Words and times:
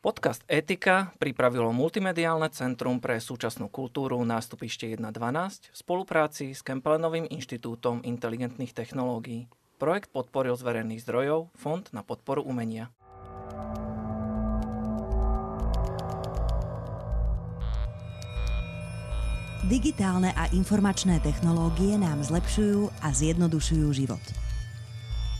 Podcast 0.00 0.40
Etika 0.48 1.12
pripravilo 1.20 1.76
Multimediálne 1.76 2.48
centrum 2.48 3.04
pre 3.04 3.20
súčasnú 3.20 3.68
kultúru 3.68 4.16
nástupište 4.24 4.88
1.12 4.96 4.96
v 5.04 5.76
spolupráci 5.76 6.56
s 6.56 6.64
Kempelenovým 6.64 7.28
inštitútom 7.28 8.00
inteligentných 8.08 8.72
technológií. 8.72 9.44
Projekt 9.76 10.08
podporil 10.08 10.56
z 10.56 10.64
verejných 10.64 11.04
zdrojov 11.04 11.52
Fond 11.52 11.84
na 11.92 12.00
podporu 12.00 12.40
umenia. 12.40 12.88
Digitálne 19.68 20.32
a 20.32 20.48
informačné 20.56 21.20
technológie 21.20 22.00
nám 22.00 22.24
zlepšujú 22.24 22.88
a 23.04 23.12
zjednodušujú 23.12 23.92
život. 23.92 24.24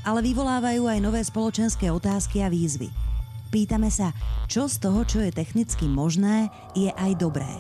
Ale 0.05 0.21
vyvolávajú 0.21 0.85
aj 0.85 0.99
nové 1.01 1.25
spoločenské 1.25 1.89
otázky 1.89 2.45
a 2.45 2.53
výzvy– 2.53 2.93
Pýtame 3.51 3.91
sa, 3.91 4.15
čo 4.47 4.71
z 4.71 4.79
toho, 4.79 5.03
čo 5.03 5.19
je 5.27 5.35
technicky 5.35 5.91
možné, 5.91 6.47
je 6.79 6.87
aj 6.95 7.19
dobré. 7.19 7.51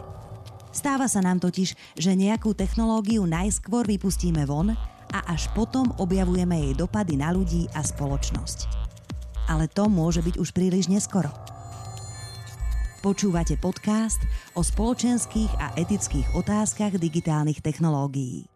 Stáva 0.71 1.11
sa 1.11 1.19
nám 1.19 1.43
totiž, 1.43 1.99
že 1.99 2.15
nejakú 2.15 2.55
technológiu 2.55 3.27
najskôr 3.27 3.83
vypustíme 3.91 4.47
von 4.47 4.71
a 5.11 5.19
až 5.27 5.51
potom 5.51 5.91
objavujeme 5.99 6.55
jej 6.55 6.75
dopady 6.79 7.19
na 7.19 7.35
ľudí 7.35 7.67
a 7.75 7.83
spoločnosť. 7.83 8.71
Ale 9.51 9.67
to 9.67 9.91
môže 9.91 10.23
byť 10.23 10.39
už 10.39 10.55
príliš 10.55 10.87
neskoro. 10.87 11.35
Počúvate 13.03 13.59
podcast 13.59 14.23
o 14.55 14.63
spoločenských 14.63 15.51
a 15.59 15.75
etických 15.75 16.39
otázkach 16.39 17.01
digitálnych 17.01 17.59
technológií. 17.65 18.50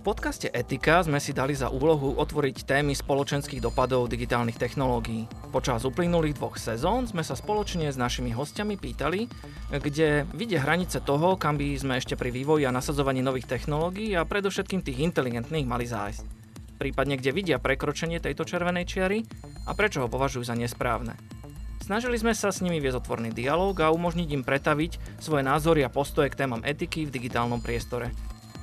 V 0.00 0.16
podcaste 0.16 0.48
Etika 0.48 1.04
sme 1.04 1.20
si 1.20 1.36
dali 1.36 1.52
za 1.52 1.68
úlohu 1.68 2.16
otvoriť 2.16 2.64
témy 2.64 2.96
spoločenských 2.96 3.60
dopadov 3.60 4.08
digitálnych 4.08 4.56
technológií. 4.56 5.28
Počas 5.52 5.84
uplynulých 5.84 6.40
dvoch 6.40 6.56
sezón 6.56 7.04
sme 7.04 7.20
sa 7.20 7.36
spoločne 7.36 7.84
s 7.84 8.00
našimi 8.00 8.32
hostiami 8.32 8.80
pýtali, 8.80 9.28
kde 9.68 10.24
vidia 10.32 10.64
hranice 10.64 11.04
toho, 11.04 11.36
kam 11.36 11.60
by 11.60 11.76
sme 11.76 12.00
ešte 12.00 12.16
pri 12.16 12.32
vývoji 12.32 12.64
a 12.64 12.72
nasadzovaní 12.72 13.20
nových 13.20 13.44
technológií 13.44 14.16
a 14.16 14.24
predovšetkým 14.24 14.80
tých 14.80 15.04
inteligentných 15.04 15.68
mali 15.68 15.84
zájsť. 15.84 16.24
Prípadne 16.80 17.20
kde 17.20 17.36
vidia 17.36 17.60
prekročenie 17.60 18.24
tejto 18.24 18.48
červenej 18.48 18.88
čiary 18.88 19.28
a 19.68 19.76
prečo 19.76 20.00
ho 20.00 20.08
považujú 20.08 20.48
za 20.48 20.56
nesprávne. 20.56 21.12
Snažili 21.84 22.16
sme 22.16 22.32
sa 22.32 22.48
s 22.48 22.64
nimi 22.64 22.80
viesť 22.80 23.04
otvorný 23.04 23.36
dialog 23.36 23.76
a 23.84 23.92
umožniť 23.92 24.32
im 24.32 24.48
pretaviť 24.48 25.20
svoje 25.20 25.44
názory 25.44 25.84
a 25.84 25.92
postoje 25.92 26.32
k 26.32 26.40
témam 26.40 26.64
etiky 26.64 27.04
v 27.04 27.12
digitálnom 27.12 27.60
priestore. 27.60 28.16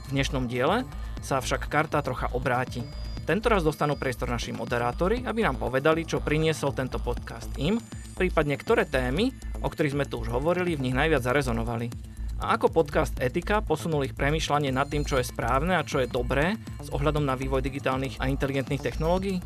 V 0.09 0.17
dnešnom 0.17 0.49
diele 0.49 0.81
sa 1.21 1.41
však 1.41 1.69
karta 1.71 2.01
trocha 2.01 2.31
obráti. 2.33 2.81
Tento 3.27 3.51
raz 3.51 3.59
dostanú 3.59 3.99
priestor 3.99 4.31
naši 4.31 4.55
moderátori, 4.55 5.27
aby 5.27 5.43
nám 5.43 5.59
povedali, 5.59 6.07
čo 6.07 6.23
priniesol 6.23 6.71
tento 6.71 6.95
podcast 7.03 7.51
im, 7.59 7.75
prípadne 8.15 8.55
ktoré 8.55 8.87
témy, 8.87 9.35
o 9.59 9.67
ktorých 9.67 9.99
sme 9.99 10.05
tu 10.07 10.23
už 10.23 10.31
hovorili, 10.31 10.79
v 10.79 10.88
nich 10.88 10.95
najviac 10.95 11.19
zarezonovali. 11.19 11.91
A 12.38 12.53
ako 12.55 12.69
podcast 12.69 13.17
Etika 13.17 13.65
posunul 13.65 14.05
ich 14.05 14.13
premýšľanie 14.13 14.69
nad 14.69 14.88
tým, 14.88 15.03
čo 15.03 15.17
je 15.17 15.25
správne 15.25 15.75
a 15.75 15.83
čo 15.83 15.99
je 15.99 16.07
dobré 16.07 16.53
s 16.77 16.88
ohľadom 16.93 17.25
na 17.25 17.33
vývoj 17.33 17.65
digitálnych 17.65 18.21
a 18.21 18.29
inteligentných 18.29 18.79
technológií? 18.79 19.41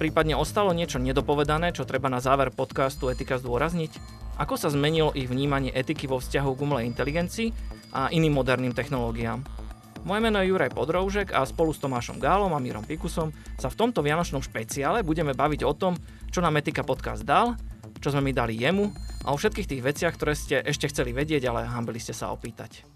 Prípadne 0.00 0.32
ostalo 0.32 0.72
niečo 0.72 0.96
nedopovedané, 0.96 1.76
čo 1.76 1.84
treba 1.84 2.08
na 2.08 2.24
záver 2.24 2.48
podcastu 2.48 3.12
Etika 3.12 3.36
zdôrazniť? 3.36 3.92
Ako 4.40 4.56
sa 4.56 4.72
zmenilo 4.72 5.12
ich 5.12 5.28
vnímanie 5.28 5.68
etiky 5.68 6.08
vo 6.08 6.16
vzťahu 6.16 6.50
k 6.56 6.62
umelej 6.64 6.88
inteligencii 6.88 7.52
a 7.92 8.08
iným 8.08 8.32
moderným 8.32 8.72
technológiám? 8.72 9.59
Moje 10.00 10.20
meno 10.24 10.40
je 10.40 10.48
Juraj 10.48 10.72
Podroužek 10.72 11.28
a 11.36 11.44
spolu 11.44 11.76
s 11.76 11.82
Tomášom 11.84 12.16
Gálom 12.16 12.56
a 12.56 12.58
Mírom 12.58 12.88
Pikusom 12.88 13.36
sa 13.60 13.68
v 13.68 13.76
tomto 13.76 14.00
vianočnom 14.00 14.40
špeciále 14.40 15.04
budeme 15.04 15.36
baviť 15.36 15.60
o 15.68 15.76
tom, 15.76 15.92
čo 16.32 16.40
nám 16.40 16.56
Etika 16.56 16.80
Podcast 16.80 17.20
dal, 17.20 17.52
čo 18.00 18.08
sme 18.08 18.24
mi 18.24 18.32
dali 18.32 18.56
jemu 18.56 18.88
a 19.28 19.32
o 19.32 19.36
všetkých 19.36 19.68
tých 19.68 19.84
veciach, 19.84 20.16
ktoré 20.16 20.32
ste 20.32 20.64
ešte 20.64 20.88
chceli 20.88 21.12
vedieť, 21.12 21.44
ale 21.52 21.68
hambili 21.68 22.00
ste 22.00 22.16
sa 22.16 22.32
opýtať. 22.32 22.88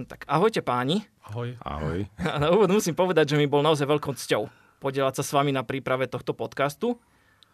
No 0.00 0.08
tak 0.08 0.24
ahojte 0.24 0.64
páni. 0.64 1.04
Ahoj. 1.28 1.60
Ahoj. 1.60 2.08
Na 2.40 2.48
úvod 2.48 2.72
musím 2.72 2.96
povedať, 2.96 3.36
že 3.36 3.38
mi 3.38 3.44
bol 3.44 3.60
naozaj 3.60 3.84
veľkou 3.84 4.16
cťou 4.16 4.48
podielať 4.80 5.20
sa 5.20 5.24
s 5.24 5.34
vami 5.36 5.52
na 5.52 5.64
príprave 5.64 6.08
tohto 6.08 6.32
podcastu 6.32 6.96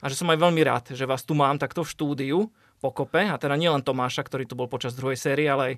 a 0.03 0.11
že 0.11 0.19
som 0.19 0.27
aj 0.35 0.43
veľmi 0.43 0.63
rád, 0.67 0.85
že 0.99 1.07
vás 1.07 1.23
tu 1.23 1.39
mám 1.39 1.63
takto 1.63 1.87
v 1.87 1.93
štúdiu 1.95 2.39
pokope 2.83 3.23
a 3.23 3.39
teda 3.39 3.55
nielen 3.55 3.87
Tomáša, 3.87 4.27
ktorý 4.27 4.43
tu 4.51 4.59
bol 4.59 4.67
počas 4.67 4.99
druhej 4.99 5.15
série, 5.15 5.47
ale 5.47 5.63
aj 5.63 5.75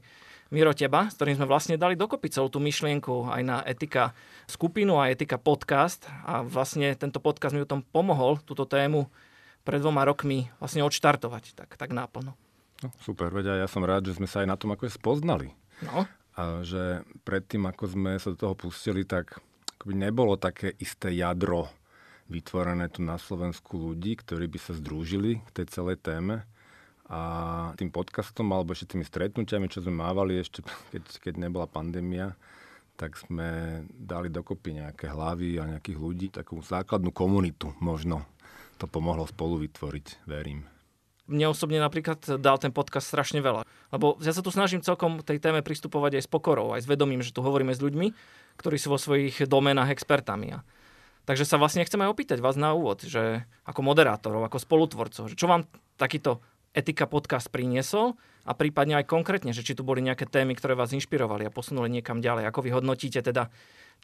Miro 0.53 0.73
teba, 0.73 1.13
s 1.13 1.17
ktorým 1.21 1.37
sme 1.37 1.49
vlastne 1.49 1.77
dali 1.77 1.97
dokopy 1.97 2.33
celú 2.33 2.49
tú 2.49 2.61
myšlienku 2.61 3.29
aj 3.29 3.43
na 3.45 3.61
Etika 3.69 4.17
skupinu 4.49 4.97
a 4.97 5.13
Etika 5.13 5.37
podcast 5.37 6.09
a 6.25 6.41
vlastne 6.41 6.97
tento 6.97 7.21
podcast 7.21 7.53
mi 7.53 7.65
o 7.65 7.69
tom 7.69 7.85
pomohol, 7.85 8.41
túto 8.45 8.65
tému 8.65 9.09
pred 9.65 9.81
dvoma 9.81 10.05
rokmi 10.05 10.49
vlastne 10.61 10.85
odštartovať 10.85 11.57
tak, 11.57 11.77
tak 11.77 11.91
náplno. 11.93 12.37
No, 12.85 12.89
super, 13.01 13.33
veď 13.33 13.65
ja 13.65 13.69
som 13.69 13.85
rád, 13.85 14.09
že 14.09 14.17
sme 14.21 14.29
sa 14.29 14.45
aj 14.45 14.49
na 14.49 14.57
tom 14.61 14.73
ako 14.77 14.89
spoznali. 14.93 15.57
No. 15.85 16.05
A 16.37 16.61
že 16.61 17.05
predtým, 17.25 17.65
ako 17.65 17.85
sme 17.97 18.17
sa 18.21 18.33
do 18.33 18.37
toho 18.37 18.55
pustili, 18.57 19.09
tak 19.09 19.41
nebolo 19.89 20.37
také 20.37 20.77
isté 20.81 21.13
jadro 21.17 21.69
vytvorené 22.29 22.89
tu 22.89 23.05
na 23.05 23.21
Slovensku 23.21 23.77
ľudí, 23.93 24.17
ktorí 24.17 24.49
by 24.49 24.59
sa 24.61 24.73
združili 24.73 25.45
k 25.45 25.51
tej 25.63 25.67
celej 25.71 26.01
téme 26.01 26.45
a 27.05 27.21
tým 27.77 27.93
podcastom 27.93 28.49
alebo 28.49 28.73
ešte 28.73 28.97
tými 28.97 29.05
stretnutiami, 29.05 29.69
čo 29.69 29.85
sme 29.85 30.01
mávali 30.01 30.41
ešte, 30.41 30.65
keď, 30.93 31.05
keď 31.21 31.35
nebola 31.37 31.69
pandémia, 31.69 32.33
tak 32.95 33.19
sme 33.19 33.83
dali 33.91 34.31
dokopy 34.31 34.79
nejaké 34.79 35.11
hlavy 35.11 35.59
a 35.59 35.69
nejakých 35.77 35.99
ľudí, 35.99 36.27
takú 36.31 36.63
základnú 36.63 37.11
komunitu 37.11 37.75
možno. 37.83 38.23
To 38.83 38.87
pomohlo 38.91 39.27
spolu 39.27 39.63
vytvoriť, 39.67 40.27
verím. 40.27 40.67
Mne 41.25 41.57
osobne 41.57 41.81
napríklad 41.81 42.37
dal 42.37 42.61
ten 42.61 42.69
podcast 42.69 43.09
strašne 43.09 43.41
veľa. 43.41 43.65
Lebo 43.95 44.21
ja 44.21 44.35
sa 44.37 44.45
tu 44.45 44.53
snažím 44.53 44.85
celkom 44.85 45.25
tej 45.25 45.41
téme 45.41 45.65
pristupovať 45.65 46.21
aj 46.21 46.23
s 46.27 46.31
pokorou, 46.31 46.77
aj 46.77 46.85
s 46.85 46.91
vedomím, 46.91 47.25
že 47.25 47.33
tu 47.33 47.41
hovoríme 47.41 47.73
s 47.73 47.81
ľuďmi, 47.81 48.13
ktorí 48.61 48.77
sú 48.77 48.93
vo 48.93 49.01
svojich 49.01 49.49
domenách 49.49 49.89
expertami. 49.89 50.61
Takže 51.25 51.49
sa 51.49 51.57
vlastne 51.57 51.85
chcem 51.85 52.01
aj 52.05 52.13
opýtať 52.13 52.39
vás 52.45 52.57
na 52.61 52.77
úvod, 52.77 53.01
že 53.05 53.49
ako 53.65 53.81
moderátorov, 53.81 54.45
ako 54.45 54.61
spolutvorcov, 54.61 55.33
že 55.33 55.39
čo 55.41 55.49
vám 55.49 55.65
takýto 55.97 56.45
Etika 56.75 57.07
podcast 57.07 57.49
priniesol 57.49 58.19
a 58.45 58.53
prípadne 58.53 58.99
aj 58.99 59.09
konkrétne, 59.09 59.55
že 59.55 59.63
či 59.63 59.79
tu 59.79 59.87
boli 59.87 60.03
nejaké 60.03 60.27
témy, 60.27 60.59
ktoré 60.59 60.75
vás 60.75 60.93
inšpirovali 60.93 61.47
a 61.47 61.55
posunuli 61.55 61.89
niekam 61.89 62.19
ďalej. 62.19 62.51
Ako 62.51 62.61
vy 62.67 62.71
hodnotíte 62.75 63.23
teda 63.23 63.49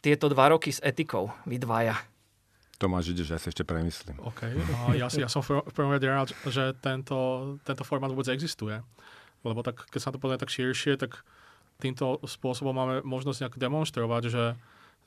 tieto 0.01 0.31
dva 0.31 0.49
roky 0.49 0.71
s 0.73 0.81
etikou, 0.81 1.29
vy 1.45 1.61
dvaja? 1.61 1.99
Tomáš, 2.81 3.13
ideš, 3.13 3.37
ja 3.37 3.37
si 3.37 3.53
ešte 3.53 3.61
premyslím. 3.61 4.17
OK, 4.25 4.41
a 4.57 4.97
ja, 4.97 5.05
ja 5.13 5.29
som 5.29 5.45
v 5.45 5.61
prvom 5.69 5.93
rade 5.93 6.09
rád, 6.09 6.33
že 6.49 6.73
tento, 6.81 7.53
tento 7.61 7.85
formát 7.85 8.09
vôbec 8.09 8.25
existuje. 8.33 8.81
Lebo 9.45 9.61
tak, 9.61 9.85
keď 9.93 9.99
sa 10.01 10.09
to 10.09 10.17
pozrie 10.17 10.41
tak 10.41 10.49
širšie, 10.49 10.97
tak 10.97 11.21
týmto 11.77 12.17
spôsobom 12.25 12.73
máme 12.73 12.95
možnosť 13.05 13.45
nejak 13.45 13.55
demonstrovať, 13.61 14.23
že 14.33 14.43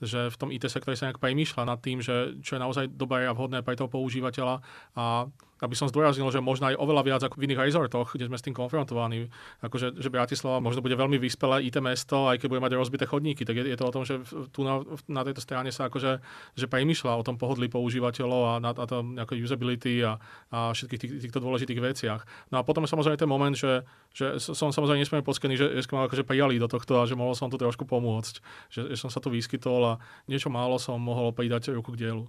že 0.03 0.31
v 0.31 0.39
tom 0.39 0.51
IT 0.51 0.67
sektore 0.67 0.99
sa 0.99 1.11
nejak 1.11 1.23
premýšľa 1.23 1.63
nad 1.69 1.79
tým, 1.79 2.03
že 2.03 2.39
čo 2.43 2.59
je 2.59 2.65
naozaj 2.65 2.85
dobré 2.95 3.27
a 3.27 3.37
vhodné 3.37 3.63
pre 3.63 3.79
toho 3.79 3.91
používateľa 3.91 4.63
a 4.99 5.29
aby 5.65 5.73
som 5.73 5.89
zdôraznil, 5.89 6.29
že 6.29 6.45
možno 6.45 6.69
aj 6.69 6.77
oveľa 6.77 7.03
viac 7.03 7.23
ako 7.25 7.41
v 7.41 7.49
iných 7.49 7.63
rezortoch, 7.65 8.13
kde 8.13 8.29
sme 8.29 8.37
s 8.37 8.45
tým 8.45 8.53
konfrontovaní. 8.53 9.33
Akože, 9.65 9.97
že 9.97 10.13
Bratislava 10.13 10.61
možno 10.61 10.85
bude 10.85 10.93
veľmi 10.95 11.17
vyspelé 11.17 11.65
IT 11.65 11.81
mesto, 11.81 12.29
aj 12.29 12.45
keď 12.45 12.49
bude 12.53 12.63
mať 12.63 12.73
rozbité 12.77 13.05
chodníky, 13.09 13.49
tak 13.49 13.57
je, 13.57 13.73
je 13.73 13.79
to 13.81 13.85
o 13.89 13.95
tom, 13.95 14.05
že 14.05 14.21
tu 14.53 14.61
na, 14.63 14.85
na 15.09 15.25
tejto 15.25 15.41
strane 15.41 15.73
sa 15.73 15.89
akože, 15.89 16.21
že 16.55 16.67
premýšľa 16.69 17.17
o 17.17 17.27
tom 17.27 17.41
pohodlí 17.41 17.73
používateľov 17.73 18.41
a 18.45 18.53
na, 18.61 18.71
na 18.77 18.87
tom 18.87 19.17
nejaké 19.17 19.41
usability 19.41 20.05
a, 20.05 20.21
a 20.53 20.77
všetkých 20.77 21.01
tých, 21.01 21.13
týchto 21.29 21.41
dôležitých 21.41 21.81
veciach. 21.81 22.21
No 22.53 22.61
a 22.61 22.63
potom 22.63 22.85
samozrejme 22.85 23.17
ten 23.17 23.31
moment, 23.31 23.57
že, 23.57 23.83
že 24.13 24.37
som 24.37 24.69
samozrejme 24.69 25.01
nesmierne 25.01 25.25
pockený, 25.25 25.57
že, 25.57 25.67
že 25.81 25.89
sme 25.89 26.05
akože 26.05 26.29
prijali 26.29 26.61
do 26.61 26.69
tohto 26.69 27.01
a 27.01 27.09
že 27.09 27.17
mohol 27.17 27.33
som 27.33 27.49
tu 27.49 27.57
trošku 27.57 27.89
pomôcť. 27.89 28.35
Že, 28.69 28.81
že 28.93 28.97
som 29.01 29.09
sa 29.09 29.23
tu 29.25 29.33
vyskytol 29.33 29.81
a 29.83 29.93
niečo 30.29 30.53
málo 30.53 30.77
som 30.77 31.01
mohol 31.01 31.33
pridať 31.33 31.73
ruku 31.73 31.97
k 31.97 32.07
dielu. 32.07 32.25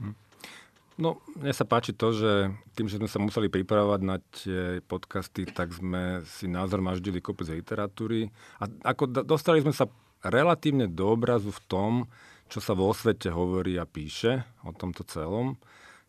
Hm. 0.00 0.27
No, 0.98 1.22
mne 1.38 1.54
sa 1.54 1.62
páči 1.62 1.94
to, 1.94 2.10
že 2.10 2.50
tým, 2.74 2.90
že 2.90 2.98
sme 2.98 3.06
sa 3.06 3.22
museli 3.22 3.46
pripravovať 3.46 4.00
na 4.02 4.18
tie 4.34 4.82
podcasty, 4.82 5.46
tak 5.46 5.70
sme 5.70 6.26
si 6.26 6.50
názor 6.50 6.82
maždili 6.82 7.22
kopec 7.22 7.54
literatúry. 7.54 8.34
A 8.58 8.66
ako 8.82 9.22
dostali 9.22 9.62
sme 9.62 9.70
sa 9.70 9.86
relatívne 10.26 10.90
do 10.90 11.14
obrazu 11.14 11.54
v 11.54 11.64
tom, 11.70 11.92
čo 12.50 12.58
sa 12.58 12.74
vo 12.74 12.90
svete 12.90 13.30
hovorí 13.30 13.78
a 13.78 13.86
píše 13.86 14.42
o 14.66 14.74
tomto 14.74 15.06
celom. 15.06 15.54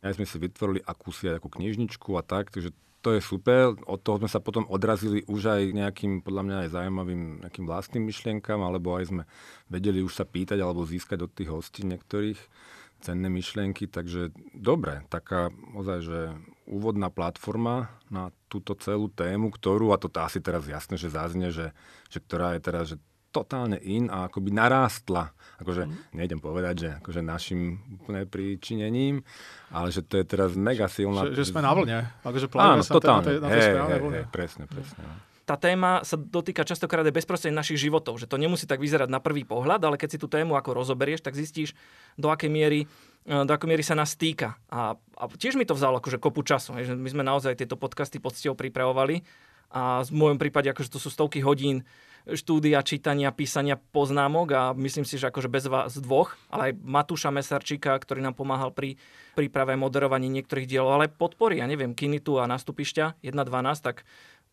Aj 0.02 0.10
sme 0.18 0.26
si 0.26 0.42
vytvorili 0.42 0.82
akúsi 0.82 1.30
ako 1.30 1.54
knižničku 1.54 2.10
a 2.18 2.26
tak, 2.26 2.50
takže 2.50 2.74
to 3.06 3.14
je 3.14 3.22
super. 3.22 3.78
Od 3.86 4.02
toho 4.02 4.18
sme 4.18 4.28
sa 4.32 4.42
potom 4.42 4.66
odrazili 4.74 5.22
už 5.30 5.54
aj 5.54 5.62
nejakým, 5.70 6.26
podľa 6.26 6.44
mňa 6.50 6.58
aj 6.66 6.70
zaujímavým 6.74 7.22
nejakým 7.46 7.66
vlastným 7.70 8.10
myšlienkam, 8.10 8.66
alebo 8.66 8.98
aj 8.98 9.14
sme 9.14 9.24
vedeli 9.70 10.02
už 10.02 10.18
sa 10.18 10.26
pýtať 10.26 10.58
alebo 10.66 10.82
získať 10.82 11.30
od 11.30 11.32
tých 11.32 11.54
hostí 11.54 11.86
niektorých 11.86 12.42
cenné 13.00 13.28
myšlienky, 13.32 13.88
takže 13.88 14.36
dobre, 14.52 15.04
taká 15.08 15.50
ozaj, 15.76 16.00
že 16.04 16.20
úvodná 16.70 17.10
platforma 17.10 17.90
na 18.14 18.30
túto 18.52 18.78
celú 18.78 19.10
tému, 19.10 19.50
ktorú, 19.50 19.96
a 19.96 19.98
to 19.98 20.12
asi 20.20 20.44
teraz 20.44 20.70
jasné, 20.70 21.00
že 21.00 21.10
zaznie, 21.10 21.50
že, 21.50 21.74
že 22.14 22.20
ktorá 22.22 22.56
je 22.56 22.62
teraz 22.62 22.84
že 22.94 22.98
totálne 23.30 23.78
in 23.86 24.10
a 24.10 24.26
akoby 24.26 24.50
narástla. 24.50 25.30
Akože 25.62 25.86
mm. 25.86 26.18
nejdem 26.18 26.40
povedať, 26.42 26.76
že 26.82 26.90
akože 26.98 27.22
našim 27.22 27.78
úplne 28.02 28.26
príčinením, 28.26 29.22
ale 29.70 29.94
že 29.94 30.02
to 30.02 30.18
je 30.18 30.26
teraz 30.26 30.58
mega 30.58 30.90
silná... 30.90 31.30
Že, 31.30 31.38
že 31.38 31.44
sme 31.54 31.62
na 31.62 31.74
vlne. 31.78 31.98
Akože 32.26 32.50
Áno, 32.58 32.82
sa 32.82 32.98
totálne. 32.98 33.22
Na 33.22 33.30
tej, 33.30 33.38
na 33.38 33.48
tej 33.54 33.62
hey, 33.62 33.74
hey, 33.78 34.02
hey, 34.02 34.26
presne, 34.34 34.66
presne. 34.66 34.98
Mm 34.98 35.29
tá 35.50 35.58
téma 35.58 36.06
sa 36.06 36.14
dotýka 36.14 36.62
častokrát 36.62 37.02
aj 37.02 37.26
bezprostredne 37.26 37.58
našich 37.58 37.82
životov, 37.82 38.22
že 38.22 38.30
to 38.30 38.38
nemusí 38.38 38.70
tak 38.70 38.78
vyzerať 38.78 39.10
na 39.10 39.18
prvý 39.18 39.42
pohľad, 39.42 39.82
ale 39.82 39.98
keď 39.98 40.10
si 40.14 40.22
tú 40.22 40.30
tému 40.30 40.54
ako 40.54 40.78
rozoberieš, 40.78 41.26
tak 41.26 41.34
zistíš, 41.34 41.74
do 42.22 42.30
akej 42.30 42.54
miery, 42.54 42.86
e, 43.26 43.34
do 43.34 43.50
akej 43.50 43.66
miery 43.66 43.82
sa 43.82 43.98
nás 43.98 44.14
týka. 44.14 44.62
A, 44.70 44.94
a 45.18 45.24
tiež 45.26 45.58
mi 45.58 45.66
to 45.66 45.74
vzalo 45.74 45.98
akože 45.98 46.22
kopu 46.22 46.46
času, 46.46 46.78
že 46.86 46.94
my 46.94 47.10
sme 47.10 47.26
naozaj 47.26 47.58
tieto 47.58 47.82
podcasty 47.82 48.22
poctivo 48.22 48.54
pripravovali 48.54 49.26
a 49.74 50.06
v 50.06 50.14
môjom 50.14 50.38
prípade 50.38 50.70
akože 50.70 50.94
to 50.94 51.02
sú 51.02 51.10
stovky 51.10 51.42
hodín 51.42 51.82
štúdia, 52.30 52.86
čítania, 52.86 53.34
písania 53.34 53.80
poznámok 53.80 54.48
a 54.54 54.62
myslím 54.78 55.08
si, 55.08 55.18
že 55.18 55.32
akože 55.32 55.50
bez 55.50 55.66
vás 55.66 55.98
dvoch, 55.98 56.38
ale 56.52 56.70
aj 56.70 56.74
Matúša 56.84 57.34
Mesarčíka, 57.34 57.96
ktorý 57.96 58.22
nám 58.22 58.38
pomáhal 58.38 58.70
pri 58.70 59.00
príprave 59.34 59.74
moderovaní 59.80 60.28
niektorých 60.30 60.68
dielov, 60.68 61.00
ale 61.00 61.08
podpory, 61.10 61.64
ja 61.64 61.66
neviem, 61.66 61.96
Kinitu 61.96 62.38
a 62.38 62.46
Nastupišťa 62.46 63.24
1.12, 63.24 63.82
tak 63.82 64.04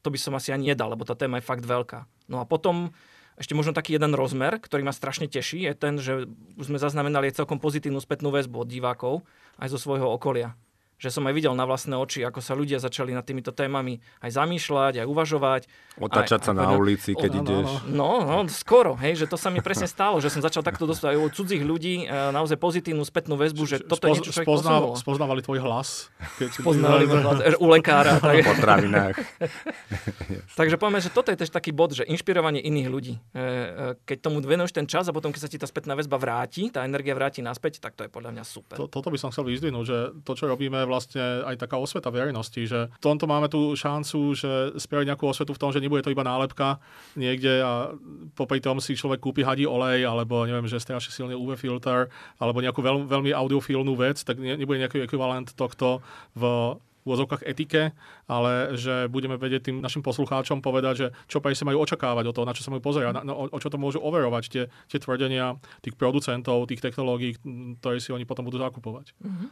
to 0.07 0.15
by 0.15 0.19
som 0.23 0.39
asi 0.39 0.55
ani 0.55 0.71
nedal, 0.71 0.95
lebo 0.95 1.03
tá 1.03 1.19
téma 1.19 1.43
je 1.43 1.49
fakt 1.51 1.67
veľká. 1.67 2.07
No 2.31 2.39
a 2.39 2.47
potom 2.47 2.95
ešte 3.35 3.59
možno 3.59 3.75
taký 3.75 3.99
jeden 3.99 4.15
rozmer, 4.15 4.63
ktorý 4.63 4.87
ma 4.87 4.95
strašne 4.95 5.27
teší, 5.27 5.67
je 5.67 5.73
ten, 5.75 5.99
že 5.99 6.31
už 6.55 6.71
sme 6.71 6.79
zaznamenali 6.79 7.35
celkom 7.35 7.59
pozitívnu 7.59 7.99
spätnú 7.99 8.31
väzbu 8.31 8.63
od 8.63 8.69
divákov 8.71 9.15
aj 9.59 9.75
zo 9.75 9.79
svojho 9.83 10.07
okolia 10.07 10.55
že 10.97 11.13
som 11.13 11.25
aj 11.29 11.35
videl 11.37 11.53
na 11.53 11.69
vlastné 11.69 11.93
oči, 11.97 12.25
ako 12.25 12.41
sa 12.41 12.57
ľudia 12.57 12.81
začali 12.81 13.13
nad 13.13 13.25
týmito 13.25 13.53
témami 13.53 14.01
aj 14.25 14.31
zamýšľať, 14.37 15.05
aj 15.05 15.07
uvažovať. 15.07 15.63
Otačať 15.97 16.41
aj, 16.41 16.47
sa 16.49 16.53
aj, 16.53 16.59
na 16.61 16.77
ulici, 16.77 17.13
keď 17.17 17.31
o, 17.33 17.37
ideš. 17.41 17.69
No, 17.89 18.25
no, 18.25 18.37
skoro, 18.49 18.97
hej, 19.01 19.25
že 19.25 19.27
to 19.29 19.37
sa 19.41 19.49
mi 19.49 19.61
presne 19.61 19.89
stalo, 19.89 20.21
že 20.21 20.33
som 20.33 20.41
začal 20.45 20.65
takto 20.65 20.85
dostať 20.85 21.17
aj 21.17 21.19
od 21.21 21.33
cudzích 21.33 21.63
ľudí 21.65 22.05
e, 22.05 22.33
naozaj 22.33 22.57
pozitívnu 22.61 23.05
spätnú 23.05 23.37
väzbu, 23.37 23.63
že 23.65 23.77
toto 23.85 24.05
Spoz, 24.05 24.09
je 24.09 24.13
niečo, 24.21 24.33
čo 24.33 24.43
spoznal, 24.45 24.97
Spoznávali 24.97 25.41
tvoj 25.45 25.61
hlas. 25.65 26.13
Keď 26.41 26.61
spoznávali 26.61 27.05
hlas 27.09 27.39
e, 27.45 27.57
u 27.61 27.67
lekára. 27.69 28.19
Tak. 28.27 28.43
Po 28.43 28.59
potravinách. 28.59 29.17
Takže 30.61 30.77
povieme, 30.81 30.99
že 30.99 31.13
toto 31.13 31.31
je 31.31 31.39
tiež 31.39 31.53
taký 31.53 31.71
bod, 31.71 31.95
že 31.95 32.03
inšpirovanie 32.09 32.59
iných 32.65 32.89
ľudí. 32.89 33.15
E, 33.33 33.95
keď 34.03 34.19
tomu 34.19 34.43
venuješ 34.43 34.73
ten 34.75 34.87
čas 34.89 35.07
a 35.07 35.13
potom, 35.15 35.31
keď 35.31 35.41
sa 35.47 35.51
ti 35.51 35.59
tá 35.61 35.69
spätná 35.69 35.95
väzba 35.95 36.19
vráti, 36.19 36.69
tá 36.73 36.83
energia 36.83 37.15
vráti 37.15 37.45
naspäť, 37.45 37.79
tak 37.79 37.95
to 37.95 38.07
je 38.07 38.11
podľa 38.11 38.31
mňa 38.35 38.45
super. 38.45 38.77
To, 38.81 38.89
toto 38.91 39.13
by 39.13 39.19
som 39.21 39.31
chcel 39.31 39.47
vyzdvihnúť, 39.47 39.85
že 39.87 39.99
to, 40.27 40.33
čo 40.35 40.51
robíme 40.51 40.86
vlastne 40.87 41.43
aj 41.45 41.59
taká 41.59 41.77
osveta 41.77 42.09
verejnosti, 42.09 42.63
že 42.65 42.89
v 42.89 43.03
tomto 43.03 43.27
máme 43.29 43.51
tú 43.51 43.75
šancu, 43.75 44.33
že 44.33 44.51
spraviť 44.79 45.07
nejakú 45.13 45.27
osvetu 45.27 45.53
v 45.53 45.61
tom, 45.61 45.71
že 45.75 45.83
nebude 45.83 46.07
to 46.07 46.15
iba 46.15 46.23
nálepka 46.25 46.79
niekde 47.19 47.61
a 47.61 47.93
popri 48.39 48.63
tom 48.63 48.79
si 48.79 48.95
človek 48.97 49.21
kúpi 49.21 49.43
hadí 49.43 49.67
olej, 49.67 50.07
alebo 50.07 50.47
neviem, 50.47 50.71
že 50.71 50.81
strašne 50.81 51.13
silný 51.13 51.35
UV 51.35 51.59
filter, 51.59 52.09
alebo 52.39 52.63
nejakú 52.63 52.81
veľ, 52.81 53.11
veľmi 53.11 53.31
audiofilnú 53.35 53.93
vec, 53.99 54.23
tak 54.23 54.39
ne, 54.39 54.55
nebude 54.55 54.81
nejaký 54.81 55.05
ekvivalent 55.05 55.53
tohto 55.53 56.01
v 56.39 56.77
úvozovkách 57.07 57.47
etike, 57.47 57.95
ale 58.27 58.75
že 58.75 59.07
budeme 59.07 59.39
vedieť 59.39 59.71
tým 59.71 59.79
našim 59.79 60.03
poslucháčom 60.03 60.59
povedať, 60.59 60.95
že 60.99 61.07
čo 61.31 61.39
sa 61.39 61.65
majú 61.65 61.79
očakávať 61.87 62.25
o 62.27 62.35
to, 62.35 62.43
na 62.43 62.53
čo 62.53 62.67
sa 62.67 62.75
majú 62.75 62.83
pozerať, 62.83 63.23
na, 63.23 63.31
o, 63.31 63.47
o 63.47 63.59
čo 63.63 63.71
to 63.71 63.79
môžu 63.79 64.03
overovať, 64.03 64.45
tie, 64.51 64.65
tie 64.91 64.99
tvrdenia 64.99 65.55
tých 65.87 65.95
producentov, 65.95 66.67
tých 66.67 66.83
technológií, 66.83 67.39
ktoré 67.79 68.03
si 68.03 68.11
oni 68.11 68.27
potom 68.27 68.43
budú 68.43 68.59
zakupovať. 68.59 69.15
Mm-hmm. 69.23 69.49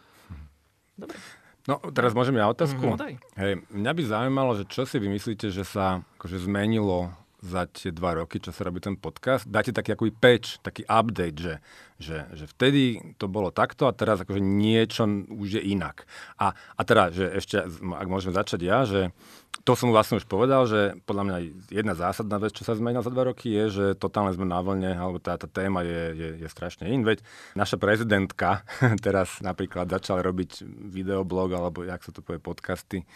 Dobre. 0.94 1.18
No, 1.64 1.80
teraz 1.96 2.12
môžem 2.12 2.36
ja 2.36 2.44
otázku? 2.44 2.92
No, 2.92 3.00
daj. 3.00 3.16
Hej, 3.40 3.64
mňa 3.72 3.92
by 3.96 4.02
zaujímalo, 4.04 4.52
že 4.52 4.68
čo 4.68 4.84
si 4.84 5.00
vymyslíte, 5.00 5.48
že 5.48 5.64
sa 5.64 6.04
akože 6.20 6.44
zmenilo 6.44 7.08
za 7.44 7.68
tie 7.68 7.92
dva 7.92 8.20
roky, 8.20 8.40
čo 8.40 8.52
sa 8.52 8.64
robí 8.64 8.80
ten 8.80 8.96
podcast, 8.96 9.44
dáte 9.44 9.68
taký 9.72 9.92
akoby 9.92 10.12
patch, 10.16 10.64
taký 10.64 10.84
update, 10.88 11.36
že, 11.36 11.54
že, 11.98 12.26
že 12.34 12.44
vtedy 12.50 13.14
to 13.16 13.30
bolo 13.30 13.54
takto 13.54 13.86
a 13.86 13.94
teraz 13.94 14.22
akože 14.22 14.42
niečo 14.42 15.06
už 15.30 15.60
je 15.60 15.62
inak. 15.62 16.04
A, 16.36 16.52
a 16.54 16.82
teda, 16.82 17.14
že 17.14 17.30
ešte, 17.30 17.62
ak 17.70 18.08
môžeme 18.10 18.34
začať 18.34 18.60
ja, 18.66 18.82
že 18.82 19.14
to 19.62 19.78
som 19.78 19.94
vlastne 19.94 20.18
už 20.18 20.26
povedal, 20.26 20.66
že 20.66 20.98
podľa 21.06 21.24
mňa 21.24 21.36
jedna 21.70 21.94
zásadná 21.94 22.36
vec, 22.42 22.52
čo 22.52 22.66
sa 22.66 22.74
zmenila 22.74 23.06
za 23.06 23.14
dva 23.14 23.30
roky, 23.30 23.48
je, 23.48 23.64
že 23.70 23.86
totálne 23.96 24.34
sme 24.34 24.44
na 24.44 24.58
vlne, 24.58 24.92
alebo 24.92 25.22
tá, 25.22 25.38
tá 25.38 25.46
téma 25.46 25.86
je, 25.86 26.02
je, 26.12 26.28
je 26.42 26.48
strašne 26.50 26.90
in. 26.90 27.06
Veď 27.06 27.22
naša 27.54 27.78
prezidentka 27.78 28.66
teraz 29.06 29.38
napríklad 29.40 29.86
začala 29.86 30.20
robiť 30.26 30.66
videoblog, 30.68 31.54
alebo 31.54 31.86
jak 31.86 32.02
sa 32.02 32.10
to 32.10 32.20
povie, 32.20 32.42
podcasty 32.42 33.06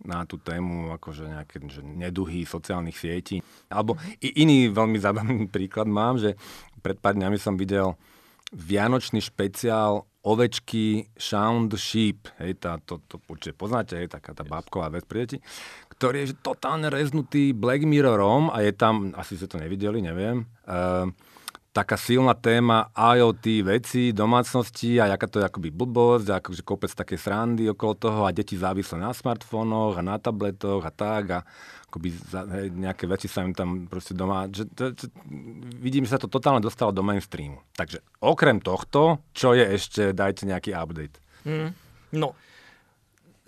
na 0.00 0.22
tú 0.24 0.38
tému, 0.38 0.94
akože 0.94 1.26
nejaké 1.26 1.60
že 1.66 1.82
neduhy 1.82 2.46
sociálnych 2.46 2.96
sietí. 2.96 3.42
Alebo 3.68 3.98
iný 4.22 4.70
veľmi 4.70 4.96
zábavný 5.02 5.50
príklad 5.56 5.90
mám, 5.90 6.16
že 6.16 6.38
pred 6.80 6.96
pár 7.02 7.18
dňami 7.18 7.36
som 7.36 7.58
videl 7.58 7.98
vianočný 8.52 9.20
špeciál 9.20 10.08
ovečky 10.24 11.08
Sound 11.16 11.72
Sheep, 11.78 12.28
hej, 12.42 12.60
tá, 12.60 12.76
to, 12.82 13.00
to 13.08 13.20
určite 13.28 13.56
poznáte, 13.56 13.96
hej, 13.96 14.08
taká 14.12 14.36
tá 14.36 14.44
bábková 14.44 14.92
vec 14.92 15.08
pri 15.08 15.24
deti, 15.24 15.38
ktorý 15.94 16.26
je 16.26 16.36
totálne 16.40 16.92
reznutý 16.92 17.56
Black 17.56 17.84
Mirrorom 17.88 18.52
a 18.52 18.60
je 18.60 18.72
tam, 18.76 19.14
asi 19.16 19.40
ste 19.40 19.48
to 19.48 19.56
nevideli, 19.56 20.04
neviem, 20.04 20.44
uh, 20.68 21.08
taká 21.78 21.94
silná 21.94 22.34
téma 22.34 22.90
IoT 22.90 23.62
veci, 23.62 24.10
domácnosti 24.10 24.98
a 24.98 25.14
jaká 25.14 25.30
to 25.30 25.38
je 25.38 25.46
akoby 25.46 25.70
blbosť, 25.70 26.42
akože 26.42 26.62
kopec 26.66 26.90
také 26.90 27.14
srandy 27.14 27.70
okolo 27.70 27.94
toho 27.94 28.20
a 28.26 28.34
deti 28.34 28.58
závislé 28.58 28.98
na 28.98 29.14
smartfónoch 29.14 29.94
a 29.94 30.02
na 30.02 30.18
tabletoch 30.18 30.82
a 30.82 30.90
tak 30.90 31.24
a 31.30 31.38
akoby 31.86 32.10
hej, 32.34 32.74
nejaké 32.74 33.06
veci 33.06 33.30
sa 33.30 33.46
im 33.46 33.54
tam 33.54 33.86
proste 33.86 34.10
doma... 34.10 34.50
Že, 34.50 34.64
to, 34.74 34.84
to, 34.98 35.04
vidím, 35.78 36.02
že 36.02 36.18
sa 36.18 36.20
to 36.20 36.26
totálne 36.26 36.58
dostalo 36.58 36.90
do 36.90 37.06
mainstreamu. 37.06 37.62
Takže 37.78 38.02
okrem 38.26 38.58
tohto, 38.58 39.22
čo 39.30 39.54
je 39.54 39.62
ešte, 39.62 40.10
dajte 40.10 40.50
nejaký 40.50 40.74
update. 40.74 41.22
Mm, 41.46 41.70
no, 42.18 42.34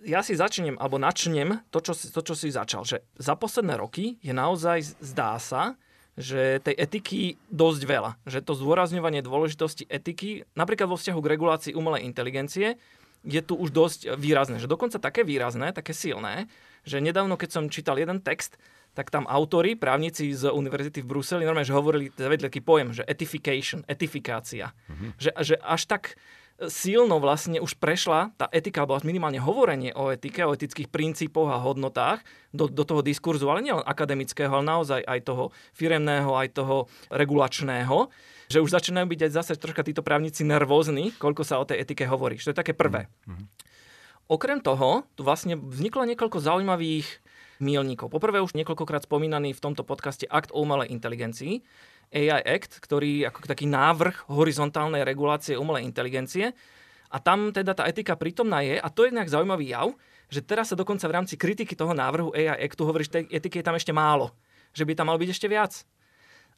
ja 0.06 0.22
si 0.22 0.38
začnem, 0.38 0.78
alebo 0.78 1.02
načnem 1.02 1.66
to 1.74 1.82
čo, 1.82 1.92
to, 1.92 2.20
čo 2.22 2.34
si 2.38 2.54
začal. 2.54 2.86
Že 2.86 3.02
za 3.18 3.34
posledné 3.34 3.74
roky 3.74 4.22
je 4.22 4.30
naozaj, 4.30 5.02
zdá 5.02 5.34
sa, 5.42 5.74
že 6.18 6.58
tej 6.62 6.74
etiky 6.74 7.20
dosť 7.50 7.82
veľa. 7.86 8.10
Že 8.26 8.38
to 8.42 8.52
zdôrazňovanie 8.58 9.22
dôležitosti 9.22 9.86
etiky, 9.86 10.48
napríklad 10.58 10.90
vo 10.90 10.98
vzťahu 10.98 11.20
k 11.22 11.30
regulácii 11.36 11.72
umelej 11.76 12.06
inteligencie, 12.06 12.78
je 13.20 13.40
tu 13.44 13.54
už 13.54 13.70
dosť 13.70 14.16
výrazné. 14.16 14.56
Že 14.58 14.72
dokonca 14.72 14.96
také 14.96 15.22
výrazné, 15.22 15.76
také 15.76 15.92
silné, 15.92 16.48
že 16.88 17.04
nedávno, 17.04 17.36
keď 17.36 17.50
som 17.52 17.64
čítal 17.68 18.00
jeden 18.00 18.24
text, 18.24 18.56
tak 18.96 19.12
tam 19.12 19.28
autory, 19.30 19.78
právnici 19.78 20.34
z 20.34 20.50
univerzity 20.50 21.04
v 21.04 21.10
Bruseli, 21.14 21.46
normálne, 21.46 21.68
že 21.68 21.76
hovorili, 21.76 22.10
zavedli 22.10 22.50
taký 22.50 22.60
pojem, 22.64 22.90
že 22.90 23.06
etification, 23.06 23.86
etifikácia. 23.86 24.74
Mm-hmm. 24.90 25.10
Že, 25.14 25.30
že 25.46 25.54
až 25.62 25.82
tak 25.86 26.02
silno 26.68 27.16
vlastne 27.16 27.56
už 27.62 27.80
prešla 27.80 28.36
tá 28.36 28.50
etika, 28.52 28.84
alebo 28.84 29.00
minimálne 29.00 29.40
hovorenie 29.40 29.96
o 29.96 30.12
etike, 30.12 30.44
o 30.44 30.52
etických 30.52 30.92
princípoch 30.92 31.48
a 31.48 31.62
hodnotách 31.62 32.20
do, 32.52 32.68
do 32.68 32.84
toho 32.84 33.00
diskurzu, 33.00 33.48
ale 33.48 33.64
nielen 33.64 33.86
akademického, 33.86 34.52
ale 34.52 34.68
naozaj 34.68 35.00
aj 35.06 35.20
toho 35.24 35.44
firemného, 35.72 36.36
aj 36.36 36.48
toho 36.52 36.76
regulačného, 37.08 38.12
že 38.52 38.60
už 38.60 38.74
začínajú 38.76 39.06
byť 39.08 39.20
aj 39.24 39.32
zase 39.32 39.52
troška 39.56 39.86
títo 39.86 40.04
právnici 40.04 40.44
nervózni, 40.44 41.16
koľko 41.16 41.46
sa 41.46 41.62
o 41.62 41.64
tej 41.64 41.80
etike 41.80 42.04
hovorí. 42.04 42.36
Čo 42.36 42.52
je 42.52 42.60
také 42.60 42.76
prvé. 42.76 43.08
Mm-hmm. 43.24 43.46
Okrem 44.30 44.60
toho, 44.62 45.08
tu 45.16 45.26
vlastne 45.26 45.58
vzniklo 45.58 46.06
niekoľko 46.06 46.38
zaujímavých 46.38 47.08
milníkov. 47.60 48.08
Poprvé 48.08 48.40
už 48.40 48.56
niekoľkokrát 48.56 49.04
spomínaný 49.04 49.52
v 49.52 49.62
tomto 49.62 49.84
podcaste 49.84 50.24
akt 50.26 50.50
o 50.50 50.64
umelej 50.64 50.90
inteligencii, 50.90 51.60
AI 52.10 52.42
Act, 52.42 52.82
ktorý 52.82 53.30
ako 53.30 53.46
taký 53.46 53.70
návrh 53.70 54.30
horizontálnej 54.30 55.06
regulácie 55.06 55.54
umelej 55.54 55.86
inteligencie. 55.86 56.50
A 57.10 57.16
tam 57.18 57.50
teda 57.50 57.74
tá 57.74 57.86
etika 57.90 58.14
prítomná 58.14 58.62
je, 58.62 58.78
a 58.78 58.86
to 58.90 59.06
je 59.06 59.14
nejak 59.14 59.30
zaujímavý 59.30 59.74
jav, 59.74 59.90
že 60.30 60.42
teraz 60.46 60.70
sa 60.70 60.78
dokonca 60.78 61.06
v 61.10 61.16
rámci 61.18 61.34
kritiky 61.34 61.74
toho 61.74 61.90
návrhu 61.90 62.30
AI 62.34 62.70
Actu 62.70 62.86
hovorí, 62.86 63.02
že 63.02 63.18
tej 63.18 63.24
etiky 63.34 63.62
je 63.62 63.66
tam 63.66 63.74
ešte 63.74 63.90
málo. 63.90 64.30
Že 64.70 64.86
by 64.86 64.92
tam 64.94 65.10
mal 65.10 65.18
byť 65.18 65.30
ešte 65.34 65.50
viac. 65.50 65.82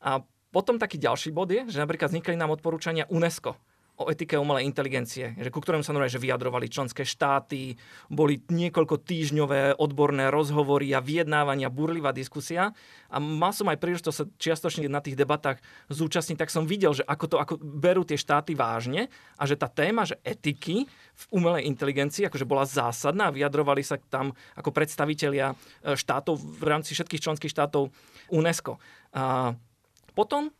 A 0.04 0.20
potom 0.52 0.76
taký 0.76 1.00
ďalší 1.00 1.32
bod 1.32 1.48
je, 1.48 1.64
že 1.72 1.80
napríklad 1.80 2.12
vznikli 2.12 2.36
nám 2.36 2.52
odporúčania 2.52 3.08
UNESCO 3.08 3.56
o 4.02 4.10
etike 4.10 4.34
umelej 4.34 4.66
inteligencie, 4.66 5.38
že 5.38 5.50
ku 5.54 5.62
ktorému 5.62 5.86
sa 5.86 5.94
normálne 5.94 6.12
že 6.12 6.20
vyjadrovali 6.20 6.66
členské 6.66 7.06
štáty, 7.06 7.78
boli 8.10 8.42
niekoľko 8.50 9.00
týždňové 9.06 9.78
odborné 9.78 10.28
rozhovory 10.28 10.90
a 10.92 11.00
vyjednávania, 11.00 11.72
burlivá 11.72 12.10
diskusia 12.10 12.74
a 13.08 13.16
mal 13.22 13.54
som 13.54 13.70
aj 13.70 13.78
príležitosť 13.78 14.16
sa 14.16 14.24
čiastočne 14.38 14.90
na 14.90 14.98
tých 14.98 15.14
debatách 15.14 15.62
zúčastniť, 15.88 16.36
tak 16.36 16.50
som 16.50 16.66
videl, 16.66 16.92
že 16.96 17.06
ako 17.06 17.24
to 17.30 17.36
ako 17.38 17.54
berú 17.62 18.02
tie 18.02 18.18
štáty 18.18 18.58
vážne 18.58 19.06
a 19.38 19.42
že 19.46 19.54
tá 19.54 19.70
téma, 19.70 20.02
že 20.02 20.18
etiky 20.26 20.84
v 20.88 21.24
umelej 21.30 21.68
inteligencii 21.70 22.26
akože 22.26 22.48
bola 22.48 22.66
zásadná 22.66 23.30
a 23.30 23.34
vyjadrovali 23.34 23.84
sa 23.86 24.00
tam 24.10 24.34
ako 24.58 24.74
predstavitelia 24.74 25.52
e, 25.52 25.94
štátov 25.94 26.40
v 26.40 26.64
rámci 26.64 26.96
všetkých 26.96 27.22
členských 27.22 27.52
štátov 27.52 27.92
UNESCO. 28.32 28.80
A 29.12 29.52
potom 30.16 30.52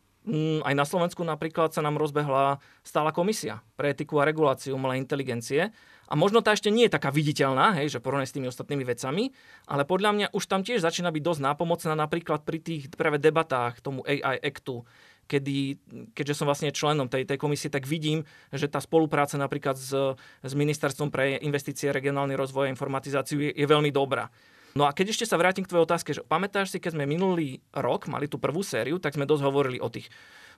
aj 0.63 0.75
na 0.79 0.87
Slovensku 0.87 1.27
napríklad 1.27 1.75
sa 1.75 1.83
nám 1.83 1.99
rozbehla 1.99 2.63
stála 2.87 3.11
komisia 3.11 3.59
pre 3.75 3.91
etiku 3.91 4.23
a 4.23 4.27
reguláciu 4.27 4.79
umelej 4.79 5.03
inteligencie 5.03 5.75
a 6.07 6.15
možno 6.15 6.45
tá 6.45 6.53
ešte 6.55 6.71
nie 6.71 6.87
je 6.87 6.95
taká 6.95 7.09
viditeľná, 7.09 7.75
hej, 7.81 7.97
že 7.97 8.03
porovnať 8.05 8.29
s 8.31 8.37
tými 8.37 8.47
ostatnými 8.53 8.85
vecami, 8.85 9.35
ale 9.67 9.83
podľa 9.89 10.11
mňa 10.13 10.27
už 10.37 10.45
tam 10.45 10.61
tiež 10.61 10.85
začína 10.85 11.09
byť 11.09 11.23
dosť 11.25 11.41
nápomocná 11.41 11.97
napríklad 11.97 12.45
pri 12.45 12.61
tých 12.61 12.93
práve 12.93 13.17
debatách 13.17 13.81
tomu 13.81 14.05
AI 14.07 14.39
Actu, 14.45 14.85
kedy, 15.25 15.81
keďže 16.13 16.37
som 16.37 16.47
vlastne 16.47 16.69
členom 16.69 17.09
tej, 17.09 17.25
tej 17.25 17.41
komisie, 17.41 17.73
tak 17.73 17.89
vidím, 17.89 18.29
že 18.53 18.69
tá 18.69 18.79
spolupráca 18.79 19.41
napríklad 19.41 19.81
s, 19.81 19.91
s 20.45 20.53
Ministerstvom 20.53 21.09
pre 21.09 21.41
investície, 21.41 21.89
regionálny 21.89 22.37
rozvoj 22.37 22.69
a 22.69 22.73
informatizáciu 22.75 23.41
je, 23.41 23.51
je 23.57 23.67
veľmi 23.67 23.89
dobrá. 23.89 24.29
No 24.73 24.89
a 24.89 24.97
keď 24.97 25.13
ešte 25.13 25.29
sa 25.29 25.37
vrátim 25.37 25.65
k 25.65 25.71
tvojej 25.71 25.85
otázke, 25.85 26.11
že 26.17 26.25
pamätáš 26.25 26.73
si, 26.73 26.79
keď 26.81 26.97
sme 26.97 27.05
minulý 27.05 27.61
rok 27.77 28.09
mali 28.09 28.25
tú 28.25 28.41
prvú 28.41 28.65
sériu, 28.65 28.97
tak 28.97 29.15
sme 29.17 29.29
dosť 29.29 29.45
hovorili 29.45 29.79
o 29.81 29.93
tých 29.93 30.09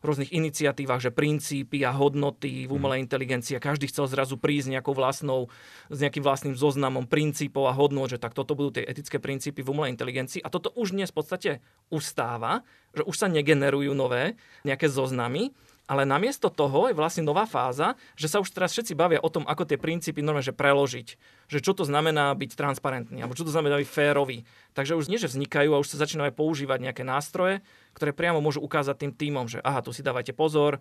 rôznych 0.04 0.37
iniciatívach, 0.37 1.00
že 1.00 1.09
princípy 1.09 1.80
a 1.83 1.90
hodnoty 1.97 2.68
v 2.68 2.71
mhm. 2.71 2.76
umelej 2.76 3.00
inteligencii 3.09 3.56
a 3.56 3.64
každý 3.64 3.88
chcel 3.88 4.04
zrazu 4.06 4.37
prísť 4.37 4.76
nejakou 4.76 4.92
vlastnou, 4.92 5.49
s 5.88 5.99
nejakým 5.99 6.21
vlastným 6.21 6.54
zoznamom 6.54 7.09
princípov 7.09 7.66
a 7.66 7.75
hodnot, 7.75 8.12
že 8.12 8.21
tak 8.21 8.37
toto 8.37 8.52
budú 8.52 8.78
tie 8.78 8.85
etické 8.85 9.16
princípy 9.16 9.64
v 9.64 9.73
umelej 9.73 9.97
inteligencii. 9.97 10.44
A 10.44 10.52
toto 10.52 10.71
už 10.76 10.92
dnes 10.92 11.09
v 11.09 11.16
podstate 11.16 11.50
ustáva, 11.88 12.62
že 12.92 13.02
už 13.02 13.16
sa 13.16 13.26
negenerujú 13.33 13.97
nové 13.97 14.37
nejaké 14.62 14.92
zoznamy, 14.92 15.56
ale 15.84 16.08
namiesto 16.08 16.48
toho 16.48 16.88
je 16.88 16.96
vlastne 16.96 17.20
nová 17.20 17.44
fáza, 17.44 17.92
že 18.16 18.32
sa 18.32 18.40
už 18.40 18.48
teraz 18.56 18.72
všetci 18.72 18.96
bavia 18.96 19.20
o 19.20 19.28
tom, 19.28 19.44
ako 19.44 19.68
tie 19.68 19.76
princípy 19.76 20.24
normálne 20.24 20.48
že 20.48 20.56
preložiť. 20.56 21.08
Že 21.52 21.58
čo 21.60 21.72
to 21.76 21.84
znamená 21.84 22.32
byť 22.32 22.56
transparentný, 22.56 23.20
alebo 23.20 23.36
čo 23.36 23.44
to 23.44 23.52
znamená 23.52 23.76
byť 23.76 23.88
férový. 23.92 24.48
Takže 24.72 24.96
už 24.96 25.12
nie, 25.12 25.20
že 25.20 25.28
vznikajú 25.28 25.76
a 25.76 25.80
už 25.84 25.92
sa 25.92 26.00
začínajú 26.00 26.32
aj 26.32 26.38
používať 26.40 26.78
nejaké 26.88 27.04
nástroje, 27.04 27.60
ktoré 27.92 28.16
priamo 28.16 28.40
môžu 28.40 28.64
ukázať 28.64 28.96
tým 28.96 29.12
týmom, 29.12 29.44
že 29.44 29.60
aha, 29.60 29.84
tu 29.84 29.92
si 29.92 30.00
dávajte 30.00 30.32
pozor, 30.32 30.80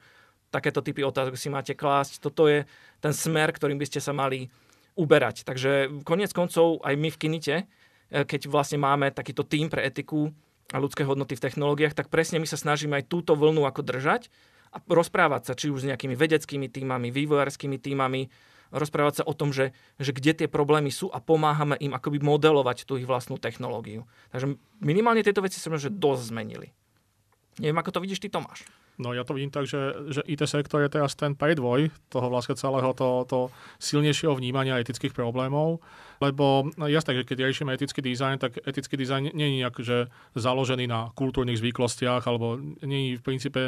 takéto 0.56 0.80
typy 0.80 1.04
otázok 1.04 1.36
si 1.36 1.52
máte 1.52 1.76
klásť, 1.76 2.24
toto 2.24 2.48
je 2.48 2.64
ten 3.04 3.12
smer, 3.12 3.52
ktorým 3.52 3.76
by 3.76 3.90
ste 3.92 4.00
sa 4.00 4.16
mali 4.16 4.48
uberať. 4.96 5.44
Takže 5.44 6.06
konec 6.08 6.32
koncov 6.32 6.80
aj 6.80 6.96
my 6.96 7.10
v 7.12 7.20
Kinite, 7.20 7.56
eh, 7.60 8.24
keď 8.24 8.48
vlastne 8.48 8.80
máme 8.80 9.12
takýto 9.12 9.44
tým 9.44 9.68
pre 9.68 9.84
etiku 9.84 10.32
a 10.72 10.80
ľudské 10.80 11.04
hodnoty 11.04 11.36
v 11.36 11.44
technológiách, 11.44 11.92
tak 11.92 12.08
presne 12.08 12.40
my 12.40 12.48
sa 12.48 12.56
snažíme 12.56 13.04
aj 13.04 13.12
túto 13.12 13.36
vlnu 13.36 13.68
ako 13.68 13.84
držať 13.84 14.32
a 14.74 14.78
rozprávať 14.90 15.42
sa 15.48 15.54
či 15.54 15.70
už 15.70 15.86
s 15.86 15.90
nejakými 15.94 16.18
vedeckými 16.18 16.68
týmami, 16.68 17.14
vývojárskymi 17.14 17.78
týmami, 17.78 18.22
rozprávať 18.74 19.22
sa 19.22 19.24
o 19.30 19.38
tom, 19.38 19.54
že, 19.54 19.72
že 20.02 20.12
kde 20.12 20.34
tie 20.34 20.48
problémy 20.50 20.90
sú 20.90 21.14
a 21.14 21.22
pomáhame 21.22 21.78
im 21.78 21.94
akoby 21.94 22.18
modelovať 22.26 22.90
tú 22.90 22.98
ich 22.98 23.06
vlastnú 23.06 23.38
technológiu. 23.38 24.10
Takže 24.34 24.58
minimálne 24.82 25.22
tieto 25.22 25.46
veci 25.46 25.62
sa 25.62 25.70
že 25.78 25.94
dosť 25.94 26.34
zmenili. 26.34 26.74
Neviem, 27.62 27.78
ako 27.78 27.94
to 27.94 28.02
vidíš 28.02 28.18
ty, 28.18 28.34
Tomáš. 28.34 28.66
No 29.02 29.10
ja 29.10 29.26
to 29.26 29.34
vidím 29.34 29.50
tak, 29.50 29.66
že, 29.66 29.94
že 30.14 30.22
IT 30.30 30.46
sektor 30.46 30.86
je 30.86 30.90
teraz 30.90 31.18
ten 31.18 31.34
predvoj 31.34 31.90
toho 32.14 32.30
vlastne 32.30 32.54
celého 32.54 32.94
to, 32.94 33.26
to 33.26 33.40
silnejšieho 33.82 34.38
vnímania 34.38 34.78
etických 34.78 35.18
problémov, 35.18 35.82
lebo 36.22 36.70
no, 36.78 36.86
jasné, 36.86 37.18
že 37.18 37.26
keď 37.26 37.50
riešime 37.50 37.74
etický 37.74 38.06
dizajn, 38.06 38.38
tak 38.38 38.62
etický 38.62 38.94
dizajn 38.94 39.34
nie 39.34 39.48
je 39.50 39.56
nejak, 39.66 39.76
že 39.82 39.98
založený 40.38 40.86
na 40.86 41.10
kultúrnych 41.18 41.58
zvyklostiach 41.58 42.22
alebo 42.30 42.62
nie 42.86 43.18
je 43.18 43.18
v 43.18 43.26
princípe 43.26 43.62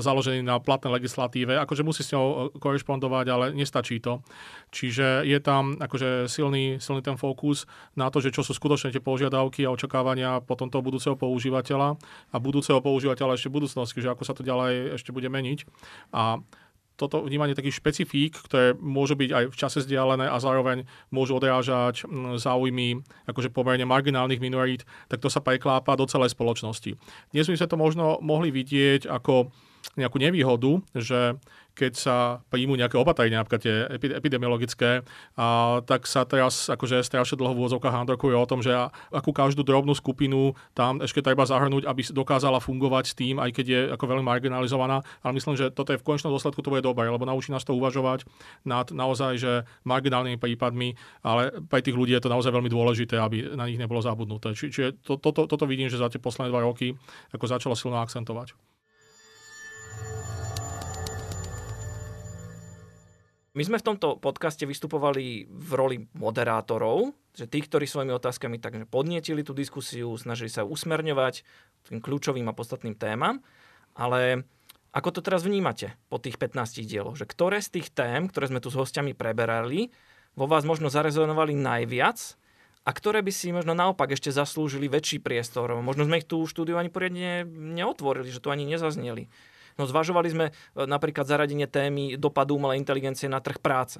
založený 0.00 0.40
na 0.40 0.56
platnej 0.58 0.96
legislatíve. 0.96 1.56
Akože 1.60 1.84
musí 1.84 2.00
s 2.00 2.16
ňou 2.16 2.26
e, 2.26 2.36
korešpondovať, 2.56 3.26
ale 3.28 3.44
nestačí 3.52 4.00
to. 4.00 4.24
Čiže 4.72 5.28
je 5.28 5.38
tam 5.38 5.76
akože 5.76 6.26
silný, 6.26 6.80
silný 6.80 7.04
ten 7.04 7.20
fokus 7.20 7.68
na 7.94 8.08
to, 8.08 8.24
že 8.24 8.32
čo 8.32 8.40
sú 8.40 8.56
skutočne 8.56 8.90
tie 8.90 9.02
požiadavky 9.02 9.68
a 9.68 9.74
očakávania 9.74 10.40
potom 10.40 10.72
toho 10.72 10.80
budúceho 10.80 11.14
používateľa 11.14 12.00
a 12.32 12.36
budúceho 12.40 12.80
používateľa 12.80 13.36
ešte 13.36 13.52
v 13.52 13.56
budúcnosti, 13.62 14.00
že 14.00 14.10
ako 14.10 14.22
sa 14.24 14.32
to 14.32 14.42
ďalej 14.42 14.96
ešte 14.96 15.12
bude 15.12 15.28
meniť. 15.28 15.68
A 16.16 16.40
toto 17.00 17.24
vnímanie 17.24 17.56
takých 17.56 17.80
špecifík, 17.80 18.36
ktoré 18.44 18.76
môžu 18.76 19.16
byť 19.16 19.30
aj 19.32 19.44
v 19.48 19.56
čase 19.56 19.78
vzdialené 19.80 20.28
a 20.28 20.36
zároveň 20.36 20.84
môžu 21.08 21.40
odrážať 21.40 22.04
záujmy 22.36 23.00
akože 23.24 23.48
pomerne 23.48 23.88
marginálnych 23.88 24.44
minorít, 24.44 24.84
tak 25.08 25.24
to 25.24 25.32
sa 25.32 25.40
preklápa 25.40 25.96
do 25.96 26.04
celej 26.04 26.36
spoločnosti. 26.36 27.00
Dnes 27.32 27.48
by 27.48 27.56
sme 27.56 27.72
to 27.72 27.80
možno 27.80 28.04
mohli 28.20 28.52
vidieť 28.52 29.08
ako 29.08 29.48
nejakú 29.98 30.22
nevýhodu, 30.22 30.80
že 30.94 31.36
keď 31.70 31.92
sa 31.96 32.16
príjmu 32.52 32.76
nejaké 32.76 32.98
opatrenia, 33.00 33.40
napríklad 33.40 33.62
tie 33.62 33.74
epidemiologické, 34.12 35.00
a, 35.38 35.80
tak 35.86 36.04
sa 36.04 36.28
teraz 36.28 36.68
akože 36.68 37.00
strašne 37.00 37.40
dlho 37.40 37.56
v 37.56 37.60
úvodzovkách 37.64 37.94
handrokuje 37.94 38.36
o 38.36 38.44
tom, 38.44 38.60
že 38.60 38.74
akú 39.08 39.32
každú 39.32 39.64
drobnú 39.64 39.96
skupinu 39.96 40.52
tam 40.76 41.00
ešte 41.00 41.24
treba 41.24 41.48
zahrnúť, 41.48 41.88
aby 41.88 42.04
dokázala 42.12 42.60
fungovať 42.60 43.04
s 43.08 43.14
tým, 43.16 43.40
aj 43.40 43.50
keď 43.56 43.66
je 43.66 43.80
ako 43.96 44.04
veľmi 44.04 44.26
marginalizovaná. 44.26 45.00
Ale 45.24 45.32
myslím, 45.40 45.56
že 45.56 45.72
toto 45.72 45.96
je 45.96 46.00
v 46.00 46.04
konečnom 46.04 46.34
dôsledku 46.34 46.60
to 46.60 46.68
bude 46.68 46.84
dobré, 46.84 47.08
lebo 47.08 47.24
naučí 47.24 47.48
nás 47.48 47.64
to 47.64 47.72
uvažovať 47.72 48.28
nad 48.66 48.92
naozaj, 48.92 49.40
že 49.40 49.52
marginálnymi 49.88 50.36
prípadmi, 50.36 50.98
ale 51.24 51.64
pre 51.64 51.80
tých 51.80 51.96
ľudí 51.96 52.12
je 52.12 52.22
to 52.22 52.32
naozaj 52.34 52.52
veľmi 52.52 52.68
dôležité, 52.68 53.16
aby 53.16 53.56
na 53.56 53.64
nich 53.64 53.80
nebolo 53.80 54.04
zabudnuté. 54.04 54.52
Čiže 54.52 55.00
to, 55.00 55.16
toto, 55.16 55.48
toto 55.48 55.64
vidím, 55.64 55.88
že 55.88 55.96
za 55.96 56.12
tie 56.12 56.20
posledné 56.20 56.52
dva 56.52 56.60
roky 56.66 56.92
ako 57.32 57.44
začalo 57.48 57.72
silno 57.72 58.02
akcentovať. 58.04 58.69
My 63.50 63.66
sme 63.66 63.76
v 63.76 63.86
tomto 63.92 64.16
podcaste 64.22 64.64
vystupovali 64.64 65.44
v 65.44 65.70
roli 65.76 65.96
moderátorov, 66.16 67.12
že 67.36 67.44
tí, 67.44 67.60
ktorí 67.60 67.84
svojimi 67.84 68.14
otázkami 68.14 68.56
tak 68.56 68.88
podnietili 68.88 69.44
tú 69.44 69.52
diskusiu, 69.52 70.16
snažili 70.16 70.48
sa 70.48 70.64
usmerňovať 70.64 71.44
tým 71.92 72.00
kľúčovým 72.00 72.48
a 72.48 72.56
podstatným 72.56 72.96
témam, 72.96 73.44
ale 73.98 74.48
ako 74.96 75.18
to 75.18 75.20
teraz 75.20 75.44
vnímate 75.44 75.92
po 76.06 76.16
tých 76.16 76.40
15 76.40 76.88
dieloch? 76.88 77.20
Že 77.20 77.26
ktoré 77.28 77.58
z 77.60 77.78
tých 77.78 77.92
tém, 77.92 78.32
ktoré 78.32 78.48
sme 78.48 78.62
tu 78.62 78.72
s 78.72 78.78
hostiami 78.80 79.12
preberali, 79.18 79.92
vo 80.38 80.46
vás 80.46 80.62
možno 80.62 80.86
zarezonovali 80.86 81.52
najviac 81.52 82.16
a 82.86 82.90
ktoré 82.94 83.20
by 83.20 83.28
si 83.34 83.50
možno 83.50 83.74
naopak 83.74 84.14
ešte 84.14 84.32
zaslúžili 84.32 84.88
väčší 84.88 85.20
priestor? 85.20 85.74
Možno 85.84 86.06
sme 86.06 86.22
ich 86.22 86.26
tu 86.26 86.42
štúdiu 86.46 86.78
ani 86.78 86.88
poriadne 86.88 87.44
neotvorili, 87.50 88.30
že 88.30 88.40
tu 88.40 88.48
ani 88.48 88.62
nezazneli. 88.64 89.28
No 89.80 89.88
zvažovali 89.88 90.28
sme 90.28 90.46
e, 90.52 90.84
napríklad 90.84 91.24
zaradenie 91.24 91.64
témy 91.64 92.20
dopadu 92.20 92.60
umelej 92.60 92.84
inteligencie 92.84 93.32
na 93.32 93.40
trh 93.40 93.56
práce. 93.56 93.96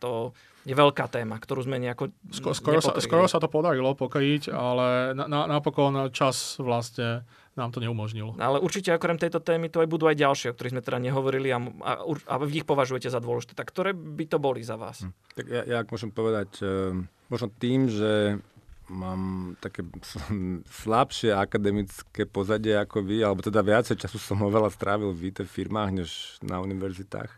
To 0.00 0.32
je 0.64 0.72
veľká 0.72 1.04
téma, 1.12 1.36
ktorú 1.36 1.68
sme 1.68 1.76
nejako 1.76 2.16
Skoro, 2.32 2.56
skoro, 2.56 2.80
sa, 2.80 2.92
skoro 2.96 3.24
sa 3.28 3.36
to 3.36 3.52
podarilo 3.52 3.92
pokryť, 3.92 4.48
ale 4.52 5.12
na, 5.12 5.28
na, 5.28 5.40
napokon 5.44 6.08
čas 6.12 6.56
vlastne 6.56 7.28
nám 7.58 7.74
to 7.74 7.82
neumožnil. 7.82 8.38
Ale 8.38 8.62
určite 8.62 8.94
okrem 8.94 9.18
tejto 9.18 9.42
témy 9.42 9.68
to 9.68 9.82
aj 9.82 9.88
budú 9.90 10.06
aj 10.06 10.16
ďalšie, 10.16 10.48
o 10.52 10.54
ktorých 10.54 10.74
sme 10.78 10.84
teda 10.84 10.98
nehovorili 11.02 11.50
a, 11.50 11.58
a, 11.58 11.92
a 12.06 12.34
vy 12.38 12.62
ich 12.62 12.68
považujete 12.68 13.10
za 13.10 13.18
dôležité. 13.18 13.58
Tak 13.58 13.68
ktoré 13.68 13.92
by 13.92 14.24
to 14.30 14.38
boli 14.38 14.62
za 14.62 14.78
vás? 14.78 15.02
Hm. 15.02 15.12
Tak 15.34 15.46
ja, 15.50 15.62
ja 15.66 15.76
ak 15.82 15.90
môžem 15.90 16.14
povedať, 16.14 16.50
e, 16.62 16.94
možno 17.28 17.50
tým, 17.58 17.90
že 17.90 18.38
mám 18.88 19.54
také 19.60 19.84
slabšie 20.82 21.32
akademické 21.32 22.24
pozadie 22.24 22.74
ako 22.76 23.04
vy, 23.04 23.24
alebo 23.24 23.44
teda 23.44 23.60
viacej 23.62 23.96
času 24.00 24.18
som 24.18 24.40
oveľa 24.44 24.72
strávil 24.72 25.12
v 25.12 25.32
IT 25.32 25.44
firmách, 25.44 25.90
než 25.92 26.10
na 26.44 26.60
univerzitách. 26.60 27.30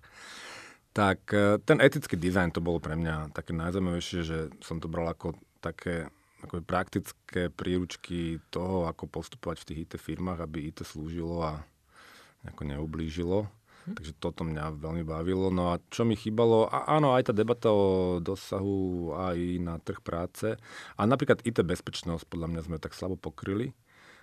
Tak 0.91 1.19
e, 1.31 1.63
ten 1.63 1.79
etický 1.79 2.19
dizajn 2.19 2.51
to 2.51 2.59
bolo 2.59 2.83
pre 2.83 2.99
mňa 2.99 3.31
také 3.31 3.55
najzaujímavejšie, 3.55 4.21
že 4.27 4.39
som 4.59 4.83
to 4.83 4.91
bral 4.91 5.07
ako 5.07 5.39
také 5.63 6.11
ako 6.41 6.65
praktické 6.65 7.53
príručky 7.53 8.41
toho, 8.49 8.89
ako 8.89 9.05
postupovať 9.13 9.61
v 9.61 9.67
tých 9.69 9.81
IT 9.85 9.93
firmách, 10.01 10.41
aby 10.41 10.73
IT 10.73 10.81
slúžilo 10.89 11.45
a 11.45 11.61
nejako 12.45 12.63
neublížilo. 12.65 13.39
Hm. 13.87 13.97
Takže 13.97 14.13
toto 14.21 14.45
mňa 14.45 14.77
veľmi 14.77 15.05
bavilo. 15.07 15.49
No 15.49 15.73
a 15.73 15.81
čo 15.89 16.05
mi 16.05 16.19
chýbalo, 16.19 16.69
a 16.69 16.91
áno, 16.91 17.17
aj 17.17 17.31
tá 17.31 17.33
debata 17.33 17.73
o 17.73 18.19
dosahu 18.21 19.13
aj 19.17 19.39
na 19.63 19.81
trh 19.81 20.01
práce. 20.05 20.59
A 20.97 21.03
napríklad 21.07 21.45
IT 21.47 21.65
bezpečnosť, 21.65 22.29
podľa 22.29 22.49
mňa 22.53 22.61
sme 22.67 22.77
tak 22.83 22.93
slabo 22.93 23.17
pokryli, 23.17 23.73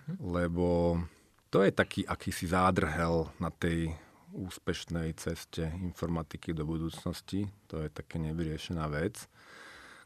hm. 0.06 0.16
lebo 0.22 0.98
to 1.48 1.64
je 1.64 1.72
taký 1.72 2.04
akýsi 2.04 2.44
zádrhel 2.44 3.32
na 3.40 3.48
tej 3.48 3.96
úspešnej 4.36 5.16
ceste 5.16 5.64
informatiky 5.80 6.52
do 6.52 6.68
budúcnosti. 6.68 7.48
To 7.72 7.80
je 7.80 7.88
také 7.88 8.20
nevyriešená 8.20 8.84
vec, 8.92 9.24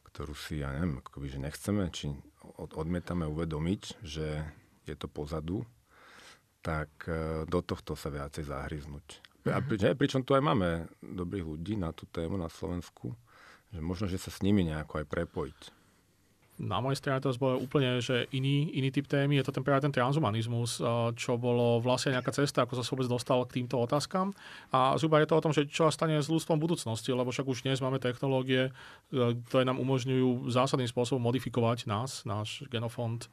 ktorú 0.06 0.38
si, 0.38 0.62
ja 0.62 0.70
neviem, 0.70 1.02
akoby, 1.02 1.26
že 1.26 1.38
nechceme, 1.42 1.84
či 1.90 2.14
odmietame 2.54 3.26
uvedomiť, 3.26 3.82
že 4.06 4.46
je 4.86 4.94
to 4.94 5.10
pozadu, 5.10 5.66
tak 6.62 6.90
e, 7.10 7.42
do 7.46 7.60
tohto 7.62 7.98
sa 7.98 8.10
viacej 8.10 8.46
zahryznúť. 8.46 9.31
A 9.50 9.58
pri, 9.58 9.98
pričom 9.98 10.22
tu 10.22 10.38
aj 10.38 10.42
máme 10.44 10.86
dobrých 11.02 11.46
ľudí 11.46 11.74
na 11.74 11.90
tú 11.90 12.06
tému 12.06 12.38
na 12.38 12.46
Slovensku, 12.46 13.10
že 13.74 13.80
možno, 13.82 14.06
že 14.06 14.20
sa 14.20 14.30
s 14.30 14.38
nimi 14.44 14.62
nejako 14.62 15.02
aj 15.02 15.06
prepojiť. 15.10 15.60
Na 16.62 16.78
mojej 16.78 17.00
strane 17.00 17.18
to 17.18 17.32
bolo 17.40 17.58
úplne 17.58 17.98
že 17.98 18.28
iný, 18.30 18.70
iný 18.76 18.92
typ 18.94 19.08
témy, 19.10 19.40
je 19.40 19.50
to 19.50 19.56
ten 19.56 19.64
práve 19.66 19.82
ten 19.82 19.90
transhumanizmus, 19.90 20.78
čo 21.18 21.34
bolo 21.34 21.82
vlastne 21.82 22.14
nejaká 22.14 22.30
cesta, 22.30 22.62
ako 22.62 22.78
sa 22.78 22.86
vôbec 22.92 23.08
dostal 23.10 23.42
k 23.48 23.58
týmto 23.58 23.80
otázkam. 23.80 24.30
A 24.70 24.94
zhruba 24.94 25.18
je 25.24 25.32
to 25.32 25.38
o 25.40 25.42
tom, 25.42 25.50
že 25.50 25.66
čo 25.66 25.90
stane 25.90 26.20
s 26.20 26.30
ľudstvom 26.30 26.60
budúcnosti, 26.60 27.10
lebo 27.10 27.34
však 27.34 27.48
už 27.48 27.66
dnes 27.66 27.82
máme 27.82 27.98
technológie, 27.98 28.68
e, 28.68 28.72
ktoré 29.48 29.64
nám 29.66 29.80
umožňujú 29.82 30.52
zásadným 30.52 30.86
spôsobom 30.86 31.24
modifikovať 31.24 31.88
nás, 31.90 32.22
náš 32.28 32.62
genofond, 32.70 33.26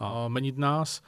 a 0.00 0.26
meniť 0.26 0.56
nás. 0.58 1.04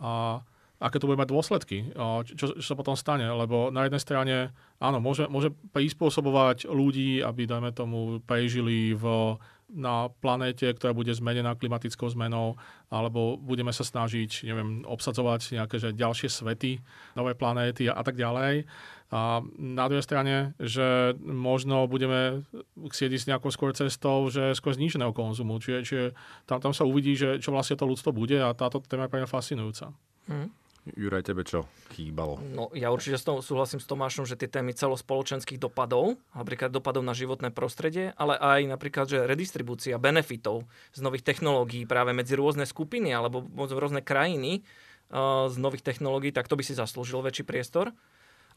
A 0.00 0.42
aké 0.82 0.98
to 0.98 1.06
bude 1.06 1.20
mať 1.20 1.30
dôsledky, 1.30 1.94
čo, 2.34 2.58
čo 2.58 2.64
sa 2.64 2.74
potom 2.74 2.98
stane. 2.98 3.24
Lebo 3.24 3.70
na 3.70 3.86
jednej 3.86 4.02
strane, 4.02 4.36
áno, 4.82 4.98
môže, 4.98 5.30
môže 5.30 5.54
prispôsobovať 5.72 6.66
ľudí, 6.66 7.22
aby, 7.22 7.46
dajme 7.46 7.70
tomu, 7.70 8.18
prežili 8.26 8.92
v 8.92 9.36
na 9.74 10.12
planéte, 10.22 10.70
ktorá 10.70 10.94
bude 10.94 11.10
zmenená 11.10 11.56
klimatickou 11.58 12.06
zmenou, 12.06 12.54
alebo 12.92 13.34
budeme 13.34 13.74
sa 13.74 13.82
snažiť, 13.82 14.46
neviem, 14.46 14.86
obsadzovať 14.86 15.58
nejaké 15.58 15.82
že 15.82 15.96
ďalšie 15.96 16.30
svety, 16.30 16.78
nové 17.18 17.34
planéty 17.34 17.90
a, 17.90 17.98
a 17.98 18.02
tak 18.06 18.14
ďalej. 18.14 18.68
A 19.14 19.42
na 19.58 19.84
druhej 19.90 20.06
strane, 20.06 20.54
že 20.58 21.14
možno 21.22 21.86
budeme 21.90 22.46
chcieť 22.76 23.10
ísť 23.14 23.26
nejakou 23.30 23.50
skôr 23.54 23.70
cestou, 23.74 24.26
že 24.30 24.54
skôr 24.58 24.74
zníženého 24.74 25.14
konzumu. 25.14 25.58
Čiže, 25.58 25.78
čiže 25.86 26.04
tam, 26.46 26.58
tam 26.62 26.72
sa 26.74 26.86
uvidí, 26.86 27.14
že 27.14 27.38
čo 27.38 27.54
vlastne 27.54 27.78
to 27.78 27.86
ľudstvo 27.86 28.10
bude 28.10 28.38
a 28.38 28.54
táto 28.54 28.82
téma 28.82 29.06
je 29.06 29.12
pre 29.14 29.18
mňa 29.22 29.30
fascinujúca. 29.30 29.94
Hmm. 30.30 30.50
Juraj, 30.84 31.24
tebe 31.24 31.48
čo 31.48 31.64
chýbalo? 31.96 32.36
No, 32.52 32.68
ja 32.76 32.92
určite 32.92 33.16
s 33.16 33.24
tom, 33.24 33.40
súhlasím 33.40 33.80
s 33.80 33.88
Tomášom, 33.88 34.28
že 34.28 34.36
tie 34.36 34.52
témy 34.52 34.76
celospoločenských 34.76 35.56
dopadov, 35.56 36.20
napríklad 36.36 36.68
dopadov 36.68 37.00
na 37.00 37.16
životné 37.16 37.48
prostredie, 37.56 38.12
ale 38.20 38.36
aj 38.36 38.68
napríklad, 38.68 39.08
že 39.08 39.24
redistribúcia 39.24 39.96
benefitov 39.96 40.68
z 40.92 41.00
nových 41.00 41.24
technológií 41.24 41.88
práve 41.88 42.12
medzi 42.12 42.36
rôzne 42.36 42.68
skupiny 42.68 43.16
alebo 43.16 43.48
rôzne 43.56 44.04
krajiny 44.04 44.60
uh, 45.08 45.48
z 45.48 45.56
nových 45.56 45.88
technológií, 45.88 46.36
tak 46.36 46.52
to 46.52 46.56
by 46.60 46.60
si 46.60 46.76
zaslúžil 46.76 47.24
väčší 47.24 47.48
priestor. 47.48 47.96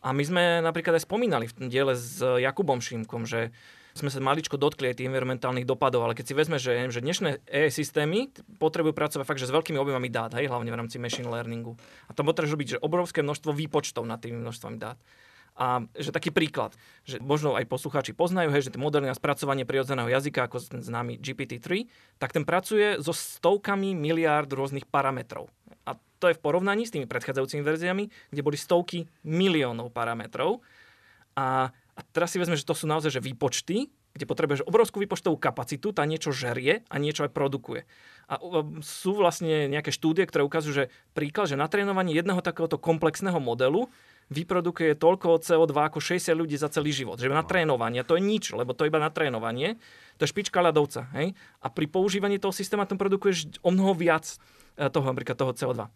A 0.03 0.11
my 0.11 0.23
sme 0.27 0.43
napríklad 0.59 0.99
aj 0.99 1.07
spomínali 1.07 1.47
v 1.47 1.55
tom 1.55 1.67
diele 1.71 1.95
s 1.95 2.19
Jakubom 2.19 2.83
Šimkom, 2.83 3.23
že 3.23 3.55
sme 3.97 4.13
sa 4.13 4.21
maličko 4.21 4.61
dotkli 4.61 4.93
aj 4.93 5.01
tých 5.01 5.09
environmentálnych 5.09 5.65
dopadov, 5.65 6.05
ale 6.05 6.13
keď 6.13 6.25
si 6.29 6.33
vezme, 6.37 6.61
že, 6.61 6.93
že 6.93 7.01
dnešné 7.01 7.41
AI 7.49 7.73
systémy 7.73 8.29
potrebujú 8.61 8.93
pracovať 8.93 9.25
fakt, 9.25 9.41
že 9.41 9.49
s 9.49 9.55
veľkými 9.55 9.81
objemami 9.81 10.07
dát, 10.13 10.37
hej, 10.37 10.45
hlavne 10.47 10.69
v 10.69 10.77
rámci 10.77 11.01
machine 11.01 11.25
learningu. 11.25 11.73
A 12.05 12.13
tam 12.13 12.29
potrebuješ 12.29 12.53
robiť 12.53 12.67
že 12.77 12.83
obrovské 12.85 13.25
množstvo 13.25 13.51
výpočtov 13.57 14.05
nad 14.05 14.21
tými 14.21 14.37
množstvami 14.37 14.77
dát. 14.77 15.01
A 15.57 15.81
že 15.97 16.13
taký 16.13 16.29
príklad, 16.29 16.77
že 17.01 17.17
možno 17.17 17.57
aj 17.57 17.65
poslucháči 17.65 18.13
poznajú, 18.13 18.53
hej, 18.53 18.69
že 18.69 18.73
tie 18.77 18.81
modely 18.81 19.09
na 19.09 19.17
spracovanie 19.17 19.65
prirodzeného 19.65 20.05
jazyka, 20.05 20.45
ako 20.45 20.61
ten 20.61 20.85
známy 20.85 21.17
GPT-3, 21.17 21.89
tak 22.21 22.29
ten 22.29 22.45
pracuje 22.45 23.01
so 23.01 23.09
stovkami 23.09 23.97
miliárd 23.97 24.53
rôznych 24.53 24.85
parametrov. 24.85 25.49
A 25.89 25.97
to 26.21 26.29
je 26.29 26.37
v 26.37 26.43
porovnaní 26.45 26.85
s 26.85 26.93
tými 26.93 27.09
predchádzajúcimi 27.09 27.65
verziami, 27.65 28.05
kde 28.29 28.45
boli 28.45 28.53
stovky 28.53 29.09
miliónov 29.25 29.89
parametrov. 29.89 30.61
A 31.33 31.73
a 31.97 32.05
teraz 32.13 32.29
si 32.29 32.37
vezme, 32.37 32.53
že 32.53 32.61
to 32.61 32.77
sú 32.77 32.85
naozaj 32.85 33.09
že 33.09 33.25
výpočty, 33.25 33.89
kde 34.13 34.29
potrebuješ 34.29 34.69
obrovskú 34.69 35.01
výpočtovú 35.01 35.33
kapacitu, 35.41 35.89
tá 35.89 36.05
niečo 36.05 36.29
žerie 36.29 36.85
a 36.93 36.95
niečo 37.01 37.25
aj 37.25 37.33
produkuje. 37.33 37.89
A 38.29 38.37
sú 38.85 39.17
vlastne 39.17 39.65
nejaké 39.65 39.89
štúdie, 39.89 40.29
ktoré 40.29 40.45
ukazujú, 40.45 40.85
že 40.85 40.85
príklad, 41.17 41.49
že 41.49 41.57
na 41.57 41.65
trénovanie 41.65 42.13
jedného 42.13 42.41
takéhoto 42.45 42.77
komplexného 42.77 43.41
modelu 43.41 43.89
vyprodukuje 44.29 44.93
toľko 44.99 45.41
CO2 45.41 45.71
ako 45.73 45.99
60 46.03 46.35
ľudí 46.37 46.53
za 46.59 46.69
celý 46.69 46.93
život. 46.93 47.17
Že 47.17 47.33
na 47.33 47.47
trénovanie, 47.47 48.05
to 48.05 48.19
je 48.19 48.21
nič, 48.21 48.53
lebo 48.53 48.77
to 48.77 48.85
je 48.85 48.91
iba 48.91 49.01
na 49.01 49.09
trénovanie, 49.09 49.79
to 50.19 50.27
je 50.27 50.31
špička 50.35 50.59
ľadovca. 50.59 51.07
Hej? 51.15 51.33
A 51.63 51.67
pri 51.71 51.87
používaní 51.87 52.37
toho 52.37 52.51
systému 52.51 52.85
tam 52.85 52.99
produkuješ 52.99 53.57
o 53.63 53.71
mnoho 53.73 53.95
viac 53.97 54.27
eh, 54.77 54.91
toho, 54.91 55.05
napríklad 55.07 55.39
toho 55.39 55.55
CO2. 55.55 55.87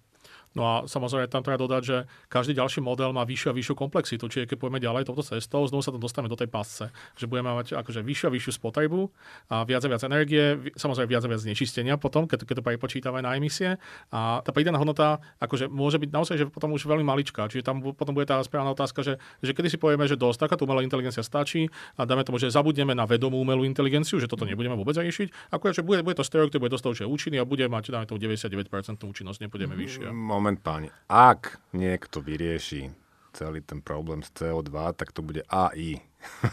No 0.51 0.63
a 0.67 0.73
samozrejme 0.83 1.31
tam 1.31 1.47
treba 1.47 1.55
dodať, 1.55 1.81
že 1.83 1.97
každý 2.27 2.51
ďalší 2.59 2.83
model 2.83 3.15
má 3.15 3.23
vyššiu 3.23 3.49
a 3.51 3.55
vyššiu 3.55 3.75
komplexitu. 3.79 4.27
Čiže 4.27 4.51
keď 4.51 4.57
pôjdeme 4.59 4.83
ďalej 4.83 5.07
touto 5.07 5.23
cestou, 5.23 5.63
znovu 5.63 5.79
sa 5.79 5.95
tam 5.95 6.03
dostaneme 6.03 6.27
do 6.27 6.35
tej 6.35 6.51
pasce, 6.51 6.91
že 7.15 7.23
budeme 7.23 7.55
mať 7.55 7.79
akože 7.79 8.03
vyššiu 8.03 8.25
a 8.27 8.31
vyššiu 8.35 8.51
spotrebu 8.59 9.07
a 9.47 9.63
viac 9.63 9.83
a 9.85 9.87
viac 9.87 10.03
energie, 10.03 10.75
samozrejme 10.75 11.07
viac 11.07 11.23
a 11.23 11.29
viac 11.31 11.39
znečistenia 11.39 11.95
potom, 11.95 12.27
keď, 12.27 12.43
keď 12.43 12.55
to 12.59 12.63
prepočítame 12.67 13.23
na 13.23 13.39
emisie. 13.39 13.79
A 14.11 14.43
tá 14.43 14.51
pridaná 14.51 14.75
hodnota 14.75 15.23
akože 15.39 15.71
môže 15.71 15.95
byť 15.95 16.09
naozaj 16.11 16.35
že 16.35 16.45
potom 16.51 16.75
už 16.75 16.83
veľmi 16.83 17.05
maličká. 17.07 17.47
Čiže 17.47 17.63
tam 17.63 17.79
potom 17.95 18.11
bude 18.11 18.27
tá 18.27 18.41
správna 18.43 18.75
otázka, 18.75 19.05
že, 19.07 19.13
že 19.39 19.55
kedy 19.55 19.71
si 19.71 19.77
povieme, 19.79 20.03
že 20.03 20.19
dosť 20.19 20.49
takáto 20.49 20.67
umelá 20.67 20.83
inteligencia 20.83 21.23
stačí 21.23 21.71
a 21.95 22.03
dáme 22.03 22.27
tomu, 22.27 22.41
že 22.41 22.51
zabudneme 22.51 22.91
na 22.91 23.07
vedomú 23.07 23.39
umelú 23.39 23.63
inteligenciu, 23.63 24.19
že 24.19 24.27
toto 24.27 24.43
nebudeme 24.43 24.75
vôbec 24.75 24.99
riešiť. 24.99 25.53
Akurát, 25.53 25.77
že 25.77 25.85
bude, 25.85 26.03
bude 26.03 26.19
to 26.19 26.27
stroj, 26.27 26.51
ktorý 26.51 26.67
bude 26.67 26.73
dostatočne 26.75 27.07
účinný 27.07 27.39
a 27.39 27.45
bude 27.47 27.63
mať 27.71 27.93
dáme 27.93 28.05
tomu 28.09 28.17
99% 28.17 28.57
účinnosť, 28.99 29.37
nepôjdeme 29.47 29.75
vyššie. 29.77 30.09
Moment, 30.09 30.40
páni 30.61 30.89
ak 31.11 31.61
niekto 31.75 32.23
vyrieši 32.23 32.89
celý 33.31 33.63
ten 33.63 33.79
problém 33.79 34.19
s 34.23 34.29
CO2, 34.35 34.71
tak 34.95 35.15
to 35.15 35.23
bude 35.23 35.43
AI. 35.47 36.03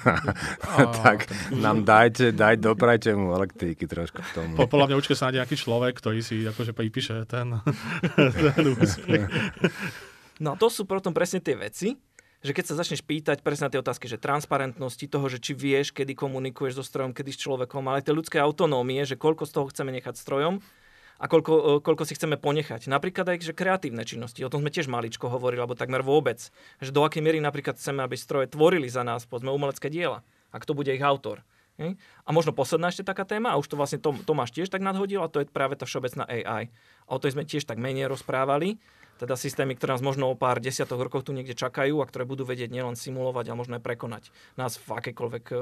tak 1.05 1.29
nám 1.53 1.85
dajte, 1.85 2.33
daj, 2.33 2.57
doprajte 2.63 3.13
mu 3.13 3.35
elektriky 3.37 3.85
trošku 3.85 4.23
k 4.23 4.31
tomu. 4.33 4.55
Po, 4.57 4.65
podľa 4.71 4.93
mňa 4.93 4.97
určite 4.97 5.19
sa 5.19 5.29
nájde 5.29 5.45
nejaký 5.45 5.57
človek, 5.61 5.93
ktorý 5.99 6.21
si 6.25 6.41
akože 6.47 6.73
pripíše 6.73 7.27
ten, 7.29 7.61
ten 8.57 8.65
úspech. 8.65 9.29
No 10.41 10.55
to 10.55 10.71
sú 10.71 10.87
potom 10.87 11.13
presne 11.13 11.43
tie 11.43 11.59
veci, 11.59 11.99
že 12.39 12.55
keď 12.55 12.65
sa 12.71 12.79
začneš 12.79 13.03
pýtať 13.03 13.43
presne 13.43 13.67
na 13.67 13.73
tie 13.75 13.83
otázky, 13.83 14.07
že 14.07 14.23
transparentnosti 14.23 15.11
toho, 15.11 15.27
že 15.27 15.43
či 15.43 15.59
vieš, 15.59 15.91
kedy 15.91 16.15
komunikuješ 16.15 16.79
so 16.79 16.85
strojom, 16.87 17.11
kedy 17.11 17.35
s 17.35 17.43
človekom, 17.43 17.83
ale 17.91 18.01
aj 18.01 18.07
tie 18.07 18.15
ľudské 18.15 18.39
autonómie, 18.39 19.03
že 19.03 19.19
koľko 19.19 19.43
z 19.45 19.53
toho 19.59 19.67
chceme 19.75 19.91
nechať 19.99 20.15
strojom, 20.15 20.63
a 21.19 21.25
koľko, 21.27 21.53
e, 21.53 21.63
koľko 21.83 22.03
si 22.07 22.15
chceme 22.15 22.39
ponechať. 22.39 22.87
Napríklad 22.87 23.27
aj 23.35 23.51
že 23.51 23.55
kreatívne 23.55 24.07
činnosti, 24.07 24.41
o 24.47 24.51
tom 24.51 24.63
sme 24.63 24.71
tiež 24.71 24.87
maličko 24.87 25.27
hovorili, 25.27 25.61
alebo 25.61 25.75
takmer 25.75 26.07
vôbec. 26.07 26.39
Že 26.79 26.95
do 26.95 27.03
akej 27.03 27.23
miery 27.23 27.43
napríklad 27.43 27.77
chceme, 27.77 28.07
aby 28.07 28.15
stroje 28.15 28.47
tvorili 28.55 28.87
za 28.87 29.03
nás, 29.03 29.27
povedzme, 29.27 29.51
umelecké 29.51 29.91
diela, 29.91 30.23
ak 30.55 30.63
to 30.63 30.79
bude 30.79 30.95
ich 30.95 31.03
autor. 31.03 31.43
A 32.27 32.35
možno 32.35 32.51
posledná 32.51 32.91
ešte 32.91 33.07
taká 33.07 33.23
téma, 33.23 33.55
a 33.55 33.59
už 33.59 33.71
to 33.71 33.79
vlastne 33.79 34.03
Tomáš 34.03 34.51
tiež 34.51 34.67
tak 34.67 34.83
nadhodil, 34.83 35.23
a 35.23 35.31
to 35.31 35.39
je 35.39 35.47
práve 35.47 35.79
tá 35.79 35.87
všeobecná 35.87 36.27
AI. 36.27 36.75
A 37.07 37.11
o 37.15 37.23
tej 37.23 37.39
sme 37.39 37.47
tiež 37.47 37.71
tak 37.71 37.79
menej 37.79 38.11
rozprávali, 38.11 38.83
teda 39.19 39.35
systémy, 39.35 39.75
ktoré 39.75 39.99
nás 39.99 40.05
možno 40.07 40.31
o 40.31 40.39
pár 40.39 40.63
desiatok 40.63 41.03
rokov 41.03 41.27
tu 41.27 41.35
niekde 41.35 41.59
čakajú 41.59 41.99
a 41.99 42.09
ktoré 42.09 42.23
budú 42.23 42.47
vedieť 42.47 42.71
nielen 42.71 42.95
simulovať, 42.95 43.51
ale 43.51 43.59
možno 43.59 43.75
aj 43.77 43.83
prekonať 43.83 44.31
nás 44.55 44.79
v 44.79 44.89
akejkoľvek 44.95 45.45
e, 45.51 45.57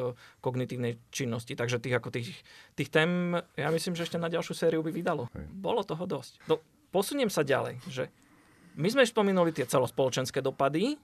kognitívnej 0.44 1.00
činnosti. 1.08 1.56
Takže 1.56 1.80
tých, 1.80 1.96
ako 1.96 2.08
tých, 2.12 2.36
tých 2.76 2.92
tém, 2.92 3.40
ja 3.56 3.68
myslím, 3.72 3.96
že 3.96 4.04
ešte 4.04 4.20
na 4.20 4.28
ďalšiu 4.28 4.52
sériu 4.52 4.84
by 4.84 4.92
vydalo. 4.92 5.32
Bolo 5.56 5.80
toho 5.82 6.04
dosť. 6.04 6.44
No, 6.46 6.60
posuniem 6.92 7.32
sa 7.32 7.40
ďalej, 7.40 7.80
že 7.88 8.12
my 8.76 8.92
sme 8.92 9.08
spomenuli 9.08 9.56
tie 9.56 9.64
celospoločenské 9.64 10.44
dopady 10.44 11.00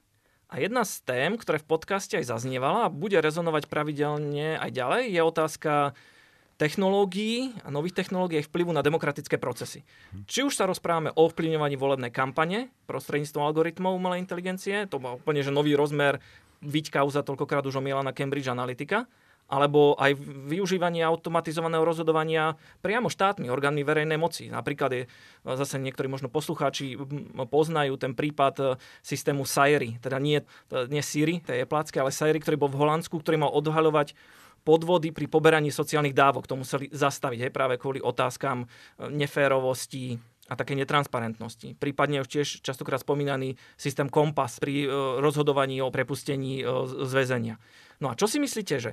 a 0.53 0.61
jedna 0.61 0.85
z 0.85 1.01
tém, 1.09 1.33
ktoré 1.41 1.57
v 1.57 1.69
podcaste 1.73 2.21
aj 2.21 2.29
zaznievala 2.29 2.87
a 2.87 2.93
bude 2.93 3.17
rezonovať 3.17 3.73
pravidelne 3.73 4.61
aj 4.61 4.71
ďalej, 4.77 5.03
je 5.09 5.21
otázka 5.25 5.73
technológií 6.63 7.51
a 7.67 7.75
nových 7.75 7.99
technológií 7.99 8.39
aj 8.39 8.47
vplyvu 8.47 8.71
na 8.71 8.87
demokratické 8.87 9.35
procesy. 9.35 9.83
Či 10.31 10.47
už 10.47 10.55
sa 10.55 10.71
rozprávame 10.71 11.11
o 11.11 11.27
ovplyvňovaní 11.27 11.75
volebnej 11.75 12.15
kampane 12.15 12.71
prostredníctvom 12.87 13.43
algoritmov 13.43 13.99
umelej 13.99 14.23
inteligencie, 14.23 14.87
to 14.87 15.03
má 15.03 15.11
úplne 15.19 15.43
že 15.43 15.51
nový 15.51 15.75
rozmer, 15.75 16.23
viď 16.63 17.03
kauza 17.03 17.27
toľkokrát 17.27 17.67
už 17.67 17.83
omiela 17.83 18.07
na 18.07 18.15
Cambridge 18.15 18.47
Analytica, 18.47 19.11
alebo 19.51 19.99
aj 19.99 20.15
využívanie 20.49 21.03
automatizovaného 21.03 21.83
rozhodovania 21.83 22.55
priamo 22.81 23.11
štátmi, 23.11 23.51
orgánmi 23.51 23.83
verejnej 23.83 24.17
moci. 24.17 24.49
Napríklad 24.49 24.91
je, 24.95 25.03
zase 25.43 25.83
niektorí 25.83 26.07
možno 26.07 26.31
poslucháči 26.31 26.95
poznajú 27.51 27.99
ten 28.01 28.17
prípad 28.17 28.55
e, 28.57 28.65
systému 29.05 29.45
Siri, 29.45 30.01
teda 30.01 30.17
nie, 30.23 30.41
nie 30.89 31.03
Siri, 31.03 31.43
to 31.43 31.53
je 31.53 31.69
plácké, 31.69 32.01
ale 32.01 32.15
Siri, 32.15 32.39
ktorý 32.41 32.57
bol 32.57 32.71
v 32.73 32.81
Holandsku, 32.87 33.19
ktorý 33.19 33.45
mal 33.45 33.53
odhaľovať 33.53 34.15
podvody 34.63 35.11
pri 35.11 35.27
poberaní 35.27 35.75
sociálnych 35.75 36.15
dávok. 36.17 36.47
To 36.47 36.59
museli 36.59 36.89
zastaviť 36.91 37.49
hej, 37.49 37.53
práve 37.53 37.79
kvôli 37.79 37.99
otázkam 37.99 38.65
e, 38.65 38.67
neférovosti 39.11 40.17
a 40.51 40.59
také 40.59 40.75
netransparentnosti. 40.75 41.79
Prípadne 41.79 42.23
už 42.23 42.29
tiež 42.29 42.49
častokrát 42.67 43.03
spomínaný 43.03 43.55
systém 43.79 44.11
Kompas 44.11 44.59
pri 44.59 44.87
e, 44.87 44.89
rozhodovaní 45.23 45.79
o 45.83 45.93
prepustení 45.95 46.63
e, 46.63 46.65
z 46.87 47.13
väzenia. 47.13 47.59
No 48.03 48.11
a 48.11 48.19
čo 48.19 48.27
si 48.27 48.43
myslíte, 48.43 48.77
že 48.79 48.93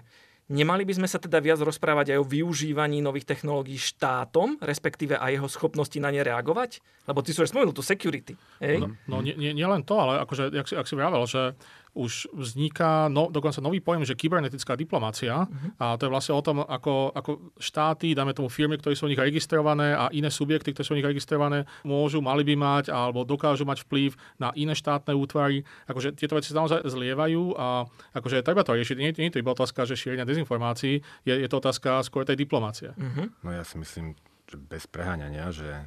Nemali 0.50 0.82
by 0.82 0.98
sme 0.98 1.06
sa 1.06 1.22
teda 1.22 1.38
viac 1.46 1.62
rozprávať 1.62 2.18
aj 2.18 2.26
o 2.26 2.26
využívaní 2.26 3.06
nových 3.06 3.30
technológií 3.30 3.78
štátom, 3.78 4.58
respektíve 4.58 5.14
aj 5.14 5.38
jeho 5.38 5.46
schopnosti 5.46 5.94
na 6.02 6.10
ne 6.10 6.26
reagovať? 6.26 6.82
Lebo 7.06 7.22
ty 7.22 7.38
si 7.38 7.46
už 7.46 7.54
spomenul 7.54 7.70
tú 7.70 7.86
security. 7.86 8.34
Hej? 8.58 8.82
No, 8.82 8.98
no 9.06 9.16
nie, 9.22 9.38
nie, 9.38 9.54
nie 9.54 9.68
len 9.70 9.86
to, 9.86 9.94
ale 10.02 10.26
akože, 10.26 10.50
jak 10.50 10.66
si, 10.66 10.74
jak 10.74 10.90
si 10.90 10.98
vravel, 10.98 11.22
že 11.30 11.54
už 11.98 12.30
vzniká 12.34 13.10
no, 13.10 13.34
dokonca 13.34 13.60
nový 13.60 13.82
pojem, 13.82 14.06
že 14.06 14.14
kybernetická 14.14 14.78
diplomácia. 14.78 15.46
Uh-huh. 15.46 15.70
A 15.82 15.98
to 15.98 16.06
je 16.06 16.14
vlastne 16.14 16.34
o 16.38 16.42
tom, 16.46 16.62
ako, 16.62 17.12
ako 17.14 17.32
štáty, 17.58 18.14
dáme 18.14 18.38
tomu 18.38 18.48
firmy, 18.48 18.78
ktoré 18.78 18.94
sú 18.94 19.10
v 19.10 19.18
nich 19.18 19.22
registrované 19.22 19.98
a 19.98 20.08
iné 20.14 20.30
subjekty, 20.30 20.72
ktoré 20.72 20.86
sú 20.86 20.94
v 20.94 21.00
nich 21.02 21.10
registrované, 21.10 21.66
môžu, 21.82 22.22
mali 22.22 22.46
by 22.46 22.56
mať 22.56 22.86
alebo 22.94 23.26
dokážu 23.26 23.66
mať 23.66 23.86
vplyv 23.90 24.14
na 24.38 24.54
iné 24.54 24.78
štátne 24.78 25.18
útvary. 25.18 25.66
Akože 25.90 26.14
tieto 26.14 26.38
veci 26.38 26.54
sa 26.54 26.62
naozaj 26.62 26.86
zlievajú 26.86 27.58
a 27.58 27.90
akože 28.14 28.46
treba 28.46 28.62
to 28.62 28.78
riešiť. 28.78 28.96
Nie, 28.98 29.12
nie 29.18 29.34
je 29.34 29.40
to 29.40 29.42
iba 29.42 29.52
otázka, 29.58 29.90
že 29.90 29.98
šírenia 29.98 30.30
dezinformácií, 30.30 31.02
je, 31.26 31.34
je 31.34 31.48
to 31.50 31.58
otázka 31.58 32.06
skôr 32.06 32.24
tej 32.24 32.38
diplomácie. 32.38 32.94
Uh-huh. 32.94 33.28
No 33.42 33.50
ja 33.50 33.66
si 33.66 33.82
myslím, 33.82 34.14
že 34.46 34.58
bez 34.58 34.86
preháňania, 34.86 35.50
že, 35.50 35.86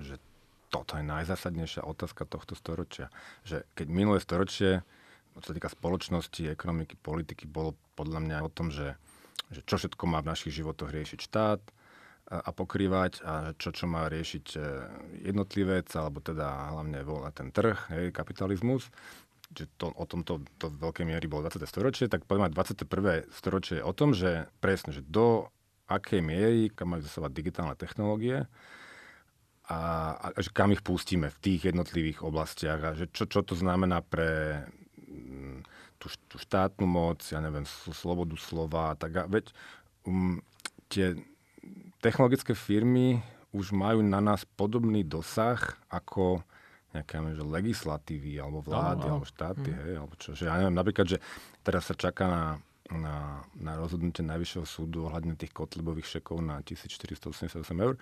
že 0.00 0.16
toto 0.72 0.96
je 0.96 1.04
najzásadnejšia 1.04 1.84
otázka 1.84 2.24
tohto 2.24 2.56
storočia. 2.56 3.12
Že 3.44 3.68
keď 3.76 3.86
minulé 3.92 4.18
storočie 4.24 4.80
čo 5.40 5.52
sa 5.52 5.56
týka 5.56 5.72
spoločnosti, 5.72 6.52
ekonomiky, 6.52 7.00
politiky, 7.00 7.48
bolo 7.48 7.78
podľa 7.96 8.20
mňa 8.20 8.36
o 8.44 8.50
tom, 8.52 8.68
že, 8.68 8.98
že 9.48 9.64
čo 9.64 9.80
všetko 9.80 10.04
má 10.04 10.20
v 10.20 10.30
našich 10.34 10.52
životoch 10.52 10.92
riešiť 10.92 11.18
štát, 11.22 11.62
a 12.32 12.50
pokrývať 12.54 13.20
a 13.28 13.52
čo, 13.60 13.76
čo 13.76 13.84
má 13.84 14.08
riešiť 14.08 14.46
e, 14.56 14.58
jednotlivec, 15.28 15.84
alebo 15.92 16.24
teda 16.24 16.72
hlavne 16.72 17.04
ten 17.36 17.52
trh, 17.52 17.76
hej, 17.92 18.08
kapitalizmus, 18.08 18.88
že 19.52 19.68
to, 19.76 19.92
o 19.92 20.04
tomto 20.08 20.40
to 20.56 20.72
v 20.72 20.76
veľkej 20.80 21.04
miery 21.04 21.28
bolo 21.28 21.44
20. 21.44 21.60
storočie, 21.68 22.08
tak 22.08 22.24
poďme 22.24 22.48
21. 22.48 23.28
storočie 23.36 23.84
o 23.84 23.92
tom, 23.92 24.16
že 24.16 24.48
presne, 24.64 24.96
že 24.96 25.04
do 25.04 25.52
akej 25.92 26.24
miery, 26.24 26.72
kam 26.72 26.96
majú 26.96 27.04
zasovať 27.04 27.30
digitálne 27.36 27.76
technológie 27.76 28.48
a, 29.68 29.80
a 30.16 30.26
že 30.40 30.48
kam 30.56 30.72
ich 30.72 30.80
pustíme 30.80 31.28
v 31.28 31.40
tých 31.42 31.68
jednotlivých 31.68 32.24
oblastiach 32.24 32.80
a 32.80 32.90
že 32.96 33.12
čo, 33.12 33.28
čo 33.28 33.44
to 33.44 33.52
znamená 33.52 34.00
pre 34.00 34.64
tú, 36.00 36.06
tú 36.26 36.36
štátnu 36.40 36.86
moc, 36.86 37.22
ja 37.30 37.38
neviem, 37.38 37.66
slobodu 37.66 38.34
slova, 38.34 38.98
tak 38.98 39.12
a 39.16 39.22
veď 39.30 39.54
um, 40.08 40.42
tie 40.90 41.14
technologické 42.02 42.52
firmy 42.58 43.22
už 43.54 43.70
majú 43.70 44.00
na 44.02 44.18
nás 44.18 44.42
podobný 44.58 45.04
dosah 45.04 45.60
ako 45.92 46.42
nejaké 46.92 47.16
že 47.32 47.44
legislatívy 47.44 48.36
alebo 48.36 48.60
vlády, 48.60 49.04
no, 49.04 49.08
no. 49.08 49.12
alebo 49.16 49.26
štáty, 49.28 49.70
mm. 49.72 49.78
hej, 49.80 49.94
alebo 49.96 50.14
čo. 50.20 50.36
Že 50.36 50.44
ja 50.44 50.54
neviem, 50.60 50.76
napríklad, 50.76 51.06
že 51.08 51.18
teraz 51.64 51.88
sa 51.88 51.96
čaká 51.96 52.24
na, 52.28 52.42
na, 52.96 53.42
na 53.56 53.72
rozhodnutie 53.76 54.24
Najvyššieho 54.24 54.66
súdu 54.68 55.08
ohľadne 55.08 55.36
tých 55.36 55.52
kotlebových 55.52 56.18
šekov 56.18 56.44
na 56.44 56.60
1488 56.60 57.62
eur. 57.80 57.96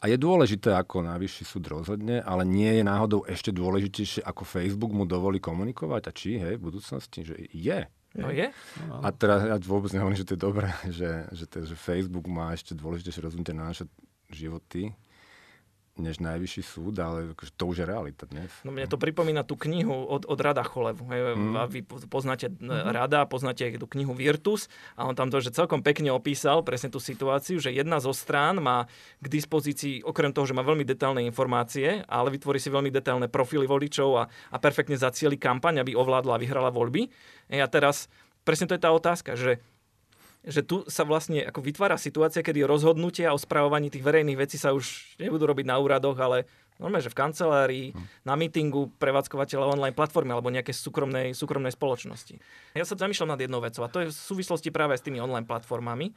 A 0.00 0.08
je 0.08 0.16
dôležité, 0.16 0.72
ako 0.72 1.04
Najvyšší 1.04 1.44
súd 1.44 1.64
rozhodne, 1.68 2.24
ale 2.24 2.48
nie 2.48 2.80
je 2.80 2.82
náhodou 2.86 3.28
ešte 3.28 3.52
dôležitejšie, 3.52 4.24
ako 4.24 4.48
Facebook 4.48 4.96
mu 4.96 5.04
dovolí 5.04 5.42
komunikovať 5.42 6.02
a 6.08 6.12
či, 6.16 6.40
hej, 6.40 6.56
v 6.56 6.64
budúcnosti, 6.72 7.20
že 7.26 7.36
je. 7.52 7.84
No 8.16 8.32
je. 8.32 8.50
A 8.90 9.08
teraz 9.14 9.46
ja 9.46 9.54
vôbec 9.62 9.94
nehovorím, 9.94 10.18
že 10.18 10.26
to 10.26 10.34
je 10.34 10.42
dobré, 10.42 10.72
že, 10.98 11.28
že, 11.30 11.44
to, 11.46 11.68
že 11.68 11.76
Facebook 11.76 12.26
má 12.26 12.56
ešte 12.56 12.72
dôležitejšie 12.74 13.22
rozhodnutie 13.22 13.54
na 13.54 13.70
naše 13.70 13.86
životy, 14.32 14.94
než 15.98 16.22
najvyšší 16.22 16.62
súd, 16.62 16.94
ale 17.02 17.34
akože 17.34 17.52
to 17.58 17.64
už 17.66 17.76
je 17.82 17.86
realita 17.86 18.24
dnes. 18.30 18.48
No 18.62 18.70
mne 18.70 18.86
to 18.86 18.96
pripomína 18.96 19.42
tú 19.42 19.58
knihu 19.58 19.92
od, 19.92 20.24
od 20.24 20.38
Rada 20.38 20.62
Cholevu. 20.62 21.02
Mm. 21.04 21.54
A 21.58 21.66
vy 21.66 21.82
poznáte 21.84 22.48
mm. 22.48 22.94
Rada, 22.94 23.26
poznáte 23.26 23.74
tú 23.76 23.86
knihu 23.90 24.14
Virtus 24.14 24.70
a 24.94 25.04
on 25.04 25.18
tam 25.18 25.28
to, 25.28 25.42
že 25.42 25.52
celkom 25.52 25.82
pekne 25.82 26.14
opísal 26.14 26.62
presne 26.62 26.88
tú 26.88 27.02
situáciu, 27.02 27.58
že 27.58 27.74
jedna 27.74 27.98
zo 27.98 28.14
strán 28.14 28.62
má 28.62 28.86
k 29.20 29.26
dispozícii, 29.26 30.06
okrem 30.06 30.30
toho, 30.30 30.46
že 30.48 30.56
má 30.56 30.62
veľmi 30.64 30.86
detailné 30.86 31.26
informácie, 31.26 32.06
ale 32.06 32.32
vytvorí 32.32 32.62
si 32.62 32.70
veľmi 32.72 32.88
detailné 32.88 33.26
profily 33.28 33.66
voličov 33.66 34.10
a, 34.16 34.24
a 34.30 34.56
perfektne 34.62 34.96
zacieli 34.96 35.36
kampaň, 35.36 35.82
aby 35.82 35.98
ovládla 35.98 36.38
a 36.38 36.42
vyhrala 36.42 36.70
voľby. 36.72 37.10
A 37.50 37.66
teraz 37.66 38.06
presne 38.46 38.70
to 38.70 38.74
je 38.78 38.82
tá 38.82 38.90
otázka, 38.94 39.36
že 39.36 39.60
že 40.40 40.64
tu 40.64 40.88
sa 40.88 41.04
vlastne 41.04 41.44
ako 41.44 41.60
vytvára 41.60 42.00
situácia, 42.00 42.40
kedy 42.40 42.64
rozhodnutia 42.64 43.36
o 43.36 43.38
spravovaní 43.38 43.92
tých 43.92 44.04
verejných 44.04 44.40
vecí 44.40 44.56
sa 44.56 44.72
už 44.72 45.16
nebudú 45.20 45.44
robiť 45.44 45.68
na 45.68 45.76
úradoch, 45.76 46.16
ale 46.16 46.48
normálne, 46.80 47.04
že 47.04 47.12
v 47.12 47.20
kancelárii, 47.20 47.86
hm. 47.92 48.24
na 48.24 48.34
mítingu 48.40 48.88
prevádzkovateľa 48.96 49.76
online 49.76 49.96
platformy 49.96 50.32
alebo 50.32 50.48
nejakej 50.48 50.72
súkromnej, 50.72 51.36
súkromnej 51.36 51.76
spoločnosti. 51.76 52.40
Ja 52.72 52.88
sa 52.88 52.96
zamýšľam 52.96 53.36
nad 53.36 53.40
jednou 53.40 53.60
vecou 53.60 53.84
a 53.84 53.92
to 53.92 54.00
je 54.00 54.08
v 54.08 54.16
súvislosti 54.16 54.72
práve 54.72 54.96
s 54.96 55.04
tými 55.04 55.20
online 55.20 55.44
platformami, 55.44 56.16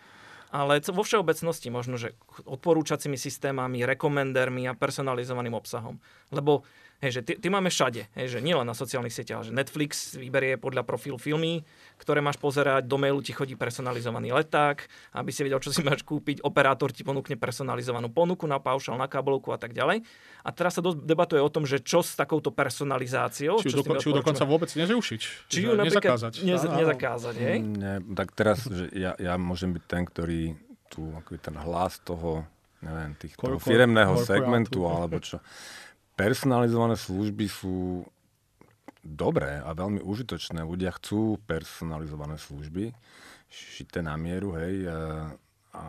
ale 0.53 0.79
vo 0.85 1.01
všeobecnosti 1.01 1.73
možno, 1.73 1.97
že 1.97 2.13
odporúčacími 2.45 3.17
systémami, 3.17 3.89
rekomendermi 3.89 4.69
a 4.69 4.77
personalizovaným 4.77 5.57
obsahom. 5.57 5.97
Lebo 6.29 6.61
Hej, 7.03 7.19
že 7.19 7.21
ty, 7.27 7.33
ty 7.35 7.51
máme 7.51 7.67
všade, 7.67 8.07
hej, 8.15 8.27
že 8.31 8.39
nielen 8.39 8.63
na 8.63 8.71
sociálnych 8.71 9.11
sieťach, 9.11 9.43
že 9.43 9.51
Netflix 9.51 10.15
vyberie 10.15 10.55
podľa 10.55 10.87
profilu 10.87 11.19
filmy, 11.19 11.59
ktoré 11.99 12.23
máš 12.23 12.39
pozerať, 12.39 12.87
do 12.87 12.95
mailu 12.95 13.19
ti 13.19 13.35
chodí 13.35 13.59
personalizovaný 13.59 14.31
leták, 14.31 14.87
aby 15.11 15.27
si 15.35 15.43
vedel, 15.43 15.59
čo 15.59 15.75
si 15.75 15.83
máš 15.83 16.07
kúpiť, 16.07 16.39
operátor 16.47 16.95
ti 16.95 17.03
ponúkne 17.03 17.35
personalizovanú 17.35 18.07
ponuku 18.07 18.47
na 18.47 18.63
paušal, 18.63 18.95
na 18.95 19.11
káblovku 19.11 19.51
a 19.51 19.59
tak 19.59 19.75
ďalej. 19.75 19.99
A 20.47 20.49
teraz 20.55 20.79
sa 20.79 20.81
dosť 20.83 21.03
debatuje 21.03 21.43
o 21.43 21.51
tom, 21.51 21.67
že 21.67 21.83
čo 21.83 21.99
s 21.99 22.15
takouto 22.15 22.55
personalizáciou... 22.55 23.59
Či 23.59 23.75
ju, 23.75 23.83
doko, 23.83 23.99
či 23.99 24.07
ju 24.07 24.15
dokonca 24.23 24.47
vôbec 24.47 24.71
nezrušiť. 24.71 25.21
Či 25.51 25.59
ju 25.59 25.75
nezakázať. 25.75 26.39
Nez, 26.47 26.63
nezakázať, 26.63 27.35
hej? 27.35 27.57
Ne, 27.67 27.99
tak 28.15 28.31
teraz, 28.31 28.63
že 28.63 28.87
ja, 28.95 29.11
ja 29.19 29.35
môžem 29.35 29.75
byť 29.75 29.83
ten, 29.91 30.07
ktorý 30.07 30.55
tu, 30.87 31.11
ako 31.19 31.35
ten 31.35 31.59
hlas 31.59 31.99
toho, 31.99 32.47
neviem, 32.79 33.11
tých, 33.19 33.35
toho 33.35 33.59
firemného 33.59 34.15
segmentu, 34.23 34.87
alebo 34.87 35.19
čo 35.19 35.43
personalizované 36.13 36.95
služby 36.97 37.45
sú 37.49 38.05
dobré 39.03 39.59
a 39.59 39.75
veľmi 39.75 39.99
užitočné. 39.99 40.63
Ľudia 40.63 40.95
chcú 40.95 41.41
personalizované 41.43 42.39
služby, 42.39 42.95
šité 43.51 43.99
na 43.99 44.15
mieru, 44.15 44.55
hej. 44.55 44.87
A, 45.73 45.85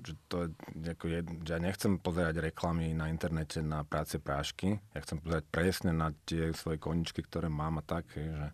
že 0.00 0.16
to 0.24 0.48
je, 0.48 0.88
ako 0.88 1.04
je, 1.04 1.20
že 1.44 1.50
ja 1.52 1.60
nechcem 1.60 2.00
pozerať 2.00 2.48
reklamy 2.48 2.96
na 2.96 3.12
internete 3.12 3.60
na 3.60 3.84
práce 3.84 4.16
prášky. 4.16 4.80
Ja 4.96 5.04
chcem 5.04 5.20
pozerať 5.20 5.44
presne 5.52 5.92
na 5.92 6.16
tie 6.24 6.56
svoje 6.56 6.80
koničky, 6.80 7.20
ktoré 7.20 7.52
mám 7.52 7.76
a 7.78 7.84
tak, 7.84 8.08
hej, 8.16 8.32
že 8.32 8.48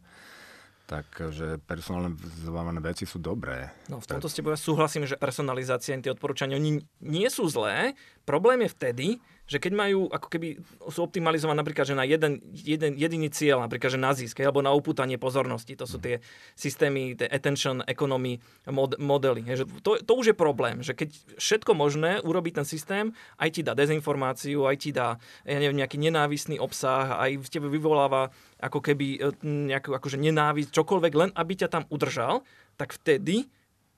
Takže 0.89 1.61
personalizované 1.69 2.81
veci 2.81 3.05
sú 3.05 3.21
dobré. 3.21 3.69
No 3.93 4.01
v 4.01 4.09
tomto 4.09 4.25
s 4.25 4.41
tebou 4.41 4.57
ja 4.57 4.57
súhlasím, 4.57 5.05
že 5.05 5.21
personalizácia 5.21 5.93
tie 6.01 6.17
odporúčania 6.17 6.57
oni 6.57 6.81
nie 7.05 7.29
sú 7.29 7.45
zlé. 7.45 7.93
Problém 8.29 8.69
je 8.69 8.75
vtedy, 8.77 9.09
že 9.49 9.57
keď 9.57 9.73
majú, 9.73 10.13
ako 10.13 10.29
keby 10.29 10.61
sú 10.93 11.09
optimalizované 11.09 11.65
napríklad, 11.65 11.89
že 11.89 11.97
na 11.97 12.05
jeden, 12.05 12.45
jeden 12.53 12.93
jediný 13.01 13.33
cieľ, 13.33 13.65
napríklad, 13.65 13.97
že 13.97 13.97
na 13.97 14.13
zisk, 14.13 14.37
alebo 14.45 14.61
na 14.61 14.77
upútanie 14.77 15.17
pozornosti, 15.17 15.73
to 15.73 15.89
sú 15.89 15.97
tie 15.97 16.21
systémy, 16.53 17.17
tie 17.17 17.25
attention 17.25 17.81
economy 17.89 18.45
mod, 18.69 19.01
modely. 19.01 19.41
Že 19.49 19.65
to, 19.81 19.97
to 20.05 20.13
už 20.13 20.27
je 20.31 20.37
problém, 20.37 20.85
že 20.85 20.93
keď 20.93 21.17
všetko 21.41 21.73
možné 21.73 22.21
urobí 22.21 22.53
ten 22.53 22.69
systém, 22.69 23.17
aj 23.41 23.57
ti 23.57 23.65
dá 23.65 23.73
dezinformáciu, 23.73 24.69
aj 24.69 24.77
ti 24.77 24.93
dá 24.93 25.17
ja 25.49 25.57
neviem, 25.57 25.81
nejaký 25.81 25.97
nenávisný 25.97 26.61
obsah, 26.61 27.17
aj 27.17 27.41
v 27.41 27.49
tebe 27.49 27.73
vyvoláva 27.73 28.29
ako 28.61 28.85
keby 28.85 29.07
e, 29.17 29.19
nejakú 29.73 29.97
akože 29.97 30.21
nenávisť, 30.21 30.77
čokoľvek, 30.77 31.13
len 31.17 31.31
aby 31.33 31.53
ťa 31.57 31.73
tam 31.73 31.89
udržal, 31.89 32.45
tak 32.77 32.93
vtedy 32.93 33.49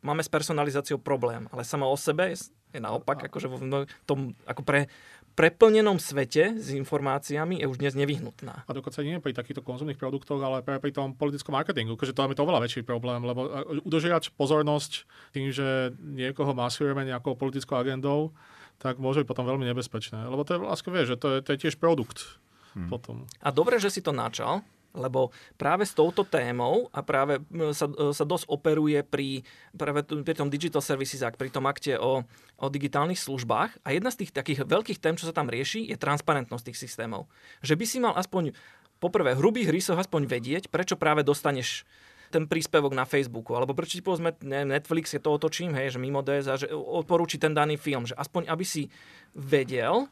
máme 0.07 0.23
s 0.23 0.31
personalizáciou 0.31 1.03
problém. 1.03 1.51
Ale 1.51 1.67
sama 1.67 1.91
o 1.91 1.99
sebe 1.99 2.31
je, 2.71 2.81
naopak, 2.81 3.27
akože 3.31 3.47
v 3.51 3.87
tom, 4.07 4.35
ako 4.47 4.63
pre 4.63 4.91
preplnenom 5.39 5.97
svete 5.97 6.59
s 6.59 6.75
informáciami 6.75 7.63
je 7.63 7.67
už 7.71 7.81
dnes 7.81 7.95
nevyhnutná. 7.95 8.67
A 8.67 8.71
dokonca 8.75 9.01
nie 9.01 9.23
pri 9.23 9.33
takýchto 9.33 9.63
konzumných 9.63 9.97
produktoch, 9.97 10.43
ale 10.43 10.61
práve 10.61 10.83
pri 10.83 10.93
tom 10.93 11.15
politickom 11.15 11.55
marketingu, 11.55 11.95
keďže 11.95 12.13
to 12.13 12.23
je 12.29 12.37
to 12.37 12.45
oveľa 12.45 12.61
väčší 12.67 12.83
problém, 12.83 13.23
lebo 13.23 13.47
udržiať 13.87 14.35
pozornosť 14.35 15.09
tým, 15.33 15.55
že 15.55 15.95
niekoho 15.97 16.53
masujeme 16.53 17.07
nejakou 17.07 17.39
politickou 17.39 17.79
agendou, 17.79 18.35
tak 18.81 19.01
môže 19.01 19.23
byť 19.23 19.29
potom 19.29 19.45
veľmi 19.49 19.65
nebezpečné. 19.71 20.29
Lebo 20.29 20.43
to 20.43 20.57
je 20.57 20.61
vlastne, 20.61 20.91
vieš, 20.93 21.15
že 21.15 21.21
to 21.21 21.27
je, 21.33 21.39
to 21.45 21.49
je 21.55 21.59
tiež 21.69 21.77
produkt. 21.81 22.41
Hmm. 22.77 22.87
Potom. 22.87 23.27
A 23.43 23.51
dobre, 23.51 23.83
že 23.83 23.91
si 23.91 24.01
to 24.01 24.15
načal, 24.15 24.63
lebo 24.95 25.31
práve 25.55 25.87
s 25.87 25.95
touto 25.95 26.27
témou 26.27 26.91
a 26.91 27.01
práve 27.07 27.39
sa, 27.71 27.87
e, 27.87 28.11
sa 28.11 28.25
dosť 28.27 28.51
operuje 28.51 29.01
pri, 29.07 29.47
práve 29.75 30.03
pri 30.03 30.35
tom 30.35 30.51
Digital 30.51 30.83
Services 30.83 31.23
Act, 31.23 31.39
pri 31.39 31.51
tom 31.51 31.67
akte 31.71 31.95
o, 31.97 32.27
o 32.59 32.67
digitálnych 32.67 33.19
službách. 33.19 33.83
A 33.87 33.89
jedna 33.95 34.11
z 34.11 34.27
tých 34.27 34.35
takých 34.35 34.67
veľkých 34.67 34.99
tém, 34.99 35.15
čo 35.15 35.31
sa 35.31 35.35
tam 35.35 35.47
rieši, 35.47 35.87
je 35.87 35.97
transparentnosť 35.99 36.71
tých 36.71 36.79
systémov. 36.79 37.31
Že 37.63 37.75
by 37.79 37.85
si 37.87 37.99
mal 38.03 38.15
aspoň 38.19 38.55
poprvé 39.01 39.39
hrubých 39.39 39.73
rysoch 39.73 39.97
aspoň 39.97 40.29
vedieť, 40.29 40.69
prečo 40.69 40.99
práve 40.99 41.25
dostaneš 41.25 41.89
ten 42.31 42.47
príspevok 42.47 42.95
na 42.95 43.03
Facebooku, 43.03 43.59
alebo 43.59 43.75
prečo 43.75 43.99
ti 43.99 44.07
povedzme 44.07 44.39
Netflix, 44.47 45.11
je 45.19 45.23
to 45.23 45.35
otočím, 45.35 45.75
hej, 45.75 45.99
že 45.99 45.99
mimo 45.99 46.23
DS 46.23 46.63
že 46.63 46.69
odporúči 46.71 47.43
ten 47.43 47.51
daný 47.51 47.75
film, 47.75 48.07
že 48.07 48.15
aspoň 48.15 48.47
aby 48.47 48.63
si 48.63 48.87
vedel, 49.35 50.07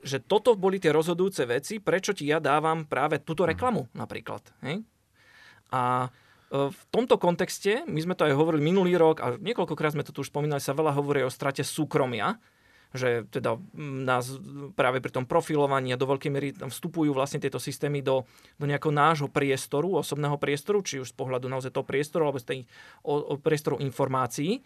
že 0.00 0.20
toto 0.20 0.56
boli 0.56 0.80
tie 0.80 0.92
rozhodujúce 0.92 1.44
veci, 1.44 1.78
prečo 1.78 2.16
ti 2.16 2.28
ja 2.28 2.40
dávam 2.40 2.88
práve 2.88 3.20
túto 3.20 3.44
mhm. 3.44 3.50
reklamu 3.54 3.82
napríklad. 3.92 4.42
Hej? 4.64 4.84
A 5.70 6.08
e, 6.08 6.68
v 6.72 6.82
tomto 6.90 7.16
kontexte, 7.16 7.86
my 7.86 8.00
sme 8.02 8.14
to 8.16 8.26
aj 8.26 8.34
hovorili 8.34 8.64
minulý 8.64 8.98
rok 8.98 9.22
a 9.22 9.26
niekoľkokrát 9.38 9.94
sme 9.94 10.06
to 10.06 10.12
tu 10.12 10.24
už 10.24 10.32
spomínali, 10.32 10.60
sa 10.62 10.76
veľa 10.76 10.96
hovorí 10.96 11.22
o 11.22 11.30
strate 11.30 11.62
súkromia, 11.62 12.40
že 12.90 13.22
teda 13.30 13.54
nás 13.78 14.34
práve 14.74 14.98
pri 14.98 15.14
tom 15.14 15.22
profilovaní 15.22 15.94
a 15.94 16.00
do 16.00 16.10
veľkej 16.10 16.30
miery 16.30 16.50
tam 16.50 16.74
vstupujú 16.74 17.14
vlastne 17.14 17.38
tieto 17.38 17.62
systémy 17.62 18.02
do, 18.02 18.26
do 18.58 18.66
nejakého 18.66 18.90
nášho 18.90 19.30
priestoru, 19.30 20.02
osobného 20.02 20.34
priestoru, 20.42 20.82
či 20.82 20.98
už 20.98 21.14
z 21.14 21.16
pohľadu 21.16 21.46
naozaj 21.46 21.70
toho 21.70 21.86
priestoru 21.86 22.26
alebo 22.26 22.42
z 22.42 22.46
tej 22.50 22.58
o, 23.06 23.14
o 23.14 23.34
priestoru 23.38 23.78
informácií. 23.78 24.58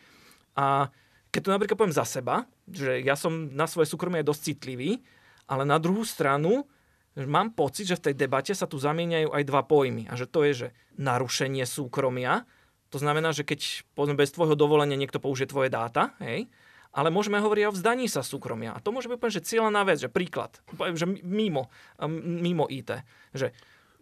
A 0.56 0.88
keď 1.28 1.40
to 1.44 1.50
napríklad 1.52 1.76
poviem 1.76 1.98
za 1.98 2.08
seba, 2.08 2.48
že 2.64 3.04
ja 3.04 3.12
som 3.12 3.52
na 3.52 3.68
svoje 3.68 3.92
súkromie 3.92 4.24
dosť 4.24 4.56
citlivý, 4.56 5.04
ale 5.50 5.64
na 5.68 5.76
druhú 5.78 6.04
stranu 6.07 6.64
mám 7.14 7.54
pocit, 7.54 7.87
že 7.87 7.98
v 8.00 8.04
tej 8.11 8.14
debate 8.26 8.52
sa 8.57 8.66
tu 8.66 8.80
zamieňajú 8.80 9.30
aj 9.30 9.42
dva 9.46 9.62
pojmy. 9.62 10.11
A 10.11 10.18
že 10.18 10.26
to 10.26 10.42
je, 10.42 10.52
že 10.66 10.68
narušenie 10.98 11.62
súkromia, 11.62 12.46
to 12.94 13.02
znamená, 13.02 13.35
že 13.35 13.42
keď 13.42 13.83
povedzme, 13.98 14.14
bez 14.14 14.30
tvojho 14.30 14.54
dovolenia 14.54 14.94
niekto 14.94 15.18
použije 15.18 15.50
tvoje 15.50 15.66
dáta, 15.66 16.14
hej, 16.22 16.46
ale 16.94 17.11
môžeme 17.11 17.42
hovoriť 17.42 17.64
o 17.66 17.74
vzdaní 17.74 18.07
sa 18.07 18.22
súkromia. 18.22 18.70
A 18.70 18.78
to 18.78 18.94
môže 18.94 19.11
byť 19.11 19.18
úplne, 19.18 19.35
že 19.35 19.42
cieľená 19.42 19.83
vec, 19.83 19.98
že 19.98 20.07
príklad, 20.07 20.62
že 20.94 21.11
mimo, 21.26 21.74
mimo 22.22 22.70
IT. 22.70 23.02
Že 23.35 23.50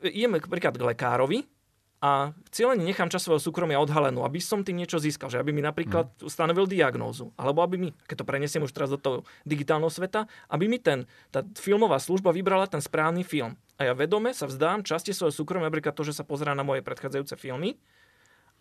ideme 0.04 0.44
príklad 0.44 0.76
k 0.76 0.84
lekárovi 0.92 1.40
a 2.02 2.34
cieľene 2.50 2.82
nechám 2.82 3.06
čas 3.06 3.22
svojho 3.22 3.38
súkromia 3.38 3.78
odhalenú, 3.78 4.26
aby 4.26 4.42
som 4.42 4.66
tým 4.66 4.82
niečo 4.82 4.98
získal, 4.98 5.30
že 5.30 5.38
aby 5.38 5.54
mi 5.54 5.62
napríklad 5.62 6.10
mm. 6.18 6.26
stanovil 6.26 6.66
diagnózu, 6.66 7.30
alebo 7.38 7.62
aby 7.62 7.78
mi, 7.78 7.88
keď 8.10 8.26
to 8.26 8.28
prenesiem 8.28 8.66
už 8.66 8.74
teraz 8.74 8.90
do 8.90 8.98
toho 8.98 9.22
digitálneho 9.46 9.86
sveta, 9.86 10.26
aby 10.50 10.66
mi 10.66 10.82
ten, 10.82 11.06
tá 11.30 11.46
filmová 11.54 12.02
služba 12.02 12.34
vybrala 12.34 12.66
ten 12.66 12.82
správny 12.82 13.22
film. 13.22 13.54
A 13.78 13.86
ja 13.86 13.94
vedome 13.94 14.34
sa 14.34 14.50
vzdám 14.50 14.82
časti 14.82 15.14
svojho 15.14 15.30
súkromia, 15.30 15.70
napríklad 15.70 15.94
to, 15.94 16.02
že 16.02 16.18
sa 16.18 16.26
pozerá 16.26 16.58
na 16.58 16.66
moje 16.66 16.82
predchádzajúce 16.82 17.38
filmy 17.38 17.78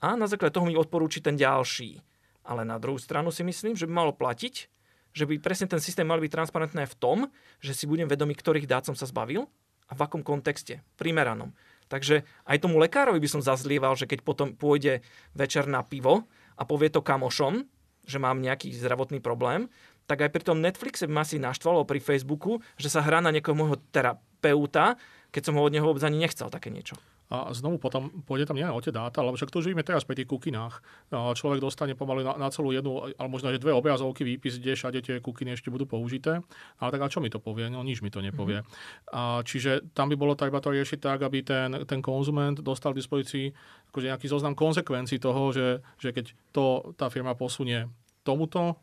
a 0.05 0.13
na 0.13 0.29
základe 0.29 0.53
toho 0.53 0.69
mi 0.69 0.77
odporúči 0.77 1.17
ten 1.17 1.33
ďalší. 1.33 1.97
Ale 2.45 2.61
na 2.61 2.77
druhú 2.77 3.01
stranu 3.01 3.33
si 3.33 3.41
myslím, 3.41 3.73
že 3.73 3.89
by 3.89 3.93
malo 4.05 4.13
platiť, 4.13 4.69
že 5.17 5.25
by 5.25 5.41
presne 5.41 5.65
ten 5.65 5.81
systém 5.81 6.05
mal 6.05 6.21
byť 6.21 6.29
transparentné 6.29 6.85
v 6.85 6.95
tom, 6.97 7.17
že 7.57 7.73
si 7.73 7.89
budem 7.89 8.05
vedomý, 8.05 8.37
ktorých 8.37 8.69
dát 8.69 8.85
som 8.85 8.93
sa 8.93 9.09
zbavil 9.09 9.49
a 9.89 9.97
v 9.97 10.01
akom 10.05 10.21
kontexte, 10.21 10.85
primeranom. 10.95 11.51
Takže 11.91 12.23
aj 12.47 12.57
tomu 12.63 12.79
lekárovi 12.79 13.19
by 13.19 13.27
som 13.27 13.43
zazlieval, 13.43 13.99
že 13.99 14.07
keď 14.07 14.23
potom 14.23 14.55
pôjde 14.55 15.03
večer 15.35 15.67
na 15.67 15.83
pivo 15.83 16.23
a 16.55 16.63
povie 16.63 16.87
to 16.87 17.03
kamošom, 17.03 17.67
že 18.07 18.15
mám 18.15 18.39
nejaký 18.39 18.71
zdravotný 18.71 19.19
problém, 19.19 19.67
tak 20.07 20.23
aj 20.23 20.31
pri 20.31 20.43
tom 20.47 20.63
Netflixe 20.63 21.03
by 21.05 21.13
ma 21.19 21.25
si 21.27 21.35
naštvalo 21.37 21.83
pri 21.83 21.99
Facebooku, 21.99 22.63
že 22.79 22.87
sa 22.87 23.03
hrá 23.03 23.19
na 23.19 23.29
niekoho 23.29 23.59
môjho 23.59 23.77
terapeuta, 23.91 24.95
keď 25.35 25.51
som 25.51 25.59
ho 25.59 25.67
od 25.67 25.71
neho 25.75 25.83
vôbec 25.83 26.01
ani 26.07 26.23
nechcel 26.23 26.47
také 26.47 26.71
niečo. 26.71 26.95
A 27.31 27.47
znovu 27.55 27.79
potom 27.79 28.11
pôjde 28.27 28.43
tam 28.43 28.59
nielen 28.59 28.75
o 28.75 28.83
tie 28.83 28.91
dáta, 28.91 29.23
lebo 29.23 29.39
však 29.39 29.55
to 29.55 29.63
žijeme 29.63 29.87
teraz 29.87 30.03
pri 30.03 30.19
tých 30.19 30.27
kukinách. 30.27 30.83
Človek 31.11 31.63
dostane 31.63 31.95
pomaly 31.95 32.27
na, 32.27 32.35
na 32.35 32.51
celú 32.51 32.75
jednu, 32.75 33.07
ale 33.15 33.29
možno 33.31 33.55
aj 33.55 33.63
dve 33.63 33.71
obrazovky 33.71 34.27
výpis, 34.27 34.59
kde 34.59 34.75
všade 34.75 34.99
tie 34.99 35.23
kukiny 35.23 35.55
ešte 35.55 35.71
budú 35.71 35.87
použité. 35.87 36.43
Ale 36.83 36.91
tak 36.91 37.01
a 37.01 37.07
čo 37.07 37.23
mi 37.23 37.31
to 37.31 37.39
povie? 37.39 37.71
No 37.71 37.87
nič 37.87 38.03
mi 38.03 38.11
to 38.11 38.19
nepovie. 38.19 38.67
Mm-hmm. 38.67 39.15
A, 39.15 39.39
čiže 39.47 39.95
tam 39.95 40.11
by 40.11 40.19
bolo 40.19 40.35
treba 40.35 40.59
to 40.59 40.75
riešiť 40.75 40.99
tak, 40.99 41.23
aby 41.23 41.39
ten, 41.39 41.87
ten 41.87 42.03
konzument 42.03 42.59
dostal 42.59 42.91
k 42.91 42.99
dispozícii 42.99 43.55
akože 43.95 44.11
nejaký 44.11 44.27
zoznam 44.27 44.51
konsekvencií 44.51 45.15
toho, 45.15 45.55
že, 45.55 45.79
že 46.03 46.11
keď 46.11 46.35
to 46.51 46.95
tá 46.99 47.07
firma 47.07 47.31
posunie 47.31 47.87
tomuto 48.27 48.75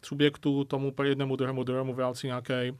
subjektu, 0.00 0.64
tomu 0.64 0.92
jednému, 0.96 1.36
druhému, 1.36 1.60
druhému 1.64 1.92
v 1.92 2.00
rámci 2.00 2.32
nejakej 2.32 2.72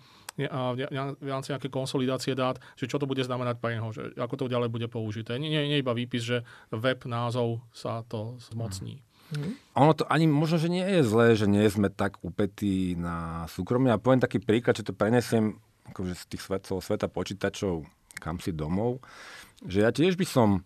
v 0.48 1.29
rámci 1.29 1.53
nejakej 1.53 1.72
konsolidácie 1.72 2.33
dát, 2.38 2.57
že 2.79 2.87
čo 2.87 2.96
to 2.96 3.05
bude 3.05 3.20
znamenať 3.20 3.61
pre 3.61 3.76
neho, 3.76 3.90
že 3.90 4.14
ako 4.16 4.46
to 4.46 4.53
ďalej 4.53 4.70
bude 4.72 4.88
použité. 4.88 5.37
Nie, 5.37 5.50
nie, 5.50 5.76
nie 5.76 5.83
iba 5.83 5.92
výpis, 5.92 6.22
že 6.24 6.38
web 6.72 7.03
názov 7.05 7.61
sa 7.74 8.07
to 8.07 8.40
zmocní. 8.53 9.05
Mm. 9.37 9.55
Ono 9.79 9.92
to 9.94 10.09
ani 10.11 10.26
možno, 10.26 10.59
že 10.59 10.72
nie 10.72 10.83
je 10.83 11.03
zlé, 11.07 11.38
že 11.38 11.46
nie 11.46 11.62
sme 11.66 11.90
tak 11.90 12.18
upetí 12.22 12.98
na 12.98 13.46
súkromie. 13.50 13.94
A 13.94 14.03
poviem 14.03 14.22
taký 14.22 14.42
príklad, 14.42 14.79
že 14.79 14.87
to 14.87 14.96
prenesiem 14.96 15.59
akože 15.90 16.14
z 16.14 16.24
tých 16.31 16.42
svet, 16.46 16.62
sveta 16.66 17.11
počítačov 17.11 17.83
kam 18.20 18.37
si 18.37 18.53
domov, 18.53 19.00
že 19.64 19.81
ja 19.81 19.90
tiež 19.90 20.20
by 20.20 20.26
som 20.29 20.61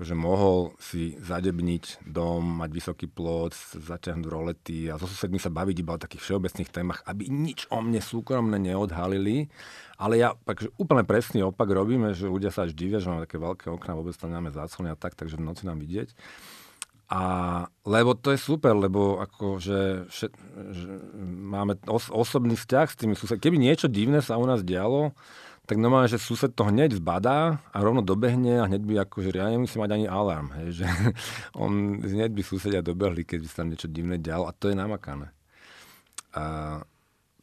akože 0.00 0.16
mohol 0.16 0.72
si 0.80 1.12
zadebniť 1.20 2.08
dom, 2.08 2.40
mať 2.64 2.70
vysoký 2.72 3.04
plot, 3.04 3.52
zaťahnuť 3.76 4.24
rolety 4.24 4.88
a 4.88 4.96
so 4.96 5.04
susedmi 5.04 5.36
sa 5.36 5.52
baviť 5.52 5.76
iba 5.76 5.92
o 5.92 6.00
takých 6.00 6.24
všeobecných 6.24 6.72
témach, 6.72 7.04
aby 7.04 7.28
nič 7.28 7.68
o 7.68 7.84
mne 7.84 8.00
súkromne 8.00 8.56
neodhalili. 8.56 9.52
Ale 10.00 10.16
ja 10.16 10.32
takže 10.48 10.72
úplne 10.80 11.04
presný 11.04 11.44
opak 11.44 11.68
robíme, 11.68 12.16
že 12.16 12.32
ľudia 12.32 12.48
sa 12.48 12.64
až 12.64 12.72
divia, 12.72 12.96
že 12.96 13.12
máme 13.12 13.28
také 13.28 13.36
veľké 13.36 13.68
okna, 13.68 13.92
vôbec 13.92 14.16
tam 14.16 14.32
nemáme 14.32 14.48
záclony 14.48 14.88
a 14.88 14.96
tak, 14.96 15.12
takže 15.20 15.36
v 15.36 15.44
noci 15.44 15.68
nám 15.68 15.76
vidieť. 15.76 16.16
A 17.12 17.20
lebo 17.84 18.16
to 18.16 18.32
je 18.32 18.40
super, 18.40 18.72
lebo 18.72 19.20
akože 19.20 20.08
že, 20.08 20.26
že 20.72 20.88
máme 21.28 21.76
os, 21.92 22.08
osobný 22.08 22.56
vzťah 22.56 22.88
s 22.88 22.96
tými 22.96 23.12
susedmi. 23.20 23.44
Keby 23.44 23.58
niečo 23.60 23.92
divné 23.92 24.24
sa 24.24 24.40
u 24.40 24.48
nás 24.48 24.64
dialo, 24.64 25.12
tak 25.70 25.78
normálne, 25.78 26.10
že 26.10 26.18
sused 26.18 26.50
to 26.50 26.66
hneď 26.66 26.98
zbadá 26.98 27.62
a 27.70 27.78
rovno 27.78 28.02
dobehne 28.02 28.58
a 28.58 28.66
hneď 28.66 28.82
by 28.82 28.94
akože 29.06 29.30
ja 29.30 29.54
nemusí 29.54 29.78
mať 29.78 29.94
ani 29.94 30.06
alarm, 30.10 30.50
hej, 30.58 30.82
že 30.82 30.86
on 31.62 32.02
hneď 32.02 32.34
by 32.34 32.42
susedia 32.42 32.82
dobehli, 32.82 33.22
keď 33.22 33.38
by 33.38 33.46
sa 33.46 33.56
tam 33.62 33.70
niečo 33.70 33.86
divné 33.86 34.18
dialo 34.18 34.50
a 34.50 34.56
to 34.58 34.66
je 34.66 34.74
namakané. 34.74 35.30
A, 36.34 36.82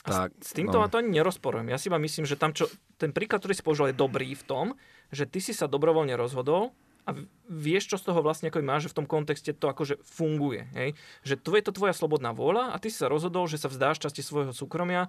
tak, 0.04 0.36
a 0.36 0.44
s 0.44 0.52
týmto 0.52 0.76
no. 0.76 0.92
to 0.92 1.00
ani 1.00 1.16
nerozporujem. 1.16 1.72
Ja 1.72 1.80
si 1.80 1.88
iba 1.88 1.96
myslím, 2.04 2.28
že 2.28 2.36
tam 2.36 2.52
čo, 2.52 2.68
ten 3.00 3.16
príklad, 3.16 3.40
ktorý 3.40 3.56
si 3.56 3.63
použil, 3.63 3.96
je 3.96 4.04
dobrý 4.04 4.36
v 4.36 4.44
tom, 4.44 4.66
že 5.08 5.24
ty 5.24 5.40
si 5.40 5.56
sa 5.56 5.72
dobrovoľne 5.72 6.12
rozhodol 6.20 6.76
a 7.08 7.16
vieš, 7.48 7.88
čo 7.88 7.96
z 7.96 8.12
toho 8.12 8.20
vlastne 8.20 8.52
ako 8.52 8.60
máš, 8.60 8.92
že 8.92 8.92
v 8.92 8.98
tom 9.00 9.08
kontexte 9.08 9.56
to 9.56 9.72
akože 9.72 10.04
funguje. 10.04 10.68
Hej? 10.76 11.00
Že 11.24 11.36
to 11.40 11.50
je 11.56 11.63
to 11.63 11.72
tvoja 11.72 11.96
slobodná 11.96 12.36
vôľa 12.36 12.76
a 12.76 12.80
ty 12.84 12.92
si 12.92 13.00
sa 13.00 13.08
rozhodol, 13.08 13.48
že 13.48 13.56
sa 13.56 13.72
vzdáš 13.72 14.04
časti 14.04 14.20
svojho 14.20 14.52
súkromia 14.52 15.08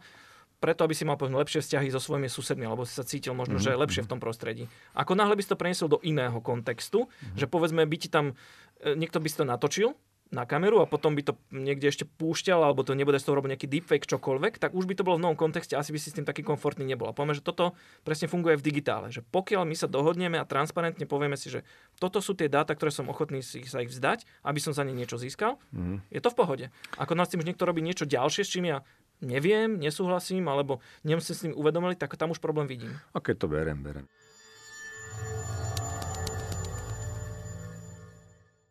preto, 0.58 0.82
aby 0.82 0.94
si 0.94 1.06
mal 1.06 1.14
povedzme, 1.14 1.38
lepšie 1.38 1.62
vzťahy 1.62 1.88
so 1.94 2.02
svojimi 2.02 2.26
susedmi, 2.26 2.66
alebo 2.66 2.82
si 2.82 2.94
sa 2.94 3.06
cítil 3.06 3.34
možno, 3.34 3.58
mm-hmm. 3.58 3.70
že 3.70 3.74
je 3.74 3.82
lepšie 3.82 4.02
v 4.04 4.10
tom 4.10 4.20
prostredí. 4.20 4.66
Ako 4.98 5.14
náhle 5.14 5.38
by 5.38 5.42
si 5.46 5.50
to 5.50 5.58
preniesol 5.58 5.88
do 5.90 5.98
iného 6.02 6.38
kontextu, 6.42 7.06
mm-hmm. 7.06 7.38
že 7.38 7.46
povedzme 7.46 7.82
by 7.86 7.96
ti 7.96 8.10
tam, 8.10 8.34
e, 8.82 8.98
niekto 8.98 9.22
by 9.22 9.28
si 9.30 9.38
to 9.38 9.46
natočil 9.46 9.94
na 10.28 10.44
kameru 10.44 10.84
a 10.84 10.86
potom 10.86 11.16
by 11.16 11.24
to 11.24 11.32
niekde 11.48 11.88
ešte 11.88 12.04
púšťal, 12.04 12.60
alebo 12.60 12.84
to 12.84 12.92
nebude 12.92 13.16
z 13.16 13.24
toho 13.24 13.40
robiť 13.40 13.50
nejaký 13.56 13.68
deepfake, 13.68 14.04
čokoľvek, 14.04 14.60
tak 14.60 14.76
už 14.76 14.84
by 14.84 14.94
to 15.00 15.06
bolo 15.06 15.16
v 15.16 15.24
novom 15.24 15.38
kontexte, 15.40 15.72
asi 15.72 15.88
by 15.88 15.98
si 16.00 16.12
s 16.12 16.16
tým 16.20 16.28
taký 16.28 16.44
komfortný 16.44 16.84
nebol. 16.84 17.08
A 17.08 17.16
povieme, 17.16 17.32
že 17.32 17.40
toto 17.40 17.72
presne 18.04 18.28
funguje 18.28 18.60
v 18.60 18.64
digitále, 18.64 19.08
že 19.08 19.24
pokiaľ 19.24 19.64
my 19.64 19.76
sa 19.76 19.88
dohodneme 19.88 20.36
a 20.36 20.44
transparentne 20.44 21.08
povieme 21.08 21.40
si, 21.40 21.48
že 21.48 21.64
toto 21.96 22.20
sú 22.20 22.36
tie 22.36 22.52
dáta, 22.52 22.76
ktoré 22.76 22.92
som 22.92 23.08
ochotný 23.08 23.40
si 23.40 23.64
sa 23.64 23.80
ich 23.80 23.88
vzdať, 23.88 24.28
aby 24.44 24.60
som 24.60 24.76
za 24.76 24.84
ne 24.84 24.92
niečo 24.92 25.16
získal, 25.16 25.56
mm. 25.72 26.12
je 26.12 26.20
to 26.20 26.28
v 26.28 26.36
pohode. 26.36 26.66
Ako 27.00 27.16
nás 27.16 27.32
tým 27.32 27.40
už 27.40 27.48
niekto 27.48 27.64
robí 27.64 27.80
niečo 27.80 28.04
ďalšie, 28.04 28.44
s 28.44 28.52
čím 28.52 28.68
ja 28.68 28.84
neviem, 29.20 29.78
nesúhlasím, 29.78 30.46
alebo 30.46 30.78
si 31.22 31.32
s 31.34 31.42
tým 31.46 31.54
uvedomili, 31.54 31.98
tak 31.98 32.14
tam 32.14 32.30
už 32.30 32.38
problém 32.38 32.66
vidím. 32.70 32.94
Ok, 33.14 33.34
to 33.34 33.50
berem, 33.50 33.82
berem. 33.82 34.06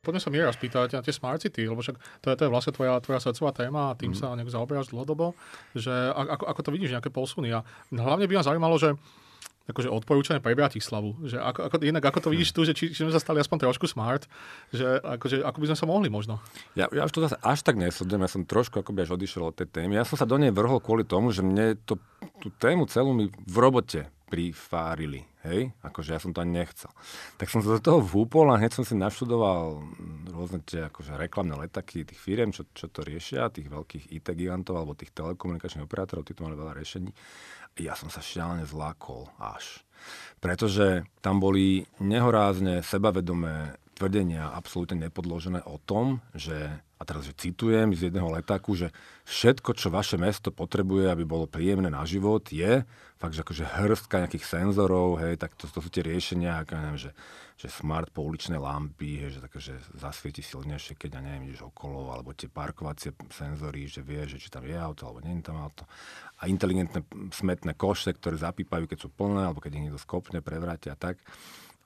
Poďme 0.07 0.23
sa 0.23 0.31
Mira 0.31 0.55
spýtať 0.55 0.95
na 0.95 1.03
tie 1.03 1.11
Smart 1.11 1.43
City, 1.43 1.67
lebo 1.67 1.83
však 1.83 1.99
to 2.23 2.31
je, 2.31 2.35
to 2.39 2.43
je 2.47 2.53
vlastne 2.53 2.71
tvoja, 2.71 2.95
tvoja 3.03 3.19
srdcová 3.19 3.51
téma 3.51 3.91
a 3.91 3.97
tým 3.99 4.15
mm. 4.15 4.19
sa 4.23 4.39
nejak 4.39 4.47
zaoberáš 4.47 4.95
dlhodobo, 4.95 5.35
že 5.75 5.91
ako, 5.91 6.47
ako 6.47 6.61
to 6.63 6.71
vidíš, 6.71 6.95
nejaké 6.95 7.11
posuny. 7.11 7.51
A 7.51 7.67
hlavne 7.91 8.23
by 8.23 8.39
ma 8.39 8.47
zaujímalo, 8.47 8.79
že 8.79 8.95
akože 9.67 9.91
odporúčané 9.91 10.39
pre 10.39 10.55
Bratislavu. 10.55 11.27
Že 11.27 11.37
ako, 11.43 11.59
ako, 11.67 11.75
inak 11.83 12.03
ako 12.07 12.19
to 12.23 12.29
vidíš 12.31 12.55
tu, 12.55 12.63
že 12.63 12.71
či, 12.71 12.95
či 12.95 13.03
sme 13.03 13.11
sa 13.11 13.19
stali 13.19 13.43
aspoň 13.43 13.67
trošku 13.67 13.85
smart, 13.85 14.25
že 14.71 15.03
akože, 15.03 15.43
ako 15.43 15.57
by 15.59 15.67
sme 15.71 15.77
sa 15.77 15.85
mohli 15.85 16.07
možno. 16.07 16.39
Ja, 16.79 16.87
ja 16.89 17.03
už 17.03 17.11
to 17.11 17.23
zase 17.27 17.35
až 17.43 17.59
tak 17.67 17.75
nesledujem, 17.75 18.23
ja 18.23 18.31
som 18.31 18.47
trošku 18.47 18.79
akoby 18.79 19.03
až 19.03 19.19
odišiel 19.19 19.51
od 19.51 19.55
tej 19.59 19.67
témy. 19.67 19.99
Ja 19.99 20.07
som 20.07 20.15
sa 20.15 20.23
do 20.23 20.39
nej 20.39 20.55
vrhol 20.55 20.79
kvôli 20.79 21.03
tomu, 21.03 21.35
že 21.35 21.43
mne 21.43 21.75
to, 21.83 21.99
tú 22.39 22.47
tému 22.55 22.87
celú 22.87 23.11
mi 23.11 23.27
v 23.27 23.57
robote 23.59 24.07
prifárili, 24.27 25.23
hej, 25.47 25.71
akože 25.79 26.11
ja 26.11 26.19
som 26.19 26.35
to 26.35 26.43
ani 26.43 26.59
nechcel. 26.59 26.91
Tak 27.39 27.47
som 27.47 27.63
sa 27.63 27.79
do 27.79 27.81
toho 27.81 28.03
vúpol 28.03 28.51
a 28.51 28.59
hneď 28.59 28.75
som 28.75 28.83
si 28.83 28.91
naštudoval 28.91 29.79
rôzne 30.35 30.59
tie 30.67 30.91
akože 30.91 31.15
reklamné 31.15 31.55
letaky 31.55 32.03
tých 32.03 32.19
firiem, 32.19 32.51
čo, 32.51 32.67
čo 32.75 32.91
to 32.91 33.07
riešia, 33.07 33.47
tých 33.47 33.71
veľkých 33.71 34.11
IT 34.11 34.27
gigantov 34.35 34.83
alebo 34.83 34.99
tých 34.99 35.15
telekomunikačných 35.15 35.87
operátorov, 35.87 36.27
tí 36.27 36.35
to 36.35 36.43
mali 36.43 36.59
veľa 36.59 36.75
riešení 36.75 37.11
ja 37.79 37.93
som 37.93 38.09
sa 38.09 38.21
šialene 38.21 38.65
zlákol 38.65 39.29
až. 39.37 39.81
Pretože 40.37 41.03
tam 41.19 41.41
boli 41.41 41.85
nehorázne 41.97 42.85
sebavedomé 42.85 43.77
tvrdenia 43.97 44.53
absolútne 44.53 45.09
nepodložené 45.09 45.65
o 45.65 45.81
tom, 45.81 46.21
že, 46.37 46.69
a 47.01 47.01
teraz 47.01 47.25
že 47.25 47.33
citujem 47.33 47.97
z 47.97 48.13
jedného 48.13 48.29
letáku, 48.29 48.77
že 48.77 48.93
všetko, 49.25 49.73
čo 49.73 49.89
vaše 49.89 50.21
mesto 50.21 50.53
potrebuje, 50.53 51.09
aby 51.09 51.25
bolo 51.25 51.49
príjemné 51.49 51.89
na 51.89 52.05
život, 52.05 52.45
je 52.53 52.85
fakt, 53.17 53.33
že 53.33 53.41
akože 53.41 53.65
hrstka 53.65 54.21
nejakých 54.21 54.45
senzorov, 54.45 55.17
hej, 55.21 55.41
tak 55.41 55.57
to, 55.57 55.65
to 55.65 55.81
sú 55.81 55.89
tie 55.89 56.05
riešenia, 56.05 56.61
ako 56.61 56.71
neviem, 56.77 56.99
že, 57.01 57.11
že 57.57 57.67
smart 57.67 58.13
pouličné 58.13 58.61
lampy, 58.61 59.25
hej, 59.25 59.37
že 59.37 59.39
také, 59.41 59.57
zasvieti 59.97 60.45
silnejšie, 60.45 60.93
keď 60.93 61.17
ja 61.17 61.21
neviem, 61.25 61.49
ideš 61.49 61.65
okolo, 61.65 62.13
alebo 62.13 62.37
tie 62.37 62.45
parkovacie 62.45 63.17
senzory, 63.33 63.89
že 63.89 64.05
vie, 64.05 64.21
že 64.29 64.37
či 64.37 64.53
tam 64.53 64.63
je 64.69 64.77
auto, 64.77 65.09
alebo 65.09 65.25
nie 65.25 65.33
je 65.41 65.49
tam 65.49 65.57
auto. 65.57 65.89
A 66.37 66.45
inteligentné 66.45 67.01
smetné 67.33 67.73
koše, 67.73 68.13
ktoré 68.13 68.37
zapípajú, 68.37 68.85
keď 68.85 68.97
sú 69.01 69.09
plné, 69.09 69.49
alebo 69.49 69.57
keď 69.57 69.73
ich 69.73 69.83
niekto 69.89 70.01
skopne, 70.01 70.45
prevrátia 70.45 70.93
a 70.93 70.99
tak. 71.01 71.17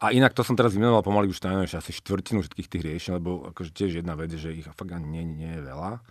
A 0.02 0.10
inak 0.10 0.34
to 0.34 0.42
som 0.42 0.58
teraz 0.58 0.74
vymenoval 0.74 1.06
pomaly 1.06 1.30
už 1.30 1.46
neviem, 1.46 1.70
asi 1.70 1.94
štvrtinu 1.94 2.42
všetkých 2.42 2.70
tých 2.74 2.84
riešení, 2.90 3.22
lebo 3.22 3.46
akože 3.54 3.70
tiež 3.70 4.02
jedna 4.02 4.18
vec, 4.18 4.34
že 4.34 4.50
ich 4.50 4.66
fakt 4.66 4.90
ani 4.90 5.06
nie, 5.06 5.24
nie 5.46 5.52
je 5.54 5.62
veľa. 5.62 6.02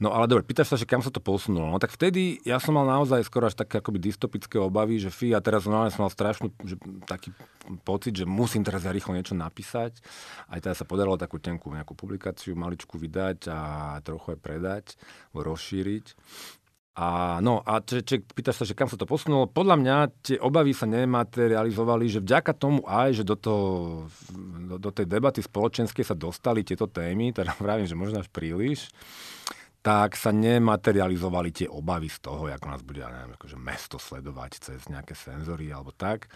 No 0.00 0.16
ale 0.16 0.24
dobre, 0.24 0.40
pýtaš 0.40 0.72
sa, 0.72 0.80
že 0.80 0.88
kam 0.88 1.04
sa 1.04 1.12
to 1.12 1.20
posunulo. 1.20 1.68
No 1.68 1.76
tak 1.76 1.92
vtedy 1.92 2.40
ja 2.48 2.56
som 2.56 2.72
mal 2.72 2.88
naozaj 2.88 3.28
skoro 3.28 3.44
až 3.44 3.56
také 3.60 3.84
akoby 3.84 4.00
dystopické 4.08 4.56
obavy, 4.56 4.96
že 4.96 5.12
fí, 5.12 5.36
a 5.36 5.44
teraz 5.44 5.68
no, 5.68 5.84
som 5.92 6.08
mal 6.08 6.12
strašnú 6.12 6.48
že, 6.64 6.80
taký 7.04 7.36
pocit, 7.84 8.16
že 8.16 8.24
musím 8.24 8.64
teraz 8.64 8.88
ja 8.88 8.92
rýchlo 8.92 9.12
niečo 9.12 9.36
napísať. 9.36 10.00
Aj 10.48 10.56
teda 10.56 10.72
sa 10.72 10.88
podarilo 10.88 11.20
takú 11.20 11.36
tenkú 11.36 11.76
nejakú 11.76 11.92
publikáciu, 11.92 12.56
maličku 12.56 12.96
vydať 12.96 13.52
a 13.52 13.60
trochu 14.00 14.32
aj 14.32 14.38
predať, 14.40 14.84
rozšíriť. 15.36 16.06
A, 16.96 17.36
no, 17.44 17.60
a 17.60 17.84
či, 17.84 18.00
či, 18.00 18.24
pýtaš 18.24 18.64
sa, 18.64 18.64
že 18.64 18.72
kam 18.72 18.88
sa 18.88 18.96
to 18.96 19.04
posunulo. 19.04 19.52
Podľa 19.52 19.76
mňa 19.76 19.96
tie 20.24 20.38
obavy 20.40 20.72
sa 20.72 20.88
nematerializovali, 20.88 22.08
že 22.08 22.24
vďaka 22.24 22.56
tomu 22.56 22.80
aj, 22.88 23.20
že 23.20 23.24
do, 23.28 23.36
to, 23.36 23.54
do, 24.64 24.80
do 24.80 24.90
tej 24.90 25.04
debaty 25.04 25.44
spoločenskej 25.44 26.08
sa 26.08 26.16
dostali 26.16 26.64
tieto 26.64 26.88
témy, 26.88 27.36
teda 27.36 27.52
vravím, 27.60 27.84
že 27.84 28.00
možno 28.00 28.24
až 28.24 28.32
príliš, 28.32 28.88
tak 29.84 30.16
sa 30.16 30.32
nematerializovali 30.32 31.52
tie 31.52 31.68
obavy 31.68 32.08
z 32.08 32.18
toho, 32.18 32.48
ako 32.48 32.66
nás 32.66 32.80
bude, 32.80 33.04
ja 33.04 33.12
neviem, 33.12 33.36
akože 33.36 33.60
mesto 33.60 34.00
sledovať 34.00 34.58
cez 34.58 34.80
nejaké 34.88 35.12
senzory 35.14 35.70
alebo 35.70 35.92
tak. 35.92 36.26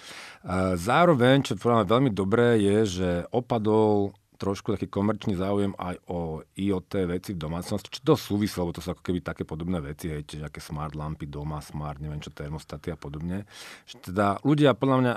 Zároveň, 0.76 1.42
čo 1.42 1.58
je 1.58 1.88
veľmi 1.88 2.14
dobré, 2.14 2.62
je, 2.62 2.78
že 2.86 3.10
opadol 3.32 4.14
trošku 4.40 4.72
taký 4.72 4.88
komerčný 4.88 5.36
záujem 5.36 5.76
aj 5.76 6.00
o 6.08 6.40
IoT 6.56 7.04
veci 7.12 7.36
v 7.36 7.42
domácnosti, 7.44 7.92
čo 7.92 8.00
to 8.00 8.14
súvisí, 8.16 8.56
lebo 8.56 8.72
to 8.72 8.80
sú 8.80 8.96
ako 8.96 9.04
keby 9.04 9.20
také 9.20 9.44
podobné 9.44 9.84
veci, 9.84 10.08
hej, 10.08 10.24
čiže 10.24 10.48
nejaké 10.48 10.64
smart 10.64 10.96
lampy 10.96 11.28
doma, 11.28 11.60
smart, 11.60 12.00
neviem 12.00 12.24
čo, 12.24 12.32
termostaty 12.32 12.88
a 12.88 12.96
podobne. 12.96 13.44
Že 13.84 13.96
teda 14.08 14.26
ľudia 14.40 14.72
podľa 14.72 14.96
mňa, 15.04 15.14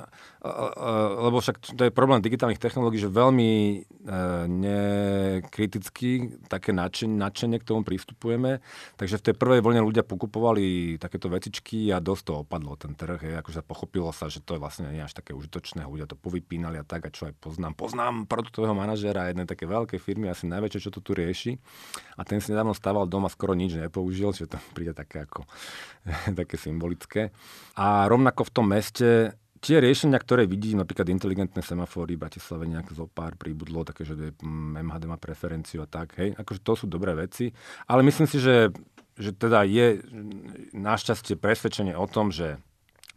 lebo 1.24 1.40
však 1.40 1.80
to 1.80 1.82
je 1.88 1.96
problém 1.96 2.20
digitálnych 2.20 2.60
technológií, 2.60 3.00
že 3.00 3.08
veľmi 3.08 3.52
e, 3.56 3.78
nekriticky 4.52 6.44
také 6.52 6.76
nadšenie 6.76 7.64
k 7.64 7.68
tomu 7.68 7.88
prístupujeme, 7.88 8.60
takže 9.00 9.24
v 9.24 9.26
tej 9.32 9.36
prvej 9.40 9.64
vlne 9.64 9.88
ľudia 9.88 10.04
pokupovali 10.04 11.00
takéto 11.00 11.32
vecičky 11.32 11.88
a 11.96 12.04
dosť 12.04 12.24
to 12.28 12.34
opadlo 12.44 12.76
ten 12.76 12.92
trh, 12.92 13.24
hej, 13.24 13.40
akože 13.40 13.64
pochopilo 13.64 14.12
sa, 14.12 14.28
že 14.28 14.44
to 14.44 14.60
je 14.60 14.60
vlastne 14.60 14.92
nie 14.92 15.00
až 15.00 15.16
také 15.16 15.32
užitočné, 15.32 15.88
ľudia 15.88 16.12
to 16.12 16.20
povypínali 16.20 16.76
a 16.76 16.84
tak, 16.84 17.08
a 17.08 17.14
čo 17.14 17.32
aj 17.32 17.40
poznám, 17.40 17.80
poznám 17.80 18.28
produktového 18.28 18.76
manažera, 18.76 19.12
manažera 19.13 19.30
jednej 19.30 19.47
také 19.47 19.65
veľkej 19.69 19.99
firmy, 20.02 20.26
asi 20.30 20.49
najväčšie, 20.49 20.84
čo 20.89 20.91
to 20.91 20.99
tu 21.06 21.13
rieši. 21.13 21.54
A 22.17 22.26
ten 22.26 22.41
si 22.41 22.49
nedávno 22.49 22.73
stával 22.73 23.06
doma, 23.06 23.30
skoro 23.30 23.54
nič 23.54 23.78
nepoužil, 23.78 24.34
čo 24.34 24.49
to 24.49 24.58
príde 24.73 24.97
také 24.97 25.30
ako 25.30 25.45
také 26.39 26.58
symbolické. 26.58 27.30
A 27.78 28.10
rovnako 28.10 28.49
v 28.49 28.54
tom 28.54 28.65
meste 28.65 29.38
tie 29.63 29.80
riešenia, 29.80 30.19
ktoré 30.19 30.43
vidím, 30.43 30.84
napríklad 30.84 31.08
inteligentné 31.08 31.63
semafóry 31.63 32.19
v 32.19 32.28
Bratislave 32.28 32.67
nejak 32.67 32.91
zo 32.91 33.08
pár 33.08 33.39
príbudlo, 33.39 33.88
také, 33.88 34.04
že 34.04 34.36
MHD 34.43 35.08
má 35.08 35.15
preferenciu 35.15 35.86
a 35.86 35.88
tak, 35.88 36.19
hej, 36.19 36.36
akože 36.36 36.60
to 36.60 36.73
sú 36.76 36.86
dobré 36.91 37.15
veci, 37.15 37.56
ale 37.88 38.04
myslím 38.04 38.28
si, 38.28 38.43
že, 38.43 38.76
že 39.15 39.32
teda 39.32 39.63
je 39.63 40.04
našťastie 40.76 41.39
presvedčenie 41.39 41.95
o 41.95 42.04
tom, 42.12 42.36
že 42.36 42.60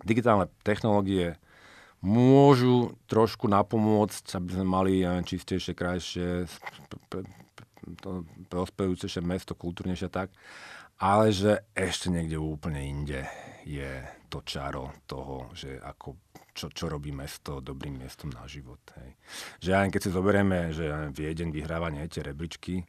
digitálne 0.07 0.47
technológie 0.63 1.35
môžu 2.07 2.95
trošku 3.11 3.51
napomôcť, 3.51 4.39
aby 4.39 4.51
sme 4.55 4.67
mali 4.67 5.03
čistejšie, 5.03 5.75
krajšie, 5.75 6.47
prospejúcejšie 8.47 9.23
mesto, 9.27 9.59
kultúrnejšie 9.59 10.07
tak, 10.07 10.31
ale 11.03 11.35
že 11.35 11.67
ešte 11.75 12.09
niekde 12.09 12.39
úplne 12.39 12.79
inde 12.79 13.27
je 13.67 14.01
to 14.31 14.47
čaro 14.47 15.03
toho, 15.11 15.51
že 15.53 15.83
ako, 15.83 16.15
čo, 16.55 16.71
čo 16.71 16.87
robí 16.87 17.11
mesto 17.11 17.59
dobrým 17.59 17.99
miestom 17.99 18.31
na 18.31 18.47
život. 18.47 18.81
Hej. 18.97 19.11
Že 19.61 19.71
aj 19.75 19.89
keď 19.91 20.01
si 20.01 20.11
zoberieme, 20.15 20.59
že 20.71 20.87
Viedeň 21.11 21.51
vyhráva 21.51 21.91
nie 21.91 22.07
tie 22.07 22.23
rebríčky, 22.23 22.87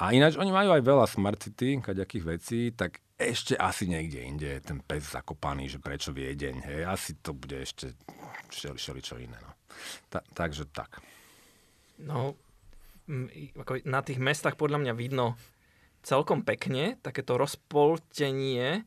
a 0.00 0.16
ináč 0.16 0.40
oni 0.40 0.48
majú 0.48 0.72
aj 0.72 0.80
veľa 0.80 1.04
smart 1.04 1.44
city, 1.44 1.76
kaďakých 1.76 2.24
vecí, 2.24 2.72
tak 2.72 3.04
ešte 3.20 3.52
asi 3.52 3.84
niekde 3.84 4.24
inde 4.24 4.48
je 4.56 4.60
ten 4.64 4.80
pes 4.80 5.04
zakopaný, 5.12 5.68
že 5.68 5.76
prečo 5.76 6.08
Viedeň, 6.08 6.56
hej, 6.64 6.80
asi 6.88 7.20
to 7.20 7.36
bude 7.36 7.52
ešte 7.52 7.92
šeli, 8.50 8.78
šeli 8.78 9.00
čo 9.00 9.14
iné, 9.16 9.38
no. 9.40 9.52
Ta, 10.12 10.20
takže 10.34 10.66
tak. 10.70 11.00
No, 12.00 12.34
ako 13.58 13.82
na 13.86 14.00
tých 14.04 14.20
mestách 14.22 14.54
podľa 14.54 14.82
mňa 14.86 14.92
vidno 14.94 15.34
celkom 16.00 16.46
pekne 16.46 16.96
takéto 17.02 17.36
rozpoltenie 17.36 18.84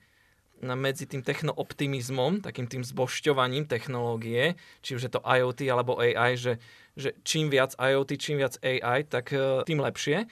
medzi 0.63 1.03
tým 1.03 1.19
technooptimizmom, 1.19 2.39
takým 2.39 2.71
tým 2.71 2.87
zbošťovaním 2.87 3.67
technológie, 3.67 4.55
či 4.79 4.95
už 4.95 5.01
je 5.03 5.11
to 5.11 5.19
IoT 5.19 5.67
alebo 5.67 5.99
AI, 5.99 6.39
že, 6.39 6.55
že 6.95 7.11
čím 7.27 7.51
viac 7.51 7.75
IoT, 7.75 8.15
čím 8.15 8.39
viac 8.39 8.55
AI, 8.63 9.03
tak 9.03 9.35
e, 9.35 9.67
tým 9.67 9.83
lepšie. 9.83 10.23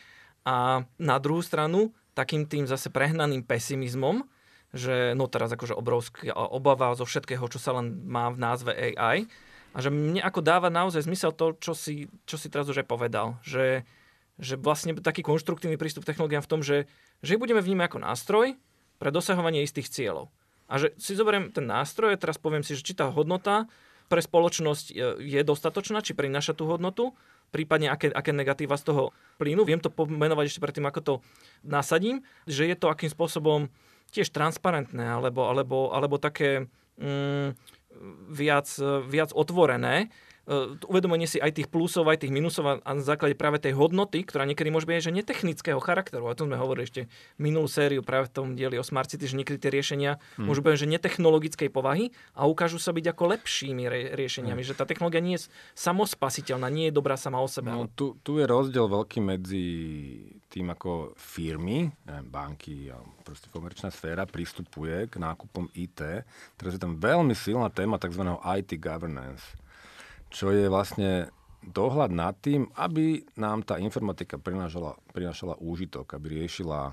A 0.47 0.87
na 0.95 1.17
druhú 1.19 1.43
stranu 1.43 1.91
takým 2.15 2.47
tým 2.47 2.63
zase 2.63 2.87
prehnaným 2.87 3.43
pesimizmom, 3.43 4.23
že 4.71 5.11
no 5.19 5.27
teraz 5.27 5.51
akože 5.51 5.75
obrovská 5.75 6.31
obava 6.31 6.95
zo 6.95 7.03
všetkého, 7.03 7.43
čo 7.51 7.59
sa 7.59 7.75
len 7.75 8.07
má 8.07 8.31
v 8.31 8.39
názve 8.39 8.71
AI. 8.71 9.27
A 9.71 9.77
že 9.79 9.87
mne 9.87 10.19
ako 10.19 10.43
dáva 10.43 10.67
naozaj 10.67 11.07
zmysel 11.07 11.31
to, 11.31 11.55
čo 11.59 11.71
si, 11.71 12.11
čo 12.27 12.35
si 12.35 12.51
teraz 12.51 12.67
už 12.67 12.83
aj 12.83 12.87
povedal. 12.87 13.39
Že, 13.43 13.87
že 14.39 14.55
vlastne 14.59 14.95
taký 14.99 15.23
konštruktívny 15.23 15.79
prístup 15.79 16.03
k 16.03 16.11
technológiám 16.11 16.43
v 16.43 16.51
tom, 16.51 16.61
že, 16.63 16.91
že 17.23 17.39
budeme 17.39 17.63
vnímať 17.63 17.87
ako 17.87 17.99
nástroj 18.03 18.47
pre 18.99 19.09
dosahovanie 19.11 19.63
istých 19.63 19.87
cieľov. 19.87 20.27
A 20.71 20.79
že 20.79 20.95
si 20.95 21.15
zoberiem 21.15 21.51
ten 21.51 21.67
nástroj 21.67 22.15
a 22.15 22.19
teraz 22.19 22.39
poviem 22.39 22.63
si, 22.63 22.75
že 22.75 22.83
či 22.83 22.95
tá 22.95 23.11
hodnota 23.11 23.67
pre 24.11 24.19
spoločnosť 24.19 24.91
je 25.19 25.41
dostatočná, 25.43 26.03
či 26.03 26.15
prináša 26.15 26.51
tú 26.51 26.67
hodnotu 26.67 27.15
prípadne 27.51 27.91
aké, 27.91 28.11
aké 28.11 28.31
negatíva 28.31 28.79
z 28.79 28.91
toho 28.91 29.03
plínu. 29.37 29.67
Viem 29.67 29.83
to 29.83 29.91
pomenovať 29.91 30.47
ešte 30.47 30.63
predtým, 30.63 30.87
ako 30.87 30.99
to 31.03 31.13
nasadím, 31.67 32.23
že 32.47 32.65
je 32.67 32.75
to 32.79 32.87
akým 32.87 33.11
spôsobom 33.11 33.67
tiež 34.11 34.29
transparentné 34.29 35.07
alebo, 35.07 35.47
alebo, 35.47 35.95
alebo 35.95 36.19
také 36.19 36.67
mm, 36.99 37.55
viac, 38.31 38.67
viac 39.07 39.31
otvorené 39.31 40.11
uvedomenie 40.87 41.29
si 41.29 41.39
aj 41.39 41.55
tých 41.55 41.67
plusov, 41.71 42.11
aj 42.11 42.27
tých 42.27 42.33
minusov 42.33 42.83
a 42.83 42.91
na 42.91 43.03
základe 43.03 43.39
práve 43.39 43.63
tej 43.63 43.71
hodnoty, 43.71 44.27
ktorá 44.27 44.43
niekedy 44.43 44.67
môže 44.67 44.83
byť 44.83 44.95
aj 44.99 45.05
že 45.07 45.13
netechnického 45.15 45.79
charakteru. 45.79 46.27
A 46.27 46.35
to 46.35 46.43
sme 46.43 46.59
hovorili 46.59 46.83
ešte 46.83 47.01
minulú 47.39 47.71
sériu 47.71 48.03
práve 48.03 48.27
v 48.27 48.33
tom 48.35 48.47
dieli 48.59 48.75
o 48.75 48.83
Smart 48.83 49.07
City, 49.07 49.31
že 49.31 49.39
niekedy 49.39 49.57
tie 49.63 49.71
riešenia 49.71 50.19
hmm. 50.19 50.45
môžu 50.45 50.59
byť 50.59 50.83
že 50.83 50.91
netechnologickej 50.91 51.69
povahy 51.71 52.11
a 52.35 52.47
ukážu 52.51 52.83
sa 52.83 52.91
byť 52.91 53.15
ako 53.15 53.23
lepšími 53.39 53.83
re- 53.87 54.11
riešeniami. 54.17 54.59
Hmm. 54.59 54.69
Že 54.71 54.75
tá 54.75 54.83
technológia 54.83 55.23
nie 55.23 55.39
je 55.39 55.47
samospasiteľná, 55.77 56.67
nie 56.67 56.91
je 56.91 56.93
dobrá 56.95 57.15
sama 57.15 57.39
o 57.39 57.47
sebe. 57.47 57.71
No, 57.71 57.87
tu, 57.87 58.19
tu 58.19 58.41
je 58.41 58.45
rozdiel 58.45 58.91
veľký 58.91 59.23
medzi 59.23 59.65
tým, 60.51 60.67
ako 60.75 61.15
firmy, 61.15 61.87
banky 62.27 62.91
a 62.91 62.99
proste 63.23 63.47
komerčná 63.47 63.87
sféra 63.87 64.27
pristupuje 64.27 65.07
k 65.07 65.15
nákupom 65.15 65.71
IT. 65.71 66.27
Teraz 66.59 66.75
je 66.75 66.81
tam 66.81 66.99
veľmi 66.99 67.31
silná 67.31 67.71
téma 67.71 67.95
tzv. 67.95 68.27
IT 68.35 68.75
governance 68.75 69.60
čo 70.31 70.55
je 70.55 70.71
vlastne 70.71 71.27
dohľad 71.61 72.09
nad 72.09 72.33
tým, 72.41 72.65
aby 72.73 73.21
nám 73.37 73.61
tá 73.61 73.77
informatika 73.77 74.41
prinášala, 74.41 74.97
prinášala 75.13 75.61
úžitok, 75.61 76.17
aby 76.17 76.41
riešila 76.41 76.89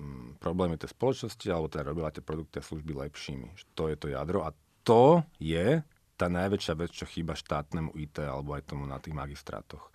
mm, 0.00 0.40
problémy 0.40 0.80
tej 0.80 0.96
spoločnosti 0.96 1.44
alebo 1.52 1.68
teda 1.68 1.84
robila 1.92 2.08
tie 2.08 2.24
produkty 2.24 2.62
a 2.62 2.64
služby 2.64 2.96
lepšími. 2.96 3.76
To 3.76 3.92
je 3.92 3.96
to 4.00 4.08
jadro 4.08 4.48
a 4.48 4.56
to 4.86 5.20
je 5.36 5.84
tá 6.16 6.26
najväčšia 6.32 6.74
vec, 6.76 6.90
čo 6.96 7.04
chýba 7.04 7.36
štátnemu 7.36 7.92
IT 7.96 8.24
alebo 8.24 8.56
aj 8.56 8.72
tomu 8.72 8.88
na 8.88 8.96
tých 8.96 9.12
magistrátoch. 9.12 9.92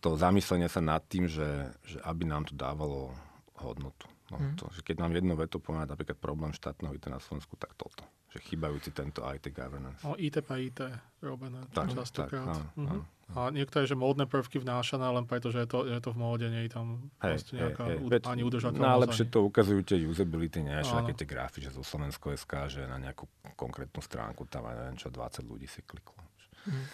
To 0.00 0.16
zamyslenie 0.16 0.68
sa 0.72 0.80
nad 0.80 1.04
tým, 1.04 1.28
že, 1.28 1.76
že 1.84 2.00
aby 2.08 2.24
nám 2.24 2.48
to 2.48 2.56
dávalo 2.56 3.12
hodnotu. 3.60 4.08
No, 4.32 4.40
mm. 4.40 4.56
to, 4.56 4.72
že 4.72 4.80
keď 4.80 5.04
nám 5.04 5.12
jedno 5.12 5.36
veto 5.36 5.60
povedať 5.60 5.92
napríklad 5.92 6.16
problém 6.16 6.52
štátneho 6.56 6.96
IT 6.96 7.12
na 7.12 7.20
Slovensku, 7.20 7.60
tak 7.60 7.76
toto 7.76 8.08
že 8.34 8.42
chýbajúci 8.42 8.90
tento 8.90 9.22
IT 9.22 9.54
governance. 9.54 10.02
No, 10.02 10.18
IT 10.18 10.42
pa 10.42 10.58
IT 10.58 10.82
robené 11.22 11.70
tak, 11.70 11.94
častokrát. 11.94 12.50
Tak, 12.50 12.58
áno, 12.58 12.66
mm-hmm. 12.74 12.90
áno. 12.90 13.02
A 13.38 13.40
niektoré, 13.54 13.86
že 13.86 13.94
módne 13.94 14.26
prvky 14.26 14.58
vnášané 14.58 15.06
len 15.06 15.24
preto, 15.24 15.54
že 15.54 15.64
je 15.64 15.68
to, 15.70 15.78
je 15.86 15.96
to 16.02 16.10
v 16.10 16.18
móde, 16.18 16.50
nie 16.50 16.66
je 16.66 16.74
tam 16.74 17.08
hey, 17.22 17.38
nejaká 17.38 17.84
hey, 17.86 17.96
hey. 18.02 18.20
ani 18.26 18.42
udržateľnosť. 18.42 18.90
Najlepšie 18.90 19.24
to 19.30 19.38
ukazujú 19.46 19.80
tie 19.86 20.02
usability, 20.02 20.66
nie? 20.66 20.76
Že 20.82 20.92
také 21.06 21.12
tie 21.14 21.26
grafy, 21.30 21.62
že 21.62 21.70
zo 21.70 21.86
Slovensko 21.86 22.34
SK, 22.34 22.52
že 22.68 22.82
na 22.90 22.98
nejakú 22.98 23.24
konkrétnu 23.54 24.02
stránku 24.02 24.50
tam 24.50 24.66
aj 24.66 24.74
neviem 24.76 24.98
čo, 24.98 25.08
20 25.14 25.40
ľudí 25.46 25.70
si 25.70 25.80
kliklo. 25.86 26.18
Mm. 26.66 26.84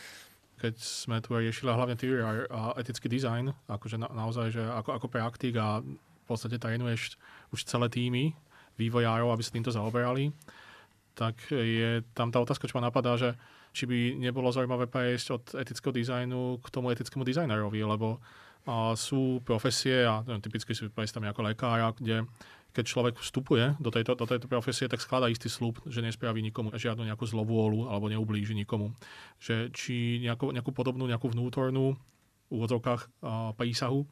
Keď 0.60 0.74
sme 0.76 1.24
tu 1.24 1.32
riešili 1.34 1.72
hlavne 1.72 1.96
TVR 1.96 2.46
a 2.52 2.76
etický 2.76 3.08
design, 3.08 3.56
akože 3.64 3.96
na, 3.96 4.12
naozaj, 4.12 4.52
že 4.52 4.60
ako, 4.60 4.92
ako 5.02 5.06
praktik 5.08 5.56
a 5.56 5.80
podstate 6.30 6.62
trénuješ 6.62 7.18
už 7.50 7.66
celé 7.66 7.90
týmy 7.90 8.32
vývojárov, 8.78 9.34
aby 9.34 9.42
sa 9.42 9.52
týmto 9.52 9.74
zaoberali, 9.74 10.30
tak 11.18 11.36
je 11.50 12.06
tam 12.14 12.30
tá 12.30 12.38
otázka, 12.40 12.70
čo 12.70 12.78
ma 12.78 12.88
napadá, 12.88 13.18
že 13.18 13.34
či 13.74 13.86
by 13.86 14.18
nebolo 14.18 14.50
zaujímavé 14.50 14.86
prejsť 14.86 15.26
od 15.30 15.44
etického 15.58 15.92
dizajnu 15.94 16.58
k 16.62 16.66
tomu 16.72 16.90
etickému 16.90 17.22
dizajnerovi, 17.26 17.82
lebo 17.82 18.22
a 18.68 18.92
sú 18.92 19.40
profesie, 19.40 20.04
a 20.04 20.20
typicky 20.20 20.76
si 20.76 20.84
predstavím 20.92 21.32
ako 21.32 21.48
lekára, 21.48 21.96
kde 21.96 22.28
keď 22.70 22.84
človek 22.86 23.14
vstupuje 23.18 23.80
do 23.80 23.90
tejto, 23.90 24.14
do 24.14 24.28
tejto 24.28 24.46
profesie, 24.46 24.86
tak 24.86 25.00
skladá 25.00 25.26
istý 25.26 25.48
slúb, 25.48 25.80
že 25.88 26.04
nespraví 26.04 26.38
nikomu 26.38 26.70
žiadnu 26.70 27.02
nejakú 27.08 27.24
zlovôľu 27.26 27.90
alebo 27.90 28.06
neublíži 28.12 28.54
nikomu. 28.54 28.94
Že 29.42 29.74
či 29.74 30.22
nejakú, 30.22 30.54
nejakú 30.54 30.70
podobnú, 30.70 31.08
nejakú 31.08 31.32
vnútornú 31.32 31.96
v 32.46 32.50
úvodzovkách 32.52 33.24
prísahu 33.58 34.06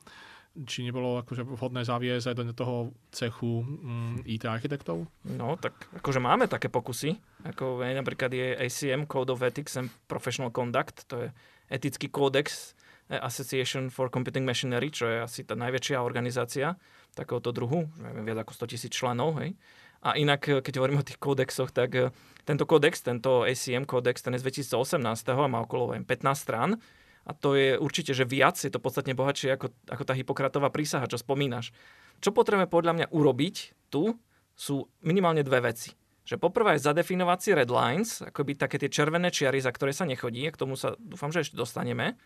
či 0.66 0.82
nebolo 0.82 1.22
akože 1.22 1.46
vhodné 1.46 1.87
zaviesť 1.87 2.32
aj 2.32 2.37
do 2.50 2.54
toho 2.56 2.76
cechu 3.14 3.62
mm, 3.62 4.26
IT 4.26 4.48
architektov? 4.48 5.06
No, 5.28 5.54
tak 5.61 5.76
akože 6.02 6.18
máme 6.18 6.50
také 6.50 6.66
pokusy. 6.66 7.14
Ako 7.46 7.78
napríklad 7.82 8.32
je 8.34 8.58
ACM, 8.58 9.06
Code 9.06 9.30
of 9.30 9.44
Ethics 9.44 9.78
and 9.78 9.92
Professional 10.11 10.50
Conduct, 10.50 11.06
to 11.06 11.26
je 11.26 11.28
etický 11.70 12.11
kódex 12.11 12.74
eh, 13.12 13.20
Association 13.22 13.92
for 13.92 14.11
Computing 14.11 14.42
Machinery, 14.42 14.90
čo 14.90 15.06
je 15.06 15.16
asi 15.22 15.40
tá 15.46 15.54
najväčšia 15.54 16.02
organizácia 16.02 16.74
takéhoto 17.14 17.50
druhu, 17.50 17.87
neviem, 17.98 18.24
viac 18.26 18.46
ako 18.46 18.66
100 18.66 18.72
tisíc 18.74 18.92
členov, 18.94 19.38
hej. 19.42 19.54
A 20.02 20.14
inak, 20.18 20.42
eh, 20.48 20.58
keď 20.58 20.82
hovorím 20.82 21.02
o 21.02 21.06
tých 21.06 21.22
kódexoch, 21.22 21.70
tak 21.70 21.90
eh, 21.94 22.11
tento 22.42 22.66
kódex, 22.66 23.04
tento 23.04 23.46
ACM 23.46 23.87
kódex, 23.87 24.26
ten 24.26 24.34
je 24.34 24.42
z 24.42 24.66
2018 24.74 24.98
a 25.30 25.46
má 25.46 25.62
okolo 25.62 25.94
15 25.94 26.34
strán 26.34 26.82
a 27.29 27.37
to 27.37 27.53
je 27.53 27.77
určite, 27.77 28.17
že 28.17 28.25
viac, 28.25 28.57
je 28.57 28.73
to 28.73 28.81
podstatne 28.81 29.12
bohatšie 29.12 29.53
ako, 29.53 29.69
ako 29.85 30.03
tá 30.09 30.17
Hipokratová 30.17 30.72
prísaha, 30.72 31.05
čo 31.05 31.20
spomínaš. 31.20 31.76
čo 32.24 32.33
potrebujeme 32.33 32.64
podľa 32.64 32.93
mňa 32.97 33.07
urobiť 33.12 33.57
tu, 33.93 34.16
sú 34.57 34.89
minimálne 35.05 35.45
dve 35.45 35.70
veci. 35.70 35.93
Že 36.24 36.41
poprvé 36.41 36.76
je 36.76 36.85
zadefinovať 36.89 37.39
si 37.41 37.51
red 37.53 37.70
lines, 37.70 38.24
akoby 38.24 38.57
také 38.57 38.81
tie 38.81 38.89
červené 38.89 39.29
čiary, 39.29 39.61
za 39.61 39.72
ktoré 39.72 39.93
sa 39.93 40.09
nechodí, 40.09 40.45
k 40.49 40.61
tomu 40.61 40.74
sa 40.74 40.97
dúfam, 40.99 41.29
že 41.31 41.45
ešte 41.45 41.57
dostaneme. 41.57 42.16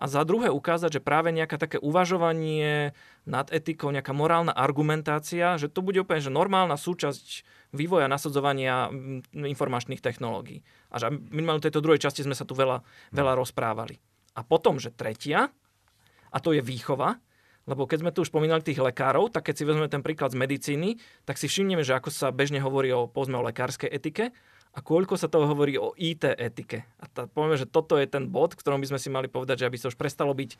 A 0.00 0.08
za 0.08 0.24
druhé 0.24 0.48
ukázať, 0.48 0.98
že 0.98 1.04
práve 1.04 1.34
nejaké 1.34 1.60
také 1.60 1.76
uvažovanie 1.78 2.96
nad 3.28 3.46
etikou, 3.52 3.92
nejaká 3.92 4.16
morálna 4.16 4.54
argumentácia, 4.54 5.60
že 5.60 5.68
to 5.68 5.84
bude 5.84 6.00
úplne 6.00 6.22
že 6.24 6.32
normálna 6.32 6.80
súčasť 6.80 7.44
vývoja 7.76 8.08
nasadzovania 8.10 8.88
informačných 9.34 10.00
technológií. 10.00 10.64
A 10.90 10.98
že 10.98 11.12
minimálne 11.12 11.60
v 11.60 11.66
tejto 11.70 11.84
druhej 11.84 12.02
časti 12.02 12.24
sme 12.24 12.34
sa 12.34 12.48
tu 12.48 12.56
veľa, 12.56 12.82
veľa 13.14 13.32
rozprávali. 13.36 14.11
A 14.32 14.40
potom, 14.40 14.80
že 14.80 14.92
tretia, 14.92 15.52
a 16.32 16.38
to 16.40 16.56
je 16.56 16.64
výchova, 16.64 17.20
lebo 17.68 17.86
keď 17.86 17.98
sme 18.02 18.14
tu 18.14 18.26
už 18.26 18.32
spomínali 18.32 18.64
tých 18.64 18.82
lekárov, 18.82 19.30
tak 19.30 19.52
keď 19.52 19.54
si 19.54 19.64
vezmeme 19.68 19.86
ten 19.86 20.02
príklad 20.02 20.34
z 20.34 20.40
medicíny, 20.40 20.98
tak 21.22 21.38
si 21.38 21.46
všimneme, 21.46 21.86
že 21.86 21.94
ako 21.94 22.10
sa 22.10 22.34
bežne 22.34 22.58
hovorí 22.58 22.90
o, 22.90 23.06
povedzme, 23.06 23.38
o 23.38 23.46
lekárskej 23.46 23.86
etike 23.86 24.34
a 24.72 24.78
koľko 24.80 25.14
sa 25.14 25.30
toho 25.30 25.46
hovorí 25.46 25.78
o 25.78 25.94
IT 25.94 26.26
etike. 26.26 26.88
A 26.98 27.06
tá, 27.06 27.30
povieme, 27.30 27.60
že 27.60 27.70
toto 27.70 27.94
je 28.00 28.08
ten 28.08 28.26
bod, 28.26 28.58
ktorom 28.58 28.82
by 28.82 28.90
sme 28.90 28.98
si 28.98 29.08
mali 29.12 29.28
povedať, 29.30 29.62
že 29.62 29.68
aby 29.68 29.78
sa 29.78 29.92
už 29.92 30.00
prestalo 30.00 30.34
byť 30.34 30.58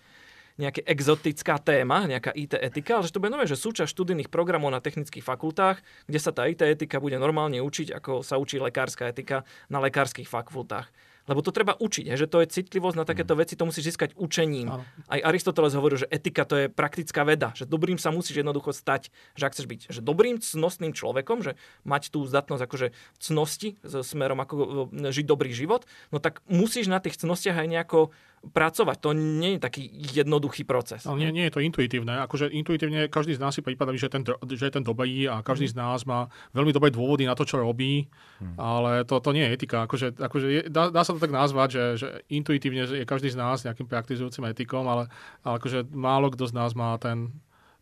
nejaká 0.61 0.85
exotická 0.85 1.57
téma, 1.57 2.05
nejaká 2.05 2.37
IT 2.37 2.61
etika, 2.61 3.01
ale 3.01 3.09
že 3.09 3.17
to 3.17 3.25
bude 3.25 3.33
nové, 3.33 3.49
že 3.49 3.57
súčasť 3.57 3.89
študijných 3.89 4.29
programov 4.29 4.69
na 4.69 4.85
technických 4.85 5.25
fakultách, 5.25 5.81
kde 6.05 6.19
sa 6.21 6.29
tá 6.31 6.45
IT 6.45 6.61
etika 6.61 7.01
bude 7.01 7.17
normálne 7.17 7.65
učiť, 7.65 7.89
ako 7.97 8.21
sa 8.21 8.37
učí 8.37 8.61
lekárska 8.61 9.09
etika 9.09 9.49
na 9.73 9.81
lekárskych 9.81 10.29
fakultách. 10.29 10.93
Lebo 11.31 11.39
to 11.41 11.55
treba 11.55 11.79
učiť, 11.79 12.19
že 12.19 12.27
to 12.27 12.43
je 12.43 12.51
citlivosť 12.51 12.97
na 12.99 13.07
takéto 13.07 13.39
veci, 13.39 13.55
to 13.55 13.63
musíš 13.63 13.95
získať 13.95 14.19
učením. 14.19 14.69
Áno. 14.75 14.85
Aj 15.07 15.21
Aristoteles 15.23 15.75
hovoril, 15.79 16.03
že 16.03 16.11
etika 16.11 16.43
to 16.43 16.55
je 16.59 16.67
praktická 16.67 17.23
veda, 17.23 17.55
že 17.55 17.69
dobrým 17.69 17.97
sa 17.97 18.11
musíš 18.11 18.43
jednoducho 18.43 18.75
stať, 18.75 19.15
že 19.39 19.47
ak 19.47 19.53
chceš 19.55 19.67
byť 19.71 19.81
že 19.93 20.01
dobrým 20.03 20.43
cnostným 20.43 20.93
človekom, 20.97 21.47
že 21.47 21.55
mať 21.87 22.11
tú 22.11 22.27
zdatnosť 22.27 22.63
akože 22.67 22.89
cnosti 23.23 23.79
smerom 23.85 24.43
ako 24.43 24.55
e, 24.91 25.15
žiť 25.15 25.27
dobrý 25.27 25.55
život, 25.55 25.87
no 26.11 26.19
tak 26.19 26.43
musíš 26.51 26.91
na 26.91 26.99
tých 26.99 27.19
cnostiach 27.23 27.55
aj 27.55 27.69
nejako 27.71 28.11
pracovať. 28.43 28.97
To 29.07 29.15
nie 29.15 29.55
je 29.57 29.61
taký 29.63 29.87
jednoduchý 29.87 30.67
proces. 30.67 31.07
Ale 31.07 31.23
nie, 31.23 31.31
nie 31.31 31.45
je 31.47 31.55
to 31.55 31.63
intuitívne. 31.63 32.19
Akože 32.27 32.51
intuitívne 32.51 33.07
každý 33.07 33.39
z 33.39 33.41
nás 33.43 33.55
si 33.55 33.63
prípada, 33.63 33.95
že, 33.95 34.11
ten, 34.11 34.27
že 34.27 34.67
je 34.67 34.75
ten 34.75 34.83
dobrý 34.83 35.31
a 35.31 35.47
každý 35.47 35.71
mm. 35.71 35.73
z 35.73 35.79
nás 35.79 36.03
má 36.03 36.27
veľmi 36.51 36.75
dobré 36.75 36.91
dôvody 36.91 37.23
na 37.23 37.39
to, 37.39 37.47
čo 37.47 37.63
robí, 37.63 38.11
mm. 38.43 38.59
ale 38.59 39.07
to, 39.07 39.23
to 39.23 39.31
nie 39.31 39.47
je 39.47 39.55
etika. 39.55 39.87
Akože, 39.87 40.19
akože 40.19 40.47
je, 40.51 40.61
dá, 40.67 40.91
dá 40.91 41.07
sa 41.07 41.15
to 41.15 41.23
tak 41.23 41.31
nazvať, 41.31 41.69
že, 41.71 41.85
že 42.03 42.09
intuitívne 42.35 42.83
je 42.91 43.07
každý 43.07 43.31
z 43.31 43.39
nás 43.39 43.63
nejakým 43.63 43.87
praktizujúcim 43.87 44.43
etikom, 44.51 44.91
ale, 44.91 45.07
ale 45.47 45.63
akože 45.63 45.87
málo 45.95 46.35
kto 46.35 46.51
z 46.51 46.55
nás 46.59 46.75
má 46.75 46.99
ten 46.99 47.31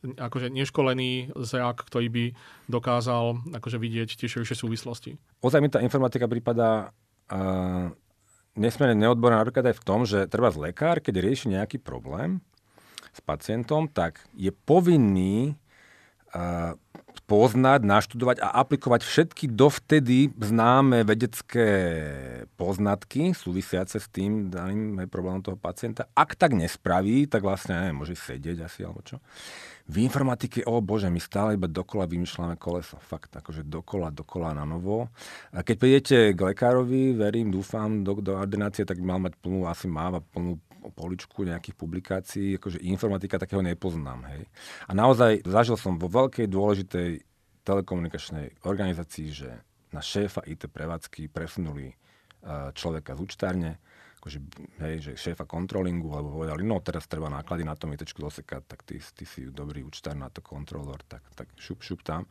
akože 0.00 0.48
neškolený 0.48 1.36
zrak, 1.36 1.84
ktorý 1.84 2.08
by 2.08 2.24
dokázal 2.72 3.52
akože 3.52 3.76
vidieť 3.76 4.16
tie 4.16 4.32
širšie 4.32 4.56
súvislosti. 4.56 5.20
Ozaj 5.44 5.60
mi 5.60 5.68
tá 5.68 5.84
informatika 5.84 6.24
prípada 6.24 6.88
uh 7.28 7.92
nesmierne 8.58 8.96
neodborná 8.98 9.42
napríklad 9.42 9.70
aj 9.70 9.76
v 9.78 9.86
tom, 9.86 10.00
že 10.08 10.26
treba 10.26 10.50
z 10.50 10.70
lekár, 10.70 10.98
keď 10.98 11.14
rieši 11.22 11.46
nejaký 11.54 11.78
problém 11.78 12.42
s 13.10 13.20
pacientom, 13.22 13.90
tak 13.90 14.22
je 14.34 14.50
povinný 14.54 15.58
poznať, 17.30 17.86
naštudovať 17.86 18.42
a 18.42 18.58
aplikovať 18.58 19.06
všetky 19.06 19.54
dovtedy 19.54 20.34
známe 20.34 21.06
vedecké 21.06 21.68
poznatky 22.58 23.30
súvisiace 23.34 24.02
s 24.02 24.10
tým 24.10 24.50
daným 24.50 25.06
problémom 25.06 25.38
toho 25.38 25.54
pacienta. 25.54 26.10
Ak 26.18 26.34
tak 26.34 26.58
nespraví, 26.58 27.30
tak 27.30 27.46
vlastne 27.46 27.78
neviem, 27.78 28.02
môže 28.02 28.18
sedieť 28.18 28.66
asi 28.66 28.82
alebo 28.82 29.06
čo. 29.06 29.22
V 29.90 30.06
informatike, 30.06 30.62
o 30.70 30.78
bože, 30.78 31.10
my 31.10 31.18
stále 31.18 31.58
iba 31.58 31.66
dokola 31.66 32.06
vymýšľame 32.06 32.54
koleso. 32.54 32.94
Fakt, 33.02 33.34
akože 33.34 33.66
dokola, 33.66 34.14
dokola 34.14 34.54
na 34.54 34.62
novo. 34.62 35.10
A 35.50 35.66
keď 35.66 35.76
prídete 35.82 36.16
k 36.30 36.38
lekárovi, 36.38 37.18
verím, 37.18 37.50
dúfam, 37.50 38.06
do, 38.06 38.22
do 38.22 38.38
ordinácie, 38.38 38.86
tak 38.86 39.02
mal 39.02 39.18
mať 39.18 39.34
plnú, 39.42 39.66
asi 39.66 39.90
máva 39.90 40.22
plnú 40.22 40.62
poličku 40.96 41.44
nejakých 41.44 41.76
publikácií, 41.76 42.48
akože 42.56 42.80
informatika 42.88 43.36
takého 43.36 43.60
nepoznám. 43.60 44.24
Hej. 44.32 44.48
A 44.88 44.92
naozaj 44.96 45.44
zažil 45.44 45.76
som 45.76 46.00
vo 46.00 46.08
veľkej 46.08 46.48
dôležitej 46.48 47.08
telekomunikačnej 47.60 48.64
organizácii, 48.64 49.28
že 49.28 49.50
na 49.92 50.00
šéfa 50.00 50.40
IT 50.48 50.70
prevádzky 50.72 51.28
presunuli 51.28 51.92
človeka 52.72 53.12
z 53.12 53.20
účtárne, 53.20 53.70
akože, 54.20 54.38
hej, 54.80 54.94
že 55.00 55.12
šéfa 55.16 55.44
kontrolingu, 55.44 56.12
alebo 56.12 56.40
povedali, 56.40 56.64
no 56.64 56.80
teraz 56.80 57.04
treba 57.04 57.28
náklady 57.28 57.64
na 57.64 57.76
to 57.76 57.84
mytečku 57.84 58.20
dosekať, 58.20 58.62
tak 58.64 58.80
ty, 58.84 58.96
ty 59.00 59.24
si 59.28 59.48
dobrý 59.48 59.84
účtár 59.84 60.16
na 60.16 60.32
to 60.32 60.40
kontrolor, 60.40 61.00
tak, 61.04 61.24
tak 61.36 61.48
šup, 61.60 61.84
šup 61.84 62.00
tam. 62.00 62.24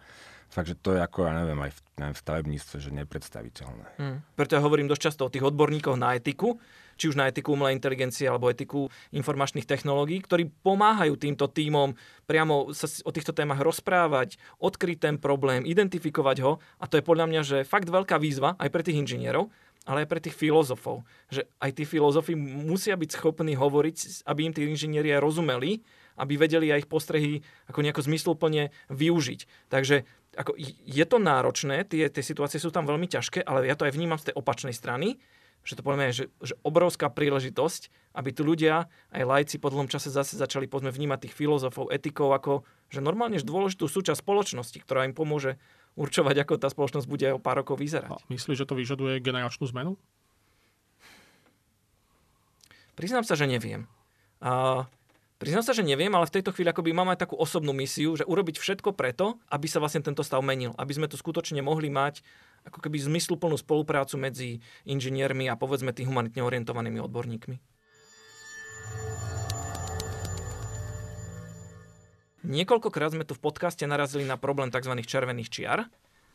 Takže 0.49 0.81
to 0.81 0.97
je 0.97 1.01
ako, 1.05 1.29
ja 1.29 1.33
neviem, 1.45 1.61
aj 1.61 1.71
v, 1.77 1.79
neviem, 2.01 2.15
v 2.17 2.23
stavebníctve, 2.25 2.75
že 2.81 2.89
nepredstaviteľné. 2.89 3.85
Hmm. 4.01 4.17
Preto 4.33 4.57
ja 4.57 4.65
hovorím 4.65 4.89
dosť 4.89 5.01
často 5.13 5.29
o 5.29 5.33
tých 5.33 5.45
odborníkoch 5.45 5.93
na 5.93 6.17
etiku, 6.17 6.57
či 6.99 7.07
už 7.07 7.15
na 7.15 7.31
etiku 7.31 7.55
umelej 7.55 7.79
inteligencie 7.79 8.27
alebo 8.27 8.51
etiku 8.51 8.91
informačných 9.15 9.63
technológií, 9.63 10.19
ktorí 10.19 10.51
pomáhajú 10.61 11.15
týmto 11.15 11.47
týmom 11.47 11.95
priamo 12.27 12.75
sa 12.75 12.91
o 13.07 13.15
týchto 13.15 13.31
témach 13.31 13.63
rozprávať, 13.63 14.35
odkryť 14.59 14.97
ten 14.99 15.15
problém, 15.15 15.63
identifikovať 15.63 16.37
ho. 16.43 16.59
A 16.77 16.85
to 16.91 16.99
je 16.99 17.07
podľa 17.07 17.25
mňa, 17.31 17.41
že 17.41 17.57
fakt 17.63 17.87
veľká 17.87 18.19
výzva 18.19 18.59
aj 18.59 18.69
pre 18.69 18.83
tých 18.83 18.99
inžinierov, 18.99 19.47
ale 19.87 20.05
aj 20.05 20.09
pre 20.11 20.19
tých 20.21 20.35
filozofov. 20.35 21.07
Že 21.33 21.47
aj 21.57 21.71
tí 21.73 21.83
filozofi 21.87 22.37
musia 22.37 22.93
byť 22.99 23.09
schopní 23.15 23.55
hovoriť, 23.55 24.27
aby 24.27 24.39
im 24.45 24.53
tí 24.53 24.67
inžinieri 24.67 25.15
rozumeli, 25.17 25.81
aby 26.19 26.35
vedeli 26.35 26.69
aj 26.69 26.85
ich 26.85 26.91
postrehy 26.91 27.41
ako 27.71 27.79
nejako 27.79 28.05
zmysluplne 28.05 28.75
využiť. 28.91 29.71
Takže 29.71 30.03
ako, 30.37 30.53
je 30.85 31.05
to 31.09 31.17
náročné, 31.17 31.87
tie, 31.89 32.05
tie 32.11 32.21
situácie 32.21 32.61
sú 32.61 32.69
tam 32.69 32.85
veľmi 32.85 33.09
ťažké, 33.09 33.41
ale 33.41 33.65
ja 33.65 33.73
to 33.73 33.87
aj 33.87 33.95
vnímam 33.95 34.19
z 34.19 34.29
tej 34.29 34.37
opačnej 34.37 34.75
strany, 34.75 35.17
že 35.63 35.77
to 35.77 35.81
povieme, 35.85 36.09
že, 36.09 36.31
že 36.41 36.55
obrovská 36.65 37.11
príležitosť, 37.11 38.13
aby 38.15 38.29
tu 38.33 38.41
ľudia, 38.47 38.89
aj 39.13 39.23
lajci 39.23 39.55
po 39.61 39.69
dlhom 39.69 39.91
čase 39.91 40.09
zase 40.09 40.39
začali 40.39 40.65
povedzme, 40.65 40.89
vnímať 40.89 41.29
tých 41.29 41.37
filozofov, 41.37 41.91
etikov 41.93 42.33
ako 42.33 42.65
že 42.89 43.05
normálne 43.05 43.37
dôležitú 43.37 43.85
súčasť 43.85 44.25
spoločnosti, 44.25 44.77
ktorá 44.81 45.05
im 45.05 45.13
pomôže 45.13 45.61
určovať, 45.93 46.35
ako 46.41 46.53
tá 46.57 46.73
spoločnosť 46.73 47.05
bude 47.05 47.27
o 47.37 47.39
pár 47.41 47.61
rokov 47.61 47.77
vyzerať. 47.77 48.09
A 48.09 48.25
myslíš, 48.33 48.65
že 48.65 48.67
to 48.67 48.73
vyžaduje 48.73 49.21
generačnú 49.21 49.69
zmenu? 49.69 49.93
Priznám 52.97 53.23
sa, 53.23 53.37
že 53.37 53.45
neviem. 53.45 53.85
A 54.41 54.83
Priznám 55.39 55.63
sa, 55.63 55.71
že 55.71 55.87
neviem, 55.87 56.11
ale 56.11 56.27
v 56.27 56.35
tejto 56.35 56.51
chvíli 56.51 56.67
akoby 56.67 56.91
mám 56.91 57.15
aj 57.15 57.23
takú 57.23 57.39
osobnú 57.39 57.71
misiu, 57.71 58.11
že 58.19 58.27
urobiť 58.27 58.59
všetko 58.59 58.91
preto, 58.91 59.39
aby 59.47 59.71
sa 59.71 59.79
vlastne 59.79 60.03
tento 60.03 60.19
stav 60.19 60.43
menil. 60.43 60.75
Aby 60.75 60.99
sme 60.99 61.07
tu 61.07 61.15
skutočne 61.15 61.63
mohli 61.63 61.87
mať 61.87 62.19
ako 62.67 62.83
keby 62.83 62.99
zmysluplnú 62.99 63.55
spoluprácu 63.55 64.19
medzi 64.19 64.59
inžiniermi 64.83 65.47
a 65.47 65.55
povedzme 65.55 65.95
tých 65.95 66.11
humanitne 66.11 66.43
orientovanými 66.43 66.99
odborníkmi. 66.99 67.55
Niekoľkokrát 72.43 73.15
sme 73.15 73.23
tu 73.23 73.31
v 73.31 73.39
podcaste 73.39 73.87
narazili 73.87 74.27
na 74.27 74.35
problém 74.35 74.67
tzv. 74.67 74.91
červených 75.07 75.47
čiar. 75.47 75.87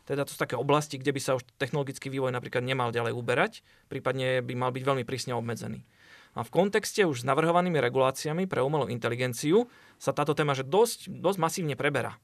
Teda 0.09 0.25
to 0.25 0.33
sú 0.33 0.41
také 0.41 0.57
oblasti, 0.57 0.97
kde 0.97 1.13
by 1.13 1.21
sa 1.21 1.37
už 1.37 1.45
technologický 1.61 2.09
vývoj 2.09 2.33
napríklad 2.33 2.65
nemal 2.65 2.89
ďalej 2.89 3.13
uberať, 3.13 3.61
prípadne 3.85 4.41
by 4.41 4.53
mal 4.57 4.73
byť 4.73 4.81
veľmi 4.81 5.05
prísne 5.05 5.37
obmedzený. 5.37 5.85
A 6.35 6.43
v 6.43 6.51
kontexte 6.51 7.07
už 7.07 7.23
s 7.23 7.27
navrhovanými 7.27 7.79
reguláciami 7.79 8.43
pre 8.45 8.59
umelú 8.59 8.91
inteligenciu 8.91 9.71
sa 9.95 10.11
táto 10.11 10.35
téma 10.35 10.51
že 10.51 10.67
dosť, 10.67 11.07
dosť 11.07 11.39
masívne 11.39 11.79
preberá. 11.79 12.19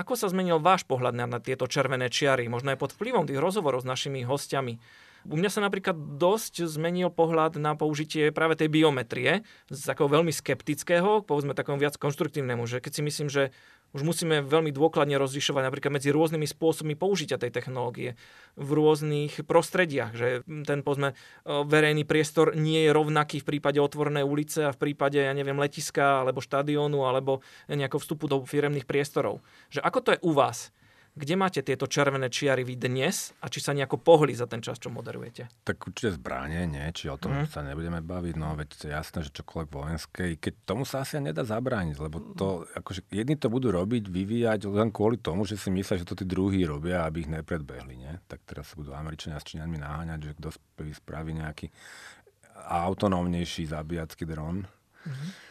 Ako 0.00 0.16
sa 0.16 0.32
zmenil 0.32 0.64
váš 0.64 0.88
pohľad 0.88 1.12
na, 1.12 1.26
tieto 1.44 1.68
červené 1.68 2.08
čiary, 2.08 2.48
možno 2.48 2.72
aj 2.72 2.80
pod 2.80 2.96
vplyvom 2.96 3.28
tých 3.28 3.36
rozhovorov 3.36 3.84
s 3.84 3.90
našimi 3.90 4.24
hostiami? 4.24 4.80
U 5.28 5.36
mňa 5.36 5.52
sa 5.52 5.60
napríklad 5.60 6.16
dosť 6.16 6.64
zmenil 6.64 7.12
pohľad 7.12 7.60
na 7.60 7.76
použitie 7.76 8.32
práve 8.32 8.56
tej 8.56 8.72
biometrie 8.72 9.44
z 9.68 9.80
takého 9.84 10.08
veľmi 10.08 10.32
skeptického, 10.32 11.20
povedzme 11.20 11.52
takom 11.52 11.76
viac 11.76 12.00
konštruktívnemu, 12.00 12.64
že 12.64 12.80
keď 12.80 12.92
si 12.96 13.02
myslím, 13.04 13.28
že 13.28 13.52
už 13.90 14.02
musíme 14.06 14.42
veľmi 14.46 14.70
dôkladne 14.70 15.18
rozlišovať 15.18 15.62
napríklad 15.66 15.92
medzi 15.98 16.14
rôznymi 16.14 16.46
spôsobmi 16.46 16.94
použitia 16.94 17.42
tej 17.42 17.50
technológie 17.50 18.14
v 18.54 18.70
rôznych 18.70 19.42
prostrediach, 19.46 20.14
že 20.14 20.46
ten 20.46 20.86
povedzme, 20.86 21.18
verejný 21.46 22.06
priestor 22.06 22.54
nie 22.54 22.86
je 22.86 22.94
rovnaký 22.94 23.42
v 23.42 23.56
prípade 23.56 23.82
otvorenej 23.82 24.22
ulice 24.22 24.70
a 24.70 24.74
v 24.74 24.90
prípade, 24.90 25.18
ja 25.18 25.34
neviem, 25.34 25.58
letiska 25.58 26.22
alebo 26.22 26.38
štadiónu 26.38 27.02
alebo 27.02 27.42
nejakého 27.66 27.98
vstupu 27.98 28.30
do 28.30 28.42
firemných 28.46 28.86
priestorov. 28.86 29.42
Že 29.74 29.82
ako 29.82 29.98
to 30.02 30.10
je 30.14 30.22
u 30.22 30.32
vás? 30.34 30.70
Kde 31.10 31.34
máte 31.34 31.60
tieto 31.66 31.90
červené 31.90 32.30
čiary 32.30 32.62
vy 32.62 32.78
dnes 32.78 33.34
a 33.42 33.50
či 33.50 33.58
sa 33.58 33.74
nejako 33.74 33.98
pohli 33.98 34.30
za 34.30 34.46
ten 34.46 34.62
čas, 34.62 34.78
čo 34.78 34.94
moderujete? 34.94 35.50
Tak 35.66 35.90
určite 35.90 36.14
zbranie, 36.14 36.70
nie? 36.70 36.86
Či 36.94 37.10
o 37.10 37.18
tom 37.18 37.34
mm. 37.34 37.50
sa 37.50 37.66
nebudeme 37.66 37.98
baviť, 37.98 38.34
no 38.38 38.54
veď 38.54 38.94
jasné, 38.94 39.26
že 39.26 39.34
čokoľvek 39.34 39.68
vojenské, 39.74 40.22
keď 40.38 40.54
tomu 40.62 40.86
sa 40.86 41.02
asi 41.02 41.18
nedá 41.18 41.42
zabrániť, 41.42 41.96
lebo 41.98 42.22
to, 42.38 42.62
akože 42.78 43.10
jedni 43.10 43.34
to 43.34 43.50
budú 43.50 43.74
robiť, 43.74 44.06
vyvíjať 44.06 44.70
len 44.70 44.94
kvôli 44.94 45.18
tomu, 45.18 45.42
že 45.42 45.58
si 45.58 45.74
myslia, 45.74 45.98
že 45.98 46.06
to 46.06 46.14
tí 46.14 46.22
druhí 46.22 46.62
robia, 46.62 47.02
aby 47.02 47.26
ich 47.26 47.30
nepredbehli, 47.30 47.94
nie? 47.98 48.14
Tak 48.30 48.46
teraz 48.46 48.70
sa 48.70 48.78
budú 48.78 48.94
Američania 48.94 49.42
s 49.42 49.50
Číňanmi 49.50 49.82
naháňať, 49.82 50.20
že 50.30 50.32
kto 50.38 50.48
spraví 50.94 51.34
nejaký 51.34 51.74
autonómnejší 52.70 53.66
zabíjacký 53.66 54.30
dron. 54.30 54.62
Mm-hmm. 54.62 55.49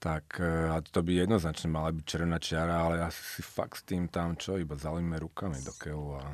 Tak 0.00 0.40
e, 0.40 0.72
a 0.72 0.80
to 0.80 1.04
by 1.04 1.12
jednoznačne 1.12 1.68
mala 1.68 1.92
byť 1.92 2.04
červená 2.08 2.40
čiara, 2.40 2.88
ale 2.88 3.04
asi 3.04 3.20
si 3.20 3.42
fakt 3.44 3.78
s 3.78 3.82
tým 3.84 4.08
tam 4.08 4.32
čo, 4.34 4.56
iba 4.56 4.72
zalíme 4.72 5.20
rukami 5.20 5.60
do 5.60 5.76
keľu 5.76 6.16
a 6.16 6.24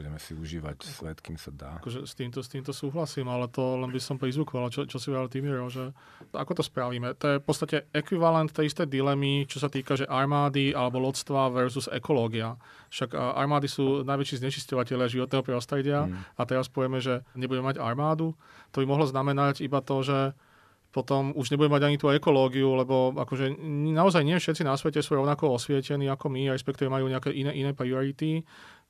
budeme 0.00 0.16
si 0.16 0.32
užívať 0.32 0.76
svet, 0.80 1.18
kým 1.20 1.36
sa 1.36 1.52
dá. 1.52 1.76
Akože 1.76 2.08
s, 2.08 2.16
týmto, 2.16 2.40
s 2.40 2.48
týmto 2.48 2.72
súhlasím, 2.72 3.28
ale 3.28 3.52
to 3.52 3.76
len 3.76 3.92
by 3.92 4.00
som 4.00 4.16
prizvukoval, 4.16 4.72
čo, 4.72 4.88
čo 4.88 4.96
si 4.96 5.12
povedal 5.12 5.28
ty, 5.28 5.44
Miro, 5.44 5.68
že 5.68 5.92
ako 6.32 6.56
to 6.56 6.62
spravíme. 6.64 7.12
To 7.20 7.36
je 7.36 7.36
v 7.36 7.44
podstate 7.44 7.76
ekvivalent 7.92 8.48
tej 8.48 8.72
istej 8.72 8.88
dilemy, 8.88 9.44
čo 9.44 9.60
sa 9.60 9.68
týka, 9.68 10.00
že 10.00 10.08
armády 10.08 10.72
alebo 10.72 11.04
lodstva 11.04 11.52
versus 11.52 11.84
ekológia. 11.92 12.56
Však 12.88 13.12
armády 13.12 13.68
sú 13.68 14.00
najväčší 14.08 14.40
znečisťovateľe 14.40 15.04
životného 15.10 15.44
prostredia 15.44 16.08
mm. 16.08 16.38
a 16.38 16.42
teraz 16.48 16.72
povieme, 16.72 17.04
že 17.04 17.20
nebudeme 17.36 17.68
mať 17.68 17.82
armádu. 17.82 18.32
To 18.72 18.80
by 18.80 18.86
mohlo 18.88 19.04
znamenať 19.04 19.60
iba 19.60 19.84
to, 19.84 20.00
že 20.00 20.18
potom 20.90 21.30
už 21.38 21.54
nebude 21.54 21.70
mať 21.70 21.86
ani 21.86 21.96
tú 21.96 22.10
ekológiu, 22.10 22.74
lebo 22.74 23.14
akože 23.14 23.54
naozaj 23.94 24.26
nie 24.26 24.34
všetci 24.34 24.66
na 24.66 24.74
svete 24.74 24.98
sú 25.02 25.14
rovnako 25.14 25.54
osvietení 25.54 26.10
ako 26.10 26.26
my, 26.34 26.50
respektíve 26.50 26.90
majú 26.90 27.06
nejaké 27.06 27.30
iné, 27.30 27.54
iné 27.54 27.70
priority, 27.70 28.42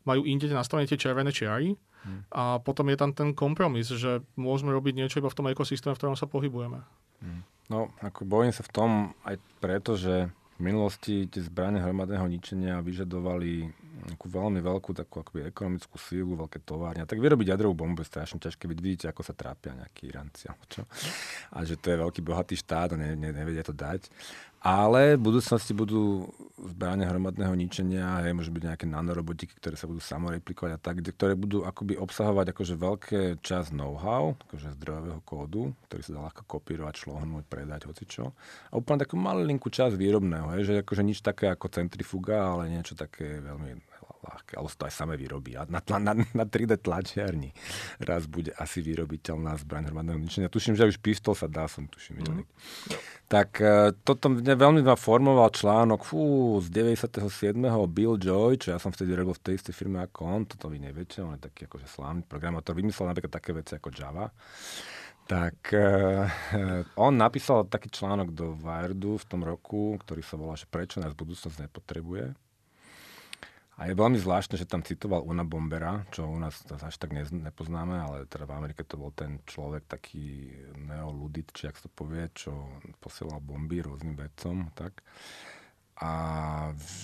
majú 0.08 0.24
inde 0.24 0.48
nastavené 0.48 0.88
tie 0.88 0.96
červené 0.96 1.28
čiary 1.28 1.76
hmm. 1.76 2.32
a 2.32 2.56
potom 2.64 2.88
je 2.88 2.96
tam 2.96 3.12
ten 3.12 3.36
kompromis, 3.36 3.92
že 3.92 4.24
môžeme 4.40 4.72
robiť 4.72 4.96
niečo 4.96 5.20
iba 5.20 5.28
v 5.28 5.36
tom 5.36 5.52
ekosystéme, 5.52 5.92
v 5.92 6.00
ktorom 6.00 6.16
sa 6.16 6.24
pohybujeme. 6.24 6.80
Hmm. 7.20 7.44
No, 7.68 7.92
ako 8.00 8.24
bojím 8.24 8.50
sa 8.56 8.64
v 8.64 8.72
tom 8.72 8.90
aj 9.28 9.36
preto, 9.60 9.94
že 9.94 10.32
v 10.56 10.60
minulosti 10.60 11.28
tie 11.28 11.40
zbranie 11.44 11.80
hromadného 11.80 12.24
ničenia 12.28 12.84
vyžadovali 12.84 13.72
nejakú 13.90 14.26
veľmi 14.30 14.60
veľkú 14.62 14.90
takú 14.94 15.22
akoby 15.22 15.50
ekonomickú 15.50 15.96
sílu, 15.98 16.38
veľké 16.38 16.62
továrne. 16.62 17.04
Tak 17.04 17.18
vyrobiť 17.18 17.52
jadrovú 17.52 17.74
bombu 17.74 18.02
je 18.02 18.10
strašne 18.10 18.38
ťažké, 18.38 18.70
keď 18.70 18.78
vidíte, 18.78 19.06
ako 19.10 19.22
sa 19.26 19.34
trápia 19.34 19.74
nejakí 19.74 20.10
Iránci. 20.10 20.46
A 21.50 21.58
že 21.66 21.74
to 21.76 21.92
je 21.92 21.96
veľký 21.98 22.20
bohatý 22.22 22.54
štát 22.54 22.94
a 22.94 22.96
ne, 22.96 23.18
ne, 23.18 23.30
nevedia 23.34 23.66
to 23.66 23.74
dať. 23.74 24.08
Ale 24.60 25.16
v 25.16 25.24
budúcnosti 25.24 25.72
budú 25.72 26.28
zbrania 26.60 27.08
hromadného 27.08 27.56
ničenia, 27.56 28.20
hej, 28.20 28.36
môžu 28.36 28.52
byť 28.52 28.64
nejaké 28.68 28.84
nanorobotiky, 28.84 29.56
ktoré 29.56 29.72
sa 29.72 29.88
budú 29.88 30.04
samoreplikovať 30.04 30.76
a 30.76 30.78
tak, 30.78 31.00
ktoré 31.00 31.32
budú 31.32 31.64
akoby 31.64 31.96
obsahovať 31.96 32.52
akože 32.52 32.74
veľké 32.76 33.20
čas 33.40 33.72
know-how, 33.72 34.36
akože 34.36 34.76
zdrojového 34.76 35.20
kódu, 35.24 35.72
ktorý 35.88 36.02
sa 36.04 36.12
dá 36.12 36.20
ľahko 36.28 36.42
kopírovať, 36.44 36.94
šlohnúť, 37.00 37.48
predať, 37.48 37.88
hocičo. 37.88 38.36
A 38.68 38.76
úplne 38.76 39.00
takú 39.00 39.16
malinkú 39.16 39.72
časť 39.72 39.96
výrobného, 39.96 40.52
hej, 40.52 40.62
že 40.68 40.74
akože 40.84 41.02
nič 41.08 41.24
také 41.24 41.48
ako 41.48 41.72
centrifuga, 41.72 42.52
ale 42.52 42.68
niečo 42.68 42.92
také 42.92 43.40
veľmi 43.40 43.89
ľahké, 44.20 44.52
ale 44.56 44.68
to 44.68 44.84
aj 44.86 44.94
samé 44.94 45.14
vyrobí. 45.16 45.56
A 45.56 45.64
na, 45.66 45.80
na, 45.98 46.12
na 46.14 46.44
3D 46.44 46.80
tlačiarni 46.80 47.50
raz 48.00 48.28
bude 48.28 48.52
asi 48.56 48.84
vyrobiteľná 48.84 49.56
zbraň 49.60 49.90
hromadného 49.90 50.20
ničenia. 50.20 50.52
Tuším, 50.52 50.76
že 50.76 50.88
už 50.88 51.00
pistol 51.00 51.32
sa 51.32 51.48
dá, 51.48 51.66
som 51.66 51.88
tuším. 51.88 52.22
Mm. 52.22 52.44
Tak 53.30 53.50
uh, 53.62 53.94
toto 54.04 54.32
mne 54.32 54.54
veľmi 54.58 54.82
ma 54.84 54.98
formoval 54.98 55.54
článok 55.54 56.02
fú, 56.04 56.58
z 56.60 56.68
97. 56.72 57.56
Bill 57.90 58.18
Joy, 58.18 58.60
čo 58.60 58.74
ja 58.74 58.78
som 58.82 58.90
vtedy 58.90 59.14
robil 59.14 59.34
v 59.36 59.42
tej 59.50 59.54
istej 59.60 59.74
firme 59.74 60.02
ako 60.02 60.20
on, 60.26 60.42
toto 60.46 60.66
vy 60.68 60.82
neviete, 60.82 61.22
on 61.22 61.38
je 61.38 61.46
taký 61.46 61.70
akože 61.70 61.86
slávny 61.86 62.22
programátor, 62.26 62.74
vymyslel 62.74 63.10
napríklad 63.10 63.32
také 63.32 63.50
veci 63.54 63.78
ako 63.78 63.88
Java 63.94 64.26
tak 65.30 65.70
uh, 65.78 66.26
on 66.98 67.14
napísal 67.14 67.62
taký 67.70 67.86
článok 67.86 68.34
do 68.34 68.50
Wiredu 68.58 69.14
v 69.14 69.28
tom 69.30 69.46
roku, 69.46 69.94
ktorý 70.02 70.26
sa 70.26 70.34
volá, 70.34 70.58
že 70.58 70.66
prečo 70.66 70.98
nás 70.98 71.14
budúcnosť 71.14 71.70
nepotrebuje. 71.70 72.34
A 73.80 73.88
je 73.88 73.96
veľmi 73.96 74.20
zvláštne, 74.20 74.60
že 74.60 74.68
tam 74.68 74.84
citoval 74.84 75.24
Una 75.24 75.40
Bombera, 75.40 76.04
čo 76.12 76.28
u 76.28 76.36
nás 76.36 76.52
až 76.68 77.00
tak 77.00 77.16
ne, 77.16 77.24
nepoznáme, 77.24 77.96
ale 77.96 78.16
teda 78.28 78.44
v 78.44 78.52
Amerike 78.52 78.84
to 78.84 79.00
bol 79.00 79.08
ten 79.08 79.40
človek 79.48 79.88
taký 79.88 80.52
neoludit, 80.76 81.48
či 81.56 81.72
ak 81.72 81.80
sa 81.80 81.88
to 81.88 81.90
povie, 81.96 82.28
čo 82.36 82.52
posielal 83.00 83.40
bomby 83.40 83.80
rôznym 83.80 84.20
vedcom. 84.20 84.68
Tak. 84.76 85.00
A 85.96 86.12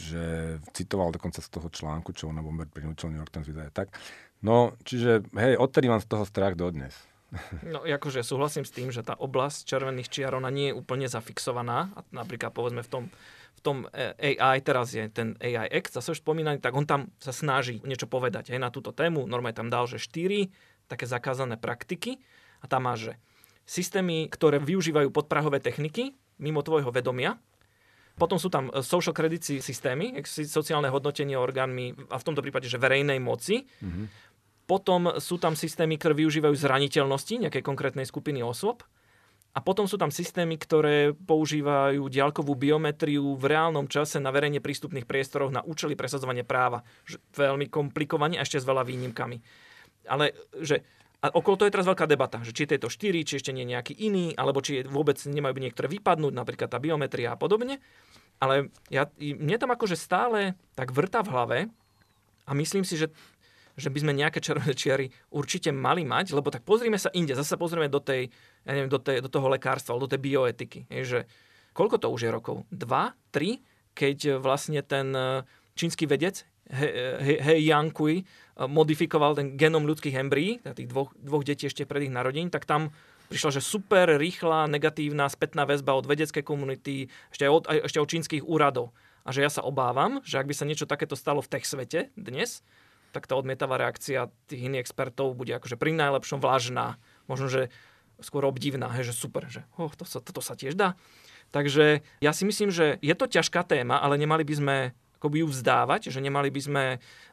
že 0.04 0.60
citoval 0.76 1.16
dokonca 1.16 1.40
z 1.40 1.48
toho 1.48 1.72
článku, 1.72 2.12
čo 2.12 2.28
Una 2.28 2.44
Bomber 2.44 2.68
prinúčil 2.68 3.08
New 3.08 3.24
York 3.24 3.32
Times 3.32 3.48
vydať. 3.48 3.72
Tak. 3.72 3.96
No, 4.44 4.76
čiže 4.84 5.24
hej, 5.32 5.56
odtedy 5.56 5.88
mám 5.88 6.04
z 6.04 6.12
toho 6.12 6.28
strach 6.28 6.60
dodnes. 6.60 6.92
No, 7.72 7.82
akože 7.88 8.20
súhlasím 8.20 8.68
s 8.68 8.72
tým, 8.76 8.92
že 8.92 9.00
tá 9.00 9.16
oblasť 9.16 9.64
červených 9.64 10.12
čiar, 10.12 10.36
ona 10.36 10.52
nie 10.52 10.70
je 10.70 10.78
úplne 10.78 11.08
zafixovaná. 11.08 11.88
A 11.96 12.04
napríklad 12.12 12.52
povedzme 12.52 12.84
v 12.84 12.92
tom 12.92 13.04
tom 13.66 13.90
e, 13.90 14.38
AI, 14.38 14.62
teraz 14.62 14.94
je 14.94 15.10
ten 15.10 15.34
AI 15.42 15.66
X, 15.82 15.98
zase 15.98 16.14
už 16.14 16.22
spomínaný, 16.22 16.62
tak 16.62 16.78
on 16.78 16.86
tam 16.86 17.10
sa 17.18 17.34
snaží 17.34 17.82
niečo 17.82 18.06
povedať 18.06 18.54
aj 18.54 18.58
na 18.62 18.70
túto 18.70 18.94
tému. 18.94 19.26
Normálne 19.26 19.58
tam 19.58 19.66
dal, 19.66 19.90
že 19.90 19.98
4 19.98 20.46
také 20.86 21.10
zakázané 21.10 21.58
praktiky 21.58 22.22
a 22.62 22.70
tam 22.70 22.86
má, 22.86 22.94
že 22.94 23.18
systémy, 23.66 24.30
ktoré 24.30 24.62
využívajú 24.62 25.10
podprahové 25.10 25.58
techniky 25.58 26.14
mimo 26.38 26.62
tvojho 26.62 26.94
vedomia, 26.94 27.34
potom 28.16 28.40
sú 28.40 28.48
tam 28.48 28.72
e, 28.72 28.80
social 28.80 29.12
credit 29.12 29.60
systémy, 29.60 30.16
sociálne 30.24 30.88
hodnotenie 30.88 31.36
orgánmi, 31.36 32.08
a 32.08 32.16
v 32.16 32.26
tomto 32.26 32.40
prípade, 32.40 32.64
že 32.70 32.80
verejnej 32.80 33.20
moci. 33.20 33.68
Mm-hmm. 33.84 34.06
Potom 34.66 35.14
sú 35.22 35.38
tam 35.38 35.54
systémy, 35.54 35.94
ktoré 36.00 36.16
využívajú 36.26 36.54
zraniteľnosti 36.56 37.46
nejakej 37.46 37.62
konkrétnej 37.62 38.08
skupiny 38.08 38.42
osôb. 38.42 38.82
A 39.56 39.64
potom 39.64 39.88
sú 39.88 39.96
tam 39.96 40.12
systémy, 40.12 40.60
ktoré 40.60 41.16
používajú 41.16 42.12
diaľkovú 42.12 42.52
biometriu 42.52 43.40
v 43.40 43.44
reálnom 43.56 43.88
čase 43.88 44.20
na 44.20 44.28
verejne 44.28 44.60
prístupných 44.60 45.08
priestoroch 45.08 45.48
na 45.48 45.64
účely 45.64 45.96
presadzovania 45.96 46.44
práva. 46.44 46.84
Veľmi 47.32 47.72
komplikovane 47.72 48.36
a 48.36 48.44
ešte 48.44 48.60
s 48.60 48.68
veľa 48.68 48.84
výnimkami. 48.84 49.40
Ale 50.12 50.36
že 50.60 50.84
a 51.24 51.32
okolo 51.32 51.56
toho 51.56 51.68
je 51.72 51.74
teraz 51.80 51.88
veľká 51.88 52.04
debata, 52.04 52.44
že 52.44 52.52
či 52.52 52.68
je 52.68 52.76
to 52.76 52.92
4, 52.92 53.24
či 53.24 53.40
ešte 53.40 53.50
nie 53.50 53.64
je 53.64 53.72
nejaký 53.72 53.96
iný, 53.96 54.36
alebo 54.36 54.60
či 54.60 54.84
vôbec 54.84 55.16
nemajú 55.16 55.56
byť 55.56 55.64
niektoré 55.64 55.88
vypadnúť, 55.88 56.32
napríklad 56.36 56.68
tá 56.68 56.76
biometria 56.76 57.32
a 57.32 57.40
podobne. 57.40 57.80
Ale 58.36 58.68
ja, 58.92 59.08
mne 59.16 59.56
tam 59.56 59.72
akože 59.72 59.96
stále 59.96 60.52
tak 60.76 60.92
vrta 60.92 61.24
v 61.24 61.32
hlave 61.32 61.58
a 62.44 62.52
myslím 62.52 62.84
si, 62.84 63.00
že 63.00 63.08
že 63.76 63.92
by 63.92 63.98
sme 64.00 64.16
nejaké 64.16 64.40
červené 64.40 64.72
čiary 64.72 65.12
určite 65.28 65.68
mali 65.68 66.02
mať, 66.02 66.32
lebo 66.32 66.48
tak 66.48 66.64
pozrime 66.64 66.96
sa 66.96 67.12
inde, 67.12 67.36
zase 67.36 67.60
pozrieme 67.60 67.92
do, 67.92 68.00
tej, 68.00 68.32
ja 68.66 68.72
neviem, 68.74 68.90
do, 68.90 68.98
tej, 68.98 69.22
do 69.22 69.30
toho 69.30 69.46
lekárstva, 69.46 69.94
do 69.94 70.10
tej 70.10 70.18
bioetiky. 70.18 70.90
Je, 70.90 71.02
že 71.06 71.20
koľko 71.70 72.02
to 72.02 72.10
už 72.10 72.20
je 72.26 72.30
rokov? 72.34 72.66
Dva? 72.74 73.14
Tri? 73.30 73.62
Keď 73.96 74.42
vlastne 74.42 74.82
ten 74.82 75.14
e, 75.14 75.46
čínsky 75.78 76.04
vedec 76.04 76.44
He, 76.66 76.88
He, 77.22 77.34
He 77.40 77.54
Yankui 77.70 78.20
e, 78.20 78.24
modifikoval 78.66 79.38
ten 79.38 79.54
genom 79.54 79.86
ľudských 79.86 80.18
embryí, 80.18 80.58
tých 80.60 80.90
dvoch, 80.90 81.14
dvoch 81.14 81.46
detí 81.46 81.70
ešte 81.70 81.86
pred 81.86 82.10
ich 82.10 82.12
narodením, 82.12 82.50
tak 82.50 82.66
tam 82.66 82.90
prišla, 83.30 83.58
že 83.58 83.62
super 83.62 84.18
rýchla, 84.18 84.66
negatívna 84.66 85.30
spätná 85.30 85.62
väzba 85.62 85.94
od 85.94 86.10
vedeckej 86.10 86.42
komunity, 86.42 87.06
ešte 87.30 87.46
od, 87.46 87.70
ešte 87.70 88.02
od 88.02 88.10
čínskych 88.10 88.42
úradov. 88.42 88.90
A 89.26 89.34
že 89.34 89.42
ja 89.42 89.50
sa 89.50 89.66
obávam, 89.66 90.22
že 90.22 90.38
ak 90.38 90.46
by 90.46 90.54
sa 90.54 90.68
niečo 90.68 90.86
takéto 90.86 91.18
stalo 91.18 91.42
v 91.42 91.50
tech 91.50 91.66
svete 91.66 92.14
dnes, 92.14 92.62
tak 93.10 93.26
tá 93.26 93.34
odmietavá 93.34 93.80
reakcia 93.80 94.30
tých 94.46 94.70
iných 94.70 94.86
expertov 94.86 95.34
bude 95.34 95.50
akože 95.56 95.80
pri 95.80 95.96
najlepšom 95.98 96.38
vlažná, 96.38 97.00
možno, 97.26 97.50
že 97.50 97.74
skôr 98.20 98.44
obdivná, 98.48 98.88
hej, 98.96 99.12
že 99.12 99.14
super, 99.16 99.44
že 99.48 99.64
oh, 99.76 99.92
to 99.92 100.08
sa, 100.08 100.22
toto 100.24 100.40
sa 100.40 100.56
tiež 100.56 100.76
dá. 100.76 100.96
Takže 101.54 102.02
ja 102.20 102.32
si 102.34 102.42
myslím, 102.48 102.74
že 102.74 102.98
je 103.00 103.14
to 103.14 103.30
ťažká 103.30 103.62
téma, 103.62 104.02
ale 104.02 104.18
nemali 104.18 104.42
by 104.42 104.54
sme 104.56 104.76
akoby 105.16 105.42
ju 105.42 105.48
vzdávať, 105.48 106.12
že 106.12 106.20
nemali 106.20 106.52
by 106.52 106.60
sme 106.60 106.84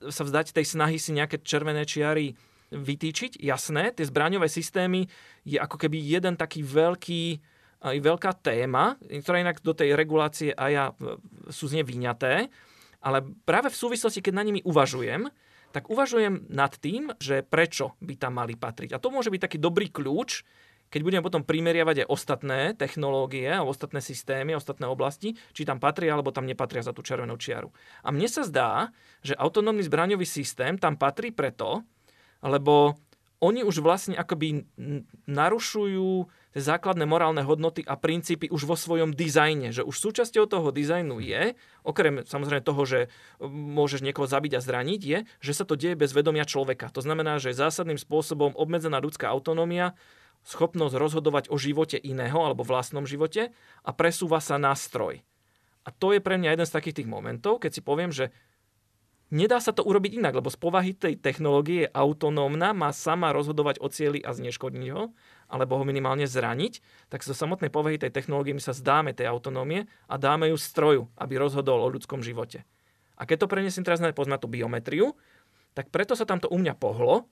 sa 0.08 0.24
vzdať 0.24 0.56
tej 0.56 0.66
snahy 0.66 0.98
si 0.98 1.12
nejaké 1.12 1.44
červené 1.44 1.84
čiary 1.84 2.34
vytýčiť. 2.74 3.38
Jasné, 3.38 3.94
tie 3.94 4.08
zbraňové 4.08 4.50
systémy 4.50 5.06
je 5.46 5.60
ako 5.60 5.78
keby 5.78 6.00
jeden 6.00 6.34
taký 6.40 6.66
veľký 6.66 7.24
aj 7.84 8.00
veľká 8.00 8.32
téma, 8.40 8.96
ktorá 9.04 9.44
inak 9.44 9.60
do 9.60 9.76
tej 9.76 9.92
regulácie 10.00 10.56
aj 10.56 10.72
ja 10.72 10.86
sú 11.52 11.68
z 11.68 11.80
nej 11.80 11.86
vyňaté, 11.86 12.48
ale 13.04 13.20
práve 13.44 13.68
v 13.68 13.76
súvislosti, 13.76 14.24
keď 14.24 14.34
na 14.40 14.48
nimi 14.48 14.64
uvažujem, 14.64 15.28
tak 15.76 15.92
uvažujem 15.92 16.48
nad 16.48 16.72
tým, 16.80 17.12
že 17.20 17.44
prečo 17.44 18.00
by 18.00 18.16
tam 18.16 18.40
mali 18.40 18.56
patriť. 18.56 18.96
A 18.96 19.02
to 19.04 19.12
môže 19.12 19.28
byť 19.28 19.42
taký 19.44 19.58
dobrý 19.60 19.92
kľúč, 19.92 20.48
keď 20.94 21.02
budeme 21.02 21.26
potom 21.26 21.42
primeriavať 21.42 22.06
aj 22.06 22.08
ostatné 22.14 22.60
technológie 22.78 23.50
ostatné 23.66 23.98
systémy, 23.98 24.54
ostatné 24.54 24.86
oblasti, 24.86 25.34
či 25.58 25.66
tam 25.66 25.82
patria 25.82 26.14
alebo 26.14 26.30
tam 26.30 26.46
nepatria 26.46 26.86
za 26.86 26.94
tú 26.94 27.02
červenú 27.02 27.34
čiaru. 27.42 27.74
A 28.06 28.14
mne 28.14 28.30
sa 28.30 28.46
zdá, 28.46 28.94
že 29.26 29.34
autonómny 29.34 29.82
zbraňový 29.82 30.30
systém 30.30 30.78
tam 30.78 30.94
patrí 30.94 31.34
preto, 31.34 31.82
lebo 32.46 32.94
oni 33.44 33.60
už 33.66 33.84
vlastne 33.84 34.16
akoby 34.16 34.64
narušujú 35.28 36.32
základné 36.56 37.04
morálne 37.04 37.44
hodnoty 37.44 37.84
a 37.84 38.00
princípy 38.00 38.48
už 38.48 38.64
vo 38.64 38.80
svojom 38.80 39.12
dizajne. 39.12 39.76
Že 39.76 39.84
už 39.84 39.96
súčasťou 40.00 40.48
toho 40.48 40.72
dizajnu 40.72 41.20
je, 41.20 41.60
okrem 41.84 42.24
samozrejme 42.24 42.64
toho, 42.64 42.84
že 42.88 43.00
môžeš 43.44 44.00
niekoho 44.00 44.30
zabiť 44.30 44.56
a 44.56 44.64
zraniť, 44.64 45.02
je, 45.02 45.20
že 45.44 45.52
sa 45.52 45.68
to 45.68 45.76
deje 45.76 46.00
bez 46.00 46.16
vedomia 46.16 46.48
človeka. 46.48 46.88
To 46.96 47.04
znamená, 47.04 47.42
že 47.44 47.52
zásadným 47.52 48.00
spôsobom 48.00 48.56
obmedzená 48.56 49.04
ľudská 49.04 49.28
autonómia, 49.28 49.92
schopnosť 50.44 50.96
rozhodovať 51.00 51.48
o 51.50 51.56
živote 51.56 51.96
iného 51.96 52.36
alebo 52.40 52.68
vlastnom 52.68 53.08
živote 53.08 53.56
a 53.84 53.90
presúva 53.96 54.44
sa 54.44 54.60
na 54.60 54.76
stroj. 54.76 55.24
A 55.84 55.90
to 55.92 56.16
je 56.16 56.24
pre 56.24 56.40
mňa 56.40 56.56
jeden 56.56 56.68
z 56.68 56.76
takých 56.76 57.04
tých 57.04 57.10
momentov, 57.12 57.60
keď 57.60 57.72
si 57.76 57.82
poviem, 57.84 58.12
že 58.12 58.32
nedá 59.34 59.60
sa 59.60 59.76
to 59.76 59.84
urobiť 59.84 60.20
inak, 60.20 60.40
lebo 60.40 60.48
z 60.48 60.60
povahy 60.60 60.92
tej 60.96 61.20
technológie 61.20 61.88
je 61.88 61.92
autonómna, 61.92 62.72
má 62.72 62.94
sama 62.96 63.36
rozhodovať 63.36 63.84
o 63.84 63.88
cieli 63.92 64.24
a 64.24 64.32
zneškodniť 64.32 64.90
ho, 64.96 65.12
alebo 65.52 65.82
ho 65.82 65.84
minimálne 65.84 66.24
zraniť, 66.24 66.80
tak 67.12 67.26
zo 67.28 67.36
samotnej 67.36 67.74
povahy 67.74 68.00
tej 68.00 68.16
technológie 68.16 68.56
my 68.56 68.64
sa 68.64 68.72
zdáme 68.72 69.12
tej 69.12 69.28
autonómie 69.28 69.92
a 70.08 70.16
dáme 70.16 70.48
ju 70.54 70.58
stroju, 70.60 71.12
aby 71.20 71.36
rozhodol 71.36 71.84
o 71.84 71.92
ľudskom 71.92 72.24
živote. 72.24 72.64
A 73.20 73.28
keď 73.28 73.46
to 73.46 73.52
preniesiem 73.52 73.84
teraz 73.84 74.00
na, 74.00 74.14
na 74.14 74.38
tú 74.40 74.48
biometriu, 74.48 75.16
tak 75.74 75.90
preto 75.90 76.14
sa 76.16 76.24
tam 76.24 76.40
to 76.40 76.48
u 76.48 76.58
mňa 76.58 76.78
pohlo, 76.78 77.28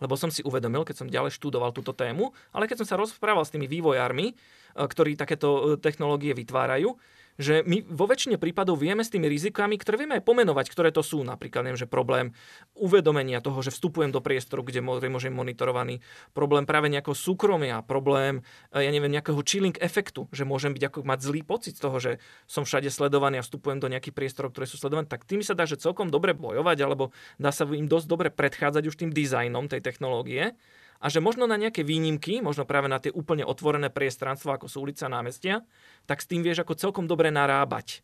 lebo 0.00 0.14
som 0.14 0.28
si 0.28 0.44
uvedomil, 0.44 0.84
keď 0.84 0.96
som 1.04 1.08
ďalej 1.08 1.36
študoval 1.36 1.72
túto 1.72 1.96
tému, 1.96 2.32
ale 2.52 2.68
keď 2.68 2.84
som 2.84 2.88
sa 2.88 3.00
rozprával 3.00 3.44
s 3.44 3.52
tými 3.52 3.68
vývojármi, 3.68 4.26
eh, 4.32 4.36
ktorí 4.76 5.16
takéto 5.16 5.48
eh, 5.48 5.62
technológie 5.80 6.36
vytvárajú, 6.36 6.96
že 7.36 7.64
my 7.64 7.84
vo 7.84 8.08
väčšine 8.08 8.40
prípadov 8.40 8.80
vieme 8.80 9.04
s 9.04 9.12
tými 9.12 9.28
rizikami, 9.28 9.76
ktoré 9.76 10.00
vieme 10.04 10.16
aj 10.20 10.24
pomenovať, 10.24 10.66
ktoré 10.72 10.90
to 10.92 11.04
sú. 11.04 11.20
Napríklad, 11.24 11.64
neviem, 11.64 11.80
že 11.80 11.88
problém 11.88 12.32
uvedomenia 12.76 13.44
toho, 13.44 13.60
že 13.60 13.72
vstupujem 13.72 14.12
do 14.12 14.24
priestoru, 14.24 14.64
kde 14.64 14.80
môžem 14.82 15.32
monitorovaný, 15.32 16.00
problém 16.32 16.64
práve 16.64 16.88
nejakého 16.88 17.16
súkromia, 17.16 17.84
problém, 17.84 18.40
e, 18.72 18.84
ja 18.84 18.90
neviem, 18.90 19.12
nejakého 19.12 19.38
chilling 19.44 19.76
efektu, 19.80 20.28
že 20.32 20.48
môžem 20.48 20.72
byť 20.72 20.82
ako 20.92 20.98
mať 21.04 21.18
zlý 21.20 21.40
pocit 21.44 21.76
z 21.76 21.82
toho, 21.84 21.96
že 22.00 22.12
som 22.48 22.64
všade 22.64 22.88
sledovaný 22.88 23.40
a 23.40 23.46
vstupujem 23.46 23.78
do 23.78 23.88
nejakých 23.92 24.16
priestorov, 24.16 24.56
ktoré 24.56 24.64
sú 24.64 24.80
sledované, 24.80 25.06
tak 25.06 25.28
tým 25.28 25.44
sa 25.44 25.52
dá, 25.52 25.68
že 25.68 25.80
celkom 25.80 26.08
dobre 26.08 26.32
bojovať, 26.32 26.78
alebo 26.80 27.12
dá 27.36 27.52
sa 27.52 27.68
im 27.68 27.86
dosť 27.86 28.06
dobre 28.08 28.28
predchádzať 28.32 28.84
už 28.88 28.96
tým 28.96 29.10
dizajnom 29.12 29.68
tej 29.68 29.84
technológie 29.84 30.56
a 31.00 31.06
že 31.12 31.20
možno 31.20 31.44
na 31.44 31.60
nejaké 31.60 31.84
výnimky, 31.84 32.40
možno 32.40 32.64
práve 32.64 32.88
na 32.88 32.96
tie 33.00 33.12
úplne 33.12 33.44
otvorené 33.44 33.92
priestranstva, 33.92 34.56
ako 34.56 34.66
sú 34.66 34.84
ulica 34.84 35.06
námestia, 35.10 35.62
tak 36.08 36.24
s 36.24 36.28
tým 36.28 36.40
vieš 36.40 36.64
ako 36.64 36.78
celkom 36.78 37.04
dobre 37.04 37.28
narábať. 37.28 38.00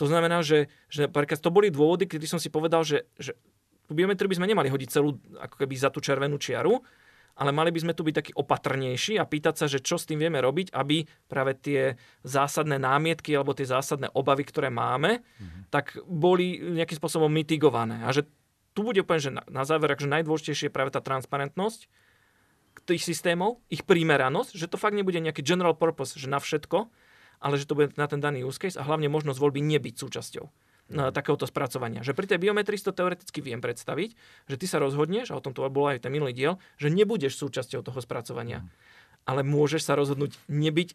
To 0.00 0.08
znamená, 0.08 0.40
že, 0.40 0.72
že 0.88 1.06
to 1.12 1.50
boli 1.52 1.68
dôvody, 1.68 2.08
kedy 2.08 2.24
som 2.24 2.40
si 2.40 2.48
povedal, 2.48 2.80
že, 2.82 3.04
že 3.20 3.36
biometriu 3.92 4.30
by 4.30 4.38
sme 4.40 4.50
nemali 4.50 4.72
hodiť 4.72 4.88
celú 4.88 5.18
ako 5.36 5.54
keby 5.60 5.74
za 5.76 5.92
tú 5.92 6.00
červenú 6.00 6.40
čiaru, 6.40 6.80
ale 7.40 7.50
mali 7.56 7.72
by 7.72 7.80
sme 7.80 7.96
tu 7.96 8.04
byť 8.04 8.14
takí 8.16 8.32
opatrnejší 8.36 9.16
a 9.16 9.24
pýtať 9.24 9.54
sa, 9.56 9.66
že 9.70 9.80
čo 9.80 9.96
s 9.96 10.04
tým 10.04 10.20
vieme 10.20 10.40
robiť, 10.42 10.76
aby 10.76 11.04
práve 11.24 11.56
tie 11.56 11.96
zásadné 12.20 12.76
námietky 12.76 13.32
alebo 13.32 13.56
tie 13.56 13.64
zásadné 13.64 14.12
obavy, 14.12 14.44
ktoré 14.44 14.68
máme, 14.68 15.20
mm-hmm. 15.22 15.62
tak 15.72 15.96
boli 16.04 16.60
nejakým 16.60 17.00
spôsobom 17.00 17.32
mitigované. 17.32 18.04
A 18.04 18.12
že 18.12 18.28
tu 18.74 18.86
bude 18.86 19.02
úplne, 19.02 19.20
že 19.20 19.30
na, 19.34 19.42
na 19.50 19.62
záver, 19.66 19.92
že 19.98 20.06
najdôležitejšie 20.06 20.70
je 20.70 20.74
práve 20.74 20.94
tá 20.94 21.02
transparentnosť 21.02 21.90
tých 22.86 23.06
systémov, 23.06 23.62
ich 23.70 23.86
primeranosť, 23.86 24.56
že 24.56 24.66
to 24.66 24.80
fakt 24.80 24.96
nebude 24.96 25.20
nejaký 25.22 25.44
general 25.44 25.76
purpose, 25.76 26.18
že 26.18 26.26
na 26.26 26.42
všetko, 26.42 26.90
ale 27.40 27.54
že 27.56 27.68
to 27.68 27.78
bude 27.78 27.94
na 27.94 28.10
ten 28.10 28.18
daný 28.18 28.42
use 28.42 28.58
case 28.58 28.76
a 28.76 28.82
hlavne 28.82 29.06
možnosť 29.06 29.38
voľby 29.38 29.62
nebyť 29.62 29.94
súčasťou 30.00 30.44
na 30.90 31.14
takéhoto 31.14 31.46
spracovania. 31.46 32.02
Že 32.02 32.18
pri 32.18 32.26
tej 32.34 32.38
biometrii 32.42 32.82
to 32.82 32.90
teoreticky 32.90 33.38
viem 33.38 33.62
predstaviť, 33.62 34.10
že 34.50 34.58
ty 34.58 34.66
sa 34.66 34.82
rozhodneš, 34.82 35.30
a 35.30 35.38
o 35.38 35.44
tom 35.44 35.54
to 35.54 35.62
bol 35.70 35.86
aj 35.86 36.02
ten 36.02 36.10
minulý 36.10 36.34
diel, 36.34 36.58
že 36.82 36.90
nebudeš 36.90 37.38
súčasťou 37.38 37.86
toho 37.86 38.00
spracovania. 38.02 38.66
Mm. 38.66 38.68
Ale 39.28 39.40
môžeš 39.46 39.86
sa 39.86 39.94
rozhodnúť 39.94 40.34
nebyť 40.50 40.88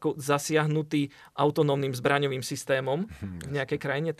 ako 0.00 0.16
zasiahnutý 0.16 1.12
autonómnym 1.36 1.92
zbraňovým 1.92 2.40
systémom 2.40 3.10
v 3.20 3.50
nejakej 3.52 3.76
krajine 3.76 4.10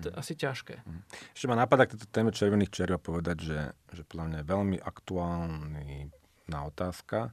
to 0.00 0.08
asi 0.16 0.32
ťažké. 0.36 0.74
Mhm. 0.84 1.00
Ešte 1.36 1.46
ma 1.50 1.56
napadá 1.58 1.84
k 1.84 1.96
tejto 1.96 2.08
téme 2.08 2.30
červených 2.32 2.72
čeriov 2.72 3.00
povedať, 3.04 3.36
že, 3.44 3.60
že 3.92 4.02
podľa 4.04 4.24
mňa 4.26 4.38
je 4.40 4.50
veľmi 4.50 4.76
aktuálna 4.80 6.58
otázka, 6.66 7.30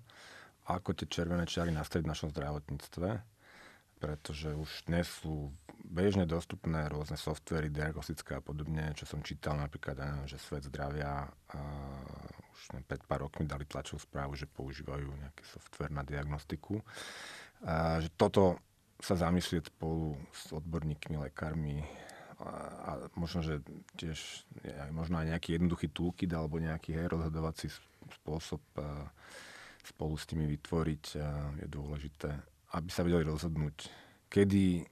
ako 0.67 0.89
tie 0.91 1.07
červené 1.07 1.47
čiary 1.47 1.71
nastaviť 1.71 2.03
v 2.03 2.11
našom 2.11 2.29
zdravotníctve, 2.35 3.09
pretože 3.97 4.51
už 4.51 4.69
dnes 4.91 5.07
sú 5.07 5.55
bežne 5.87 6.27
dostupné 6.27 6.91
rôzne 6.91 7.15
softvery, 7.15 7.71
diagnostické 7.71 8.37
a 8.37 8.43
podobne, 8.43 8.91
čo 8.93 9.07
som 9.07 9.23
čítal 9.23 9.55
napríklad, 9.55 9.95
neviem, 9.95 10.27
že 10.27 10.37
Svet 10.37 10.67
zdravia 10.67 11.25
uh, 11.25 12.53
už 12.53 12.61
ne, 12.75 12.81
pred 12.83 12.99
pár 13.07 13.23
rokmi 13.25 13.47
dali 13.47 13.63
tlačovú 13.63 14.03
správu, 14.03 14.35
že 14.35 14.51
používajú 14.51 15.07
nejaký 15.07 15.43
software 15.47 15.95
na 15.95 16.03
diagnostiku. 16.03 16.83
Uh, 17.63 18.03
že 18.03 18.11
toto 18.13 18.59
sa 18.99 19.15
zamyslieť 19.15 19.71
spolu 19.71 20.17
s 20.33 20.51
odborníkmi, 20.51 21.15
lekármi, 21.29 21.85
a 22.37 23.09
možno, 23.17 23.41
že 23.41 23.65
tiež 23.97 24.45
možno 24.93 25.17
aj 25.17 25.33
nejaký 25.33 25.57
jednoduchý 25.57 25.89
toolkit 25.89 26.29
alebo 26.29 26.61
nejaký 26.61 26.93
hej, 26.93 27.09
rozhodovací 27.09 27.73
spôsob 28.21 28.61
spolu 29.81 30.13
s 30.13 30.29
nimi 30.29 30.45
vytvoriť 30.53 31.03
je 31.57 31.67
dôležité, 31.67 32.29
aby 32.77 32.89
sa 32.93 33.01
vedeli 33.01 33.25
rozhodnúť, 33.25 33.89
kedy 34.29 34.85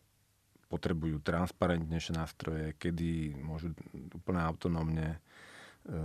potrebujú 0.72 1.22
transparentnejšie 1.22 2.14
nástroje, 2.18 2.74
kedy 2.76 3.38
môžu 3.38 3.72
úplne 4.12 4.42
autonómne 4.42 5.08
e, 5.16 5.18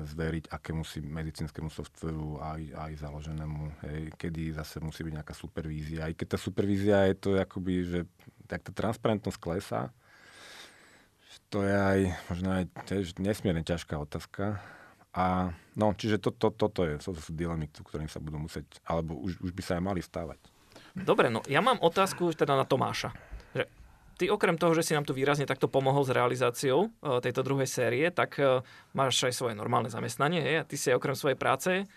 zveriť 0.05 0.53
akému 0.53 0.85
si 0.85 1.01
medicínskemu 1.01 1.73
softveru 1.73 2.39
aj, 2.39 2.63
aj 2.77 2.93
založenému, 3.01 3.63
hej, 3.89 4.01
kedy 4.21 4.53
zase 4.55 4.79
musí 4.85 5.01
byť 5.03 5.15
nejaká 5.17 5.35
supervízia. 5.35 6.07
Aj 6.07 6.15
keď 6.15 6.37
tá 6.37 6.39
supervízia 6.39 7.09
je 7.09 7.17
to 7.17 7.29
akoby, 7.41 7.75
že 7.89 8.01
tak 8.47 8.61
tá 8.69 8.71
transparentnosť 8.71 9.39
klesá, 9.41 9.89
to 11.51 11.63
je 11.63 11.75
aj 11.75 12.01
možno 12.27 12.49
aj 12.51 12.65
tiež 12.91 13.19
nesmierne 13.23 13.63
ťažká 13.63 13.95
otázka. 13.99 14.59
A 15.11 15.51
no, 15.75 15.91
čiže 15.95 16.23
to, 16.23 16.31
to, 16.31 16.55
toto 16.55 16.87
je, 16.87 16.99
to 17.03 17.11
sú 17.19 17.35
dilemy, 17.35 17.67
ktorým 17.67 18.07
sa 18.07 18.23
budú 18.23 18.47
musieť, 18.47 18.79
alebo 18.87 19.19
už, 19.19 19.43
už 19.43 19.51
by 19.51 19.63
sa 19.63 19.73
aj 19.79 19.83
mali 19.83 20.03
stávať. 20.03 20.39
Dobre, 20.95 21.31
no 21.31 21.43
ja 21.51 21.59
mám 21.63 21.83
otázku 21.83 22.31
teda 22.35 22.55
na 22.55 22.63
Tomáša. 22.63 23.11
Že 23.55 23.67
ty 24.19 24.25
okrem 24.31 24.55
toho, 24.55 24.75
že 24.75 24.87
si 24.87 24.95
nám 24.95 25.07
tu 25.07 25.15
výrazne 25.15 25.51
takto 25.51 25.67
pomohol 25.67 26.07
s 26.07 26.15
realizáciou 26.15 26.91
uh, 26.91 27.19
tejto 27.19 27.43
druhej 27.43 27.67
série, 27.67 28.07
tak 28.15 28.39
uh, 28.39 28.63
máš 28.95 29.19
aj 29.27 29.35
svoje 29.35 29.55
normálne 29.59 29.91
zamestnanie, 29.91 30.43
hej? 30.43 30.57
a 30.63 30.67
ty 30.67 30.79
si 30.79 30.95
okrem 30.95 31.19
svojej 31.19 31.39
práce 31.39 31.91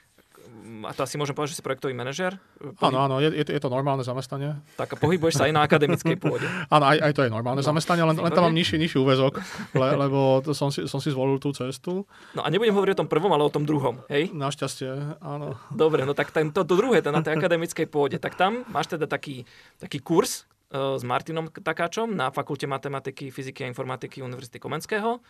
a 0.83 0.91
to 0.91 1.03
asi 1.03 1.15
môžem 1.15 1.35
povedať, 1.35 1.55
že 1.55 1.57
si 1.59 1.65
projektový 1.65 1.95
manažer? 1.95 2.35
Áno, 2.83 2.97
áno, 3.07 3.15
je, 3.23 3.31
je, 3.31 3.59
to 3.59 3.69
normálne 3.71 4.03
zamestnanie. 4.03 4.59
Tak 4.75 4.95
a 4.95 4.95
pohybuješ 4.99 5.39
sa 5.39 5.47
aj 5.47 5.53
na 5.55 5.61
akademickej 5.63 6.15
pôde. 6.19 6.47
Áno, 6.75 6.85
aj, 6.87 6.97
aj 6.99 7.13
to 7.15 7.21
je 7.23 7.31
normálne 7.31 7.63
zamestnanie, 7.63 8.03
len, 8.03 8.17
len 8.19 8.31
tam 8.31 8.49
mám 8.49 8.55
nižší, 8.55 8.79
nižší 8.79 8.99
úvezok, 8.99 9.39
le, 9.75 9.87
lebo 9.95 10.43
to 10.43 10.51
som, 10.51 10.73
si, 10.73 10.83
som 10.87 10.99
si 10.99 11.13
zvolil 11.13 11.39
tú 11.39 11.55
cestu. 11.55 12.03
No 12.35 12.41
a 12.43 12.47
nebudem 12.51 12.75
hovoriť 12.75 12.93
o 12.97 12.99
tom 13.05 13.09
prvom, 13.11 13.31
ale 13.31 13.43
o 13.45 13.51
tom 13.51 13.63
druhom, 13.63 14.03
hej? 14.11 14.31
Našťastie, 14.31 15.19
áno. 15.23 15.55
Dobre, 15.71 16.03
no 16.03 16.15
tak 16.17 16.31
ten, 16.31 16.51
to, 16.51 16.67
to 16.67 16.75
druhé, 16.75 16.99
to 16.99 17.13
na 17.13 17.23
tej 17.23 17.39
akademickej 17.39 17.87
pôde, 17.87 18.17
tak 18.19 18.35
tam 18.35 18.67
máš 18.71 18.91
teda 18.91 19.07
taký, 19.07 19.47
taký 19.79 20.01
kurz, 20.03 20.49
uh, 20.73 20.97
s 20.99 21.03
Martinom 21.05 21.47
Takáčom 21.51 22.11
na 22.11 22.33
Fakulte 22.33 22.65
matematiky, 22.65 23.29
fyziky 23.29 23.63
a 23.63 23.69
informatiky 23.69 24.19
Univerzity 24.25 24.57
Komenského. 24.57 25.21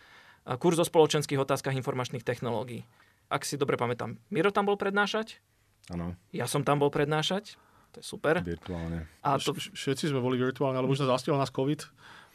Kurz 0.44 0.76
o 0.76 0.84
spoločenských 0.84 1.40
otázkach 1.40 1.72
informačných 1.72 2.20
technológií 2.20 2.84
ak 3.28 3.42
si 3.42 3.56
dobre 3.56 3.74
pamätám, 3.78 4.16
Miro 4.28 4.50
tam 4.54 4.68
bol 4.68 4.76
prednášať. 4.76 5.40
Áno. 5.92 6.16
Ja 6.32 6.48
som 6.48 6.64
tam 6.64 6.80
bol 6.80 6.88
prednášať. 6.88 7.60
To 7.94 8.02
je 8.02 8.06
super. 8.06 8.42
Virtuálne. 8.42 9.06
A 9.22 9.38
to... 9.38 9.54
Všetci 9.54 10.10
sme 10.10 10.18
boli 10.18 10.40
virtuálne, 10.40 10.80
ale 10.80 10.90
už 10.90 11.04
sa 11.04 11.10
zastihol 11.14 11.38
nás 11.38 11.52
COVID. 11.52 11.86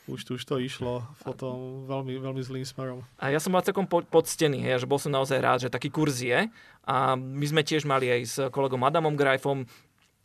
Už 0.10 0.26
tu, 0.26 0.42
už 0.42 0.44
to 0.48 0.58
išlo 0.58 1.06
potom 1.22 1.86
veľmi, 1.86 2.18
veľmi 2.18 2.42
zlým 2.42 2.66
smerom. 2.66 3.06
A 3.22 3.30
ja 3.30 3.38
som 3.38 3.54
bol 3.54 3.62
celkom 3.62 3.86
poctený, 3.86 4.66
hej, 4.66 4.82
že 4.82 4.90
bol 4.90 4.98
som 4.98 5.14
naozaj 5.14 5.38
rád, 5.38 5.60
že 5.68 5.70
taký 5.70 5.94
kurz 5.94 6.26
je. 6.26 6.50
A 6.90 7.14
my 7.14 7.46
sme 7.46 7.62
tiež 7.62 7.86
mali 7.86 8.10
aj 8.10 8.22
s 8.26 8.36
kolegom 8.50 8.82
Adamom 8.82 9.14
Grajfom 9.14 9.70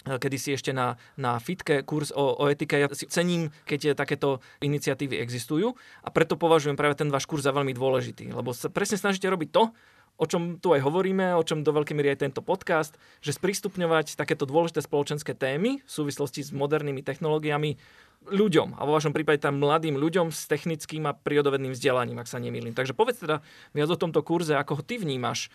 kedy 0.04 0.36
si 0.36 0.52
ešte 0.52 0.68
na, 0.76 1.00
na 1.16 1.40
fitke 1.40 1.80
kurz 1.80 2.12
o, 2.12 2.36
o 2.36 2.44
etike. 2.52 2.76
Ja 2.76 2.92
si 2.92 3.08
cením, 3.08 3.48
keď 3.64 3.96
takéto 3.96 4.44
iniciatívy 4.60 5.16
existujú 5.16 5.72
a 6.04 6.08
preto 6.12 6.36
považujem 6.36 6.76
práve 6.76 7.00
ten 7.00 7.08
váš 7.08 7.24
kurz 7.24 7.48
za 7.48 7.56
veľmi 7.56 7.72
dôležitý, 7.72 8.28
lebo 8.36 8.52
sa 8.52 8.68
presne 8.68 9.00
snažíte 9.00 9.24
robiť 9.32 9.48
to, 9.48 9.72
o 10.14 10.24
čom 10.24 10.62
tu 10.62 10.70
aj 10.70 10.82
hovoríme, 10.86 11.34
o 11.34 11.42
čom 11.42 11.66
do 11.66 11.74
veľkej 11.74 11.94
miery 11.96 12.14
aj 12.14 12.22
tento 12.26 12.40
podcast, 12.40 12.94
že 13.18 13.34
sprístupňovať 13.34 14.14
takéto 14.14 14.46
dôležité 14.46 14.82
spoločenské 14.82 15.34
témy 15.34 15.82
v 15.82 15.90
súvislosti 15.90 16.46
s 16.46 16.54
modernými 16.54 17.02
technológiami 17.02 17.76
ľuďom, 18.24 18.80
a 18.80 18.82
vo 18.88 18.96
vašom 18.96 19.12
prípade 19.12 19.44
tam 19.44 19.60
mladým 19.60 20.00
ľuďom 20.00 20.32
s 20.32 20.48
technickým 20.48 21.04
a 21.04 21.12
prírodovedným 21.12 21.76
vzdelaním, 21.76 22.24
ak 22.24 22.30
sa 22.30 22.40
nemýlim. 22.40 22.72
Takže 22.72 22.96
povedz 22.96 23.20
teda 23.20 23.44
viac 23.76 23.90
o 23.92 24.00
tomto 24.00 24.24
kurze, 24.24 24.56
ako 24.56 24.80
ho 24.80 24.82
ty 24.82 24.96
vnímaš 24.96 25.52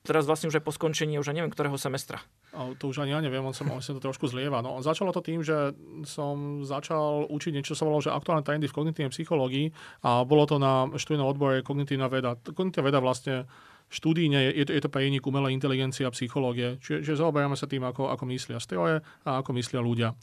teraz 0.00 0.24
vlastne 0.24 0.48
už 0.48 0.60
aj 0.60 0.64
po 0.64 0.72
skončení, 0.72 1.20
už 1.20 1.28
aj 1.28 1.36
neviem, 1.36 1.52
ktorého 1.52 1.76
semestra. 1.76 2.24
A 2.56 2.72
to 2.80 2.88
už 2.88 3.04
ani 3.04 3.12
ja 3.12 3.20
neviem, 3.20 3.44
on 3.44 3.52
sa, 3.52 3.68
on 3.68 3.84
to 3.84 4.00
trošku 4.00 4.32
zlieva. 4.32 4.64
No, 4.64 4.80
začalo 4.80 5.12
to 5.12 5.20
tým, 5.20 5.44
že 5.44 5.76
som 6.08 6.64
začal 6.64 7.28
učiť 7.28 7.52
niečo, 7.52 7.76
čo 7.76 7.84
sa 7.84 7.86
volalo, 7.86 8.00
že 8.00 8.12
aktuálne 8.12 8.40
trendy 8.40 8.64
v 8.64 8.76
kognitívnej 8.80 9.12
psychológii 9.12 9.66
a 10.00 10.24
bolo 10.24 10.48
to 10.48 10.56
na 10.56 10.88
študijnom 10.88 11.28
odbore 11.28 11.60
kognitívna 11.60 12.08
veda. 12.08 12.40
Kognitívna 12.40 12.88
veda 12.88 13.00
vlastne 13.04 13.44
štúdíne 13.90 14.54
je 14.54 14.64
to, 14.64 14.72
je 14.72 14.82
to 14.86 14.88
prejník 14.88 15.26
umelej 15.26 15.52
inteligencie 15.52 16.06
a 16.06 16.14
psychológie. 16.14 16.78
Čiže, 16.78 17.18
zaoberáme 17.18 17.58
sa 17.58 17.66
tým, 17.66 17.82
ako, 17.82 18.08
ako 18.14 18.24
myslia 18.30 18.62
stroje 18.62 19.02
a 19.26 19.30
ako 19.42 19.50
myslia 19.58 19.82
ľudia. 19.82 20.14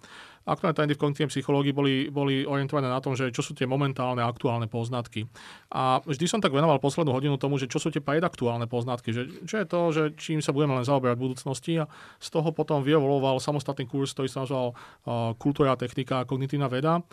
Aktuálne 0.47 0.79
trendy 0.79 0.95
v 0.95 1.03
kognitívnej 1.03 1.33
psychológii 1.35 1.75
boli, 1.75 1.95
boli 2.07 2.47
orientované 2.47 2.87
na 2.87 3.03
tom, 3.03 3.19
že 3.19 3.35
čo 3.35 3.43
sú 3.43 3.51
tie 3.51 3.67
momentálne 3.67 4.23
aktuálne 4.23 4.71
poznatky. 4.71 5.27
A 5.75 5.99
vždy 6.07 6.23
som 6.23 6.39
tak 6.39 6.55
venoval 6.55 6.79
poslednú 6.79 7.11
hodinu 7.11 7.35
tomu, 7.35 7.59
že 7.59 7.67
čo 7.67 7.83
sú 7.83 7.91
tie 7.91 7.99
predaktuálne 7.99 8.63
poznatky, 8.63 9.11
že 9.11 9.27
čo 9.43 9.59
je 9.59 9.65
to, 9.67 9.79
že 9.91 10.03
čím 10.15 10.39
sa 10.39 10.55
budeme 10.55 10.79
len 10.79 10.87
zaoberať 10.87 11.19
v 11.19 11.23
budúcnosti 11.27 11.83
a 11.83 11.91
z 12.23 12.27
toho 12.31 12.55
potom 12.55 12.79
vyevoloval 12.79 13.43
samostatný 13.43 13.91
kurz, 13.91 14.15
ktorý 14.15 14.31
sa 14.31 14.47
nazval 14.47 14.71
uh, 14.71 15.35
Kultúra, 15.35 15.75
technika 15.75 16.23
a 16.23 16.27
kognitívna 16.27 16.71
veda. 16.71 17.03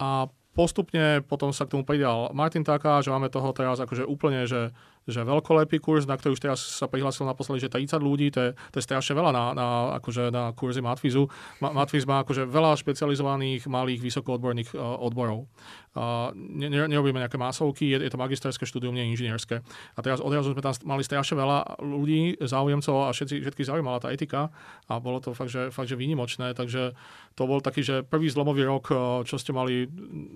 A 0.00 0.32
postupne 0.56 1.22
potom 1.22 1.54
sa 1.54 1.64
k 1.68 1.76
tomu 1.76 1.86
pridal 1.86 2.32
Martin 2.34 2.66
Taká, 2.66 3.04
že 3.04 3.12
máme 3.12 3.30
toho 3.30 3.52
teraz 3.54 3.78
akože 3.78 4.02
úplne, 4.08 4.48
že 4.48 4.74
že 5.08 5.24
veľkolepý 5.24 5.80
kurz, 5.80 6.04
na 6.04 6.16
ktorý 6.16 6.36
už 6.36 6.42
teraz 6.42 6.60
sa 6.60 6.84
prihlásil 6.90 7.24
naposledy, 7.24 7.64
že 7.64 7.72
30 7.72 8.00
ľudí, 8.00 8.28
to 8.28 8.40
je, 8.40 8.50
to 8.72 8.76
je 8.80 8.84
strašne 8.84 9.16
veľa 9.16 9.30
na, 9.32 9.44
na, 9.56 9.66
akože 9.96 10.28
na 10.28 10.52
kurzy 10.52 10.84
Matfizu. 10.84 11.28
Matfiz 11.60 12.04
má 12.04 12.20
akože 12.20 12.44
veľa 12.44 12.76
špecializovaných 12.76 13.64
malých 13.70 14.00
vysokoodborných 14.00 14.76
uh, 14.76 15.00
odborov. 15.00 15.48
Uh, 15.90 16.30
ne, 16.36 16.70
nerobíme 16.70 17.18
nejaké 17.18 17.34
masovky, 17.34 17.90
je, 17.90 17.98
je 18.06 18.10
to 18.12 18.20
magisterské 18.20 18.62
štúdium, 18.68 18.94
nie 18.94 19.08
inžinierské. 19.10 19.64
A 19.96 19.98
teraz 20.04 20.22
odrazu 20.22 20.52
sme 20.52 20.62
tam 20.62 20.74
mali 20.86 21.02
strašne 21.02 21.34
veľa 21.34 21.82
ľudí, 21.82 22.38
záujemcov 22.38 23.08
a 23.08 23.10
všetci, 23.10 23.42
všetky 23.42 23.62
zaujímala 23.66 23.98
tá 23.98 24.14
etika 24.14 24.54
a 24.86 25.02
bolo 25.02 25.18
to 25.18 25.34
fakt, 25.34 25.50
že, 25.50 25.74
fakt, 25.74 25.90
že 25.90 25.98
výnimočné, 25.98 26.54
takže 26.54 26.94
to 27.34 27.42
bol 27.46 27.58
taký, 27.58 27.82
že 27.82 28.06
prvý 28.06 28.28
zlomový 28.28 28.66
rok, 28.66 28.92
čo 29.24 29.36
ste 29.40 29.54
mali 29.54 29.88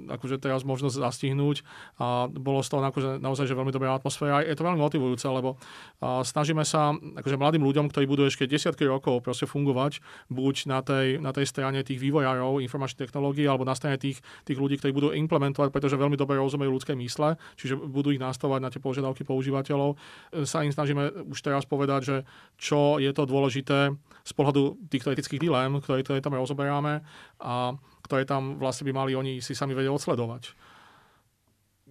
akože 0.09 0.41
teraz 0.41 0.63
možnosť 0.65 0.97
zastihnúť 0.99 1.63
a 2.01 2.27
bolo 2.31 2.65
z 2.65 2.69
toho 2.71 2.81
akože, 2.83 3.11
naozaj 3.21 3.47
že 3.51 3.55
veľmi 3.55 3.75
dobrá 3.75 3.95
atmosféra. 3.95 4.43
Je 4.55 4.59
to 4.63 4.67
veľmi 4.71 4.79
motivujúce, 4.79 5.27
lebo 5.27 5.59
snažíme 5.99 6.63
sa 6.63 6.95
akože 6.95 7.35
mladým 7.35 7.67
ľuďom, 7.67 7.91
ktorí 7.91 8.07
budú 8.07 8.23
ešte 8.31 8.47
desiatky 8.47 8.87
rokov 8.87 9.27
proste 9.27 9.51
fungovať, 9.51 9.99
buď 10.31 10.71
na 10.71 10.79
tej, 10.79 11.19
na 11.19 11.35
tej 11.35 11.51
strane 11.51 11.83
tých 11.83 11.99
vývojárov 11.99 12.63
informačných 12.63 13.11
technológií, 13.11 13.51
alebo 13.51 13.67
na 13.67 13.75
strane 13.75 13.99
tých, 13.99 14.23
tých 14.47 14.55
ľudí, 14.55 14.79
ktorí 14.79 14.95
budú 14.95 15.09
implementovať, 15.11 15.75
pretože 15.75 15.99
veľmi 15.99 16.15
dobre 16.15 16.39
rozumejú 16.39 16.71
ľudské 16.71 16.95
mysle, 16.95 17.35
čiže 17.59 17.75
budú 17.75 18.15
ich 18.15 18.23
nastavovať 18.23 18.61
na 18.63 18.71
tie 18.71 18.79
požiadavky 18.79 19.27
používateľov. 19.27 19.99
Sa 20.47 20.63
im 20.63 20.71
snažíme 20.71 21.27
už 21.27 21.39
teraz 21.43 21.67
povedať, 21.67 22.01
že 22.07 22.17
čo 22.55 23.03
je 23.03 23.11
to 23.11 23.27
dôležité 23.27 23.91
z 24.23 24.33
pohľadu 24.39 24.79
týchto 24.87 25.11
etických 25.11 25.43
dilem, 25.43 25.83
ktoré, 25.83 26.07
ktoré 26.07 26.23
tam 26.23 26.39
rozoberáme 26.39 27.03
a 27.43 27.75
ktoré 28.07 28.23
tam 28.23 28.61
vlastne 28.63 28.87
by 28.87 28.93
mali 28.95 29.13
oni 29.19 29.43
si 29.43 29.57
sami 29.57 29.75
vedieť 29.75 29.91
odsledovať 29.91 30.74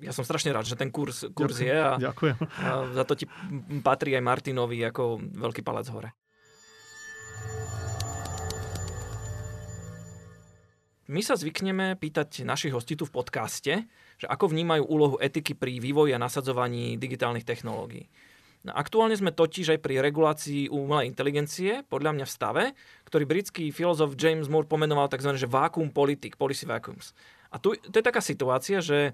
ja 0.02 0.10
som 0.10 0.26
strašne 0.26 0.50
rád, 0.50 0.66
že 0.66 0.80
ten 0.80 0.90
kurz, 0.90 1.30
kurz 1.38 1.62
je 1.62 1.74
a, 1.74 2.00
Ďakujem. 2.02 2.38
a 2.66 2.70
za 2.98 3.04
to 3.06 3.14
ti 3.14 3.26
patrí 3.86 4.18
aj 4.18 4.24
Martinovi 4.26 4.82
ako 4.90 5.22
veľký 5.22 5.62
palec 5.62 5.88
hore. 5.94 6.10
My 11.12 11.20
sa 11.20 11.36
zvykneme 11.36 12.00
pýtať 12.00 12.48
našich 12.48 12.72
hostí 12.72 12.96
tu 12.96 13.04
v 13.04 13.12
podcaste, 13.12 13.74
že 14.18 14.26
ako 14.26 14.56
vnímajú 14.56 14.88
úlohu 14.88 15.16
etiky 15.20 15.52
pri 15.52 15.84
vývoji 15.84 16.16
a 16.16 16.22
nasadzovaní 16.22 16.96
digitálnych 16.96 17.44
technológií. 17.44 18.08
No, 18.64 18.72
aktuálne 18.72 19.12
sme 19.12 19.36
totiž 19.36 19.76
aj 19.76 19.80
pri 19.84 20.00
regulácii 20.00 20.72
umelej 20.72 21.12
inteligencie, 21.12 21.84
podľa 21.92 22.16
mňa 22.16 22.26
v 22.26 22.32
stave, 22.32 22.64
ktorý 23.04 23.28
britský 23.28 23.76
filozof 23.76 24.16
James 24.16 24.48
Moore 24.48 24.72
pomenoval 24.72 25.12
tzv. 25.12 25.36
že 25.36 25.52
vacuum 25.52 25.92
politik, 25.92 26.40
policy 26.40 26.64
vacuums. 26.64 27.12
A 27.52 27.60
tu, 27.60 27.76
to 27.76 27.96
je 28.00 28.06
taká 28.08 28.24
situácia, 28.24 28.80
že 28.80 29.12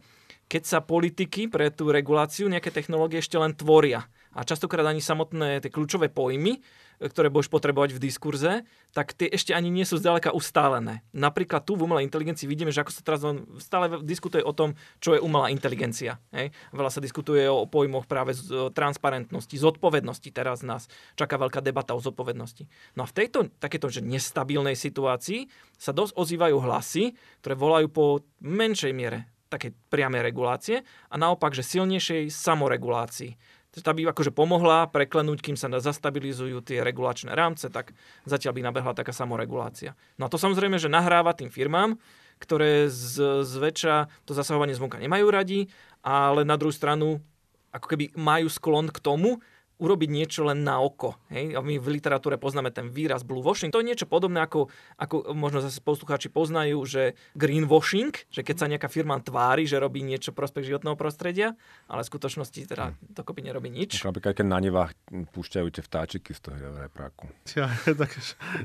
keď 0.50 0.64
sa 0.66 0.80
politiky 0.82 1.46
pre 1.48 1.70
tú 1.70 1.94
reguláciu 1.94 2.50
nejaké 2.50 2.74
technológie 2.74 3.22
ešte 3.22 3.38
len 3.38 3.54
tvoria 3.54 4.10
a 4.34 4.42
častokrát 4.42 4.86
ani 4.90 5.00
samotné 5.00 5.62
tie 5.62 5.70
kľúčové 5.70 6.10
pojmy 6.10 6.60
ktoré 7.08 7.32
budeš 7.32 7.48
potrebovať 7.48 7.96
v 7.96 8.04
diskurze, 8.04 8.68
tak 8.92 9.16
tie 9.16 9.32
ešte 9.32 9.56
ani 9.56 9.72
nie 9.72 9.88
sú 9.88 9.96
zďaleka 9.96 10.36
ustálené. 10.36 11.00
Napríklad 11.16 11.64
tu 11.64 11.80
v 11.80 11.88
umelej 11.88 12.12
inteligencii 12.12 12.44
vidíme, 12.44 12.76
že 12.76 12.84
ako 12.84 12.92
sa 12.92 13.02
teraz 13.08 13.24
stále 13.64 14.04
diskutuje 14.04 14.44
o 14.44 14.52
tom, 14.52 14.76
čo 15.00 15.16
je 15.16 15.24
umelá 15.24 15.48
inteligencia. 15.48 16.20
Hej? 16.36 16.52
Veľa 16.76 16.92
sa 16.92 17.00
diskutuje 17.00 17.48
o 17.48 17.64
pojmoch 17.64 18.04
práve 18.04 18.36
z 18.36 18.76
transparentnosti, 18.76 19.56
zodpovednosti. 19.56 20.28
Teraz 20.36 20.60
nás 20.60 20.92
čaká 21.16 21.40
veľká 21.40 21.64
debata 21.64 21.96
o 21.96 22.04
zodpovednosti. 22.04 22.68
No 23.00 23.08
a 23.08 23.10
v 23.10 23.16
tejto 23.16 23.48
takéto 23.64 23.88
že 23.88 24.04
nestabilnej 24.04 24.76
situácii 24.76 25.48
sa 25.80 25.96
dosť 25.96 26.20
ozývajú 26.20 26.58
hlasy, 26.60 27.16
ktoré 27.40 27.56
volajú 27.56 27.88
po 27.88 28.06
menšej 28.44 28.92
miere 28.92 29.39
také 29.50 29.74
priamej 29.90 30.22
regulácie 30.22 30.86
a 31.10 31.16
naopak, 31.18 31.58
že 31.58 31.66
silnejšej 31.66 32.30
samoregulácii 32.30 33.34
tá 33.78 33.94
by 33.94 34.10
akože 34.10 34.34
pomohla 34.34 34.90
preklenúť, 34.90 35.46
kým 35.46 35.54
sa 35.54 35.70
zastabilizujú 35.70 36.66
tie 36.66 36.82
regulačné 36.82 37.38
rámce, 37.38 37.70
tak 37.70 37.94
zatiaľ 38.26 38.58
by 38.58 38.62
nabehla 38.66 38.94
taká 38.98 39.14
samoregulácia. 39.14 39.94
No 40.18 40.26
a 40.26 40.32
to 40.32 40.42
samozrejme, 40.42 40.82
že 40.82 40.90
nahráva 40.90 41.38
tým 41.38 41.54
firmám, 41.54 41.96
ktoré 42.42 42.90
z, 42.90 43.46
zväčša 43.46 44.26
to 44.26 44.34
zasahovanie 44.34 44.74
zvonka 44.74 44.98
nemajú 44.98 45.28
radi, 45.30 45.60
ale 46.02 46.42
na 46.48 46.58
druhú 46.58 46.74
stranu 46.74 47.22
ako 47.70 47.86
keby 47.94 48.06
majú 48.18 48.50
sklon 48.50 48.90
k 48.90 48.98
tomu, 48.98 49.38
urobiť 49.80 50.10
niečo 50.12 50.46
len 50.46 50.62
na 50.62 50.84
oko. 50.84 51.16
Hej? 51.32 51.56
A 51.56 51.64
my 51.64 51.80
v 51.80 51.88
literatúre 52.00 52.36
poznáme 52.36 52.70
ten 52.70 52.92
výraz 52.92 53.24
blue 53.24 53.42
washing. 53.42 53.72
To 53.72 53.80
je 53.80 53.90
niečo 53.90 54.06
podobné, 54.06 54.44
ako, 54.44 54.68
ako 55.00 55.32
možno 55.34 55.64
zase 55.64 55.80
poslucháči 55.80 56.28
poznajú, 56.30 56.84
že 56.84 57.18
greenwashing, 57.34 58.12
že 58.30 58.44
keď 58.44 58.56
sa 58.56 58.70
nejaká 58.70 58.92
firma 58.92 59.18
tvári, 59.20 59.66
že 59.66 59.80
robí 59.80 60.04
niečo 60.04 60.36
prospech 60.36 60.70
životného 60.70 61.00
prostredia, 61.00 61.56
ale 61.88 62.04
v 62.04 62.10
skutočnosti 62.12 62.60
teda 62.70 62.94
hm. 62.94 63.18
dokopy 63.18 63.42
nerobí 63.42 63.72
nič. 63.72 64.04
Napríklad, 64.04 64.36
keď 64.36 64.46
na 64.46 64.60
nevách 64.60 64.92
púšťajú 65.10 65.68
tie 65.72 65.84
vtáčiky 65.84 66.36
z 66.36 66.40
toho 66.44 66.56
repráku. 66.78 67.32
Ja, 67.56 67.72
tak, 68.02 68.12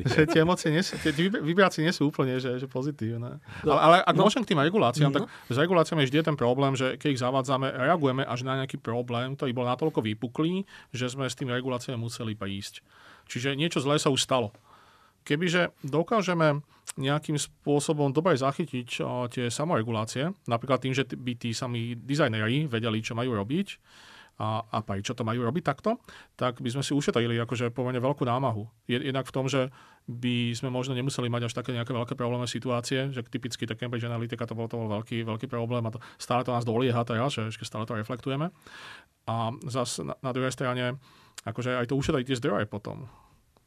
že 0.02 0.26
tie 0.28 0.42
emócie 0.42 0.74
nie 0.74 0.82
sú, 0.82 0.98
tie 0.98 1.14
vibrácie 1.40 1.80
nie 1.80 1.94
sú 1.94 2.10
úplne 2.10 2.36
že, 2.42 2.58
že 2.58 2.66
pozitívne. 2.66 3.38
No, 3.62 3.78
ale, 3.78 3.80
ale 3.80 3.96
ak 4.02 4.14
no, 4.18 4.26
môžem 4.26 4.42
k 4.42 4.52
tým 4.52 4.60
reguláciám, 4.60 5.10
no. 5.10 5.16
tak 5.22 5.22
s 5.30 5.56
reguláciami 5.56 6.02
je 6.04 6.08
vždy 6.10 6.18
ten 6.26 6.36
problém, 6.36 6.74
že 6.74 6.98
keď 6.98 7.08
ich 7.14 7.22
zavádzame, 7.22 7.70
reagujeme 7.70 8.26
až 8.26 8.42
na 8.42 8.58
nejaký 8.58 8.82
problém, 8.82 9.38
ktorý 9.38 9.50
bol 9.54 9.66
natoľko 9.68 10.02
vypuklý, 10.02 10.66
že 10.90 11.03
že 11.04 11.12
sme 11.12 11.28
s 11.28 11.36
tými 11.36 11.52
reguláciami 11.52 12.00
museli 12.00 12.32
prísť. 12.32 12.80
Čiže 13.28 13.52
niečo 13.52 13.84
zlé 13.84 14.00
sa 14.00 14.08
už 14.08 14.24
stalo. 14.24 14.56
Kebyže 15.28 15.76
dokážeme 15.84 16.64
nejakým 16.96 17.36
spôsobom 17.36 18.12
dobre 18.12 18.36
zachytiť 18.36 18.88
tie 19.32 19.44
samoregulácie, 19.52 20.32
napríklad 20.48 20.80
tým, 20.80 20.96
že 20.96 21.04
by 21.04 21.32
tí 21.36 21.52
sami 21.52 21.96
dizajneri 21.96 22.68
vedeli, 22.68 23.04
čo 23.04 23.16
majú 23.16 23.36
robiť, 23.36 23.68
a, 24.38 24.66
a 24.66 24.78
prečo 24.82 25.14
to 25.14 25.22
majú 25.22 25.46
robiť 25.46 25.62
takto, 25.62 26.02
tak 26.34 26.58
by 26.58 26.68
sme 26.70 26.82
si 26.82 26.90
ušetrili 26.90 27.38
akože 27.38 27.70
pomerne 27.70 28.02
veľkú 28.02 28.26
námahu. 28.26 28.66
Jednak 28.90 29.30
v 29.30 29.34
tom, 29.34 29.46
že 29.46 29.70
by 30.04 30.52
sme 30.52 30.68
možno 30.68 30.92
nemuseli 30.92 31.32
mať 31.32 31.48
až 31.48 31.52
také 31.56 31.72
nejaké 31.72 31.94
veľké 31.94 32.14
problémy 32.18 32.44
situácie, 32.44 33.08
že 33.14 33.24
typicky 33.24 33.64
tá 33.64 33.72
Cambridge 33.78 34.04
Analytica 34.04 34.44
to 34.44 34.52
bol, 34.52 34.68
to 34.68 34.76
bol 34.76 34.90
veľký, 35.00 35.24
veľký 35.24 35.46
problém 35.48 35.86
a 35.88 35.94
to, 35.94 35.98
stále 36.20 36.44
to 36.44 36.52
nás 36.52 36.66
dolieha 36.66 37.00
teraz, 37.08 37.38
že 37.38 37.64
stále 37.64 37.88
to 37.88 37.96
reflektujeme. 37.96 38.52
A 39.24 39.54
zase 39.64 40.04
na, 40.04 40.18
na 40.20 40.30
druhej 40.36 40.52
strane, 40.52 41.00
akože 41.48 41.80
aj 41.80 41.88
to 41.88 41.96
ušetriť 41.96 42.24
tie 42.28 42.40
zdroje 42.42 42.68
potom. 42.68 43.08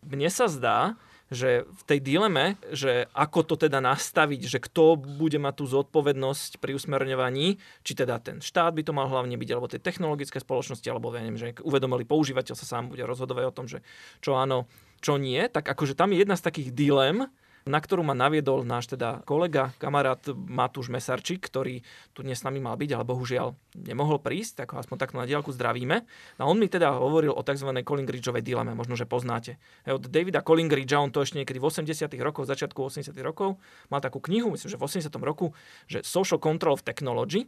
Mne 0.05 0.29
sa 0.29 0.45
zdá, 0.45 0.93
že 1.27 1.67
v 1.67 1.81
tej 1.83 1.99
dileme, 1.99 2.55
že 2.71 3.11
ako 3.11 3.43
to 3.43 3.55
teda 3.59 3.83
nastaviť, 3.83 4.41
že 4.47 4.59
kto 4.63 4.95
bude 4.95 5.35
mať 5.39 5.53
tú 5.59 5.65
zodpovednosť 5.67 6.63
pri 6.63 6.75
usmerňovaní, 6.79 7.59
či 7.83 7.91
teda 7.91 8.19
ten 8.23 8.39
štát 8.39 8.71
by 8.71 8.83
to 8.87 8.95
mal 8.95 9.11
hlavne 9.11 9.35
byť, 9.35 9.49
alebo 9.51 9.67
tie 9.67 9.83
technologické 9.83 10.39
spoločnosti, 10.39 10.87
alebo 10.87 11.11
ja 11.11 11.23
neviem, 11.23 11.39
že 11.39 11.59
uvedomili 11.63 12.07
používateľ 12.07 12.55
sa 12.55 12.65
sám 12.65 12.91
bude 12.91 13.03
rozhodovať 13.03 13.43
o 13.51 13.55
tom, 13.55 13.67
že 13.67 13.83
čo 14.23 14.39
áno, 14.39 14.71
čo 15.03 15.19
nie, 15.19 15.43
tak 15.51 15.67
akože 15.67 15.99
tam 15.99 16.15
je 16.15 16.23
jedna 16.23 16.39
z 16.39 16.45
takých 16.47 16.69
dilem, 16.71 17.27
na 17.67 17.79
ktorú 17.83 18.01
ma 18.01 18.15
naviedol 18.15 18.63
náš 18.63 18.89
teda 18.91 19.21
kolega, 19.27 19.75
kamarát 19.77 20.19
Matúš 20.33 20.87
Mesarčík, 20.87 21.43
ktorý 21.43 21.83
tu 22.15 22.23
dnes 22.23 22.39
s 22.39 22.47
nami 22.47 22.63
mal 22.63 22.79
byť, 22.79 22.89
ale 22.95 23.03
bohužiaľ 23.03 23.53
nemohol 23.75 24.23
prísť, 24.23 24.63
tak 24.63 24.73
ho 24.73 24.81
aspoň 24.81 24.97
takto 24.97 25.19
na 25.19 25.27
diálku 25.27 25.51
zdravíme. 25.51 26.07
A 26.39 26.43
on 26.47 26.57
mi 26.57 26.71
teda 26.71 26.95
hovoril 26.95 27.35
o 27.35 27.43
tzv. 27.43 27.69
Collingridgeovej 27.83 28.41
dileme, 28.41 28.71
možno, 28.73 28.95
že 28.95 29.03
poznáte. 29.03 29.59
Od 29.85 30.07
Davida 30.07 30.41
Collingridgea, 30.41 31.03
on 31.03 31.11
to 31.11 31.21
ešte 31.21 31.37
niekedy 31.37 31.59
v 31.59 31.67
80 31.67 32.09
rokoch, 32.23 32.47
začiatku 32.47 32.79
80 32.79 33.13
rokov, 33.21 33.59
mal 33.91 33.99
takú 33.99 34.23
knihu, 34.23 34.55
myslím, 34.55 34.71
že 34.73 34.79
v 34.79 34.83
80 34.87 35.11
roku, 35.21 35.51
že 35.85 36.01
Social 36.01 36.41
Control 36.41 36.79
of 36.79 36.87
Technology, 36.87 37.45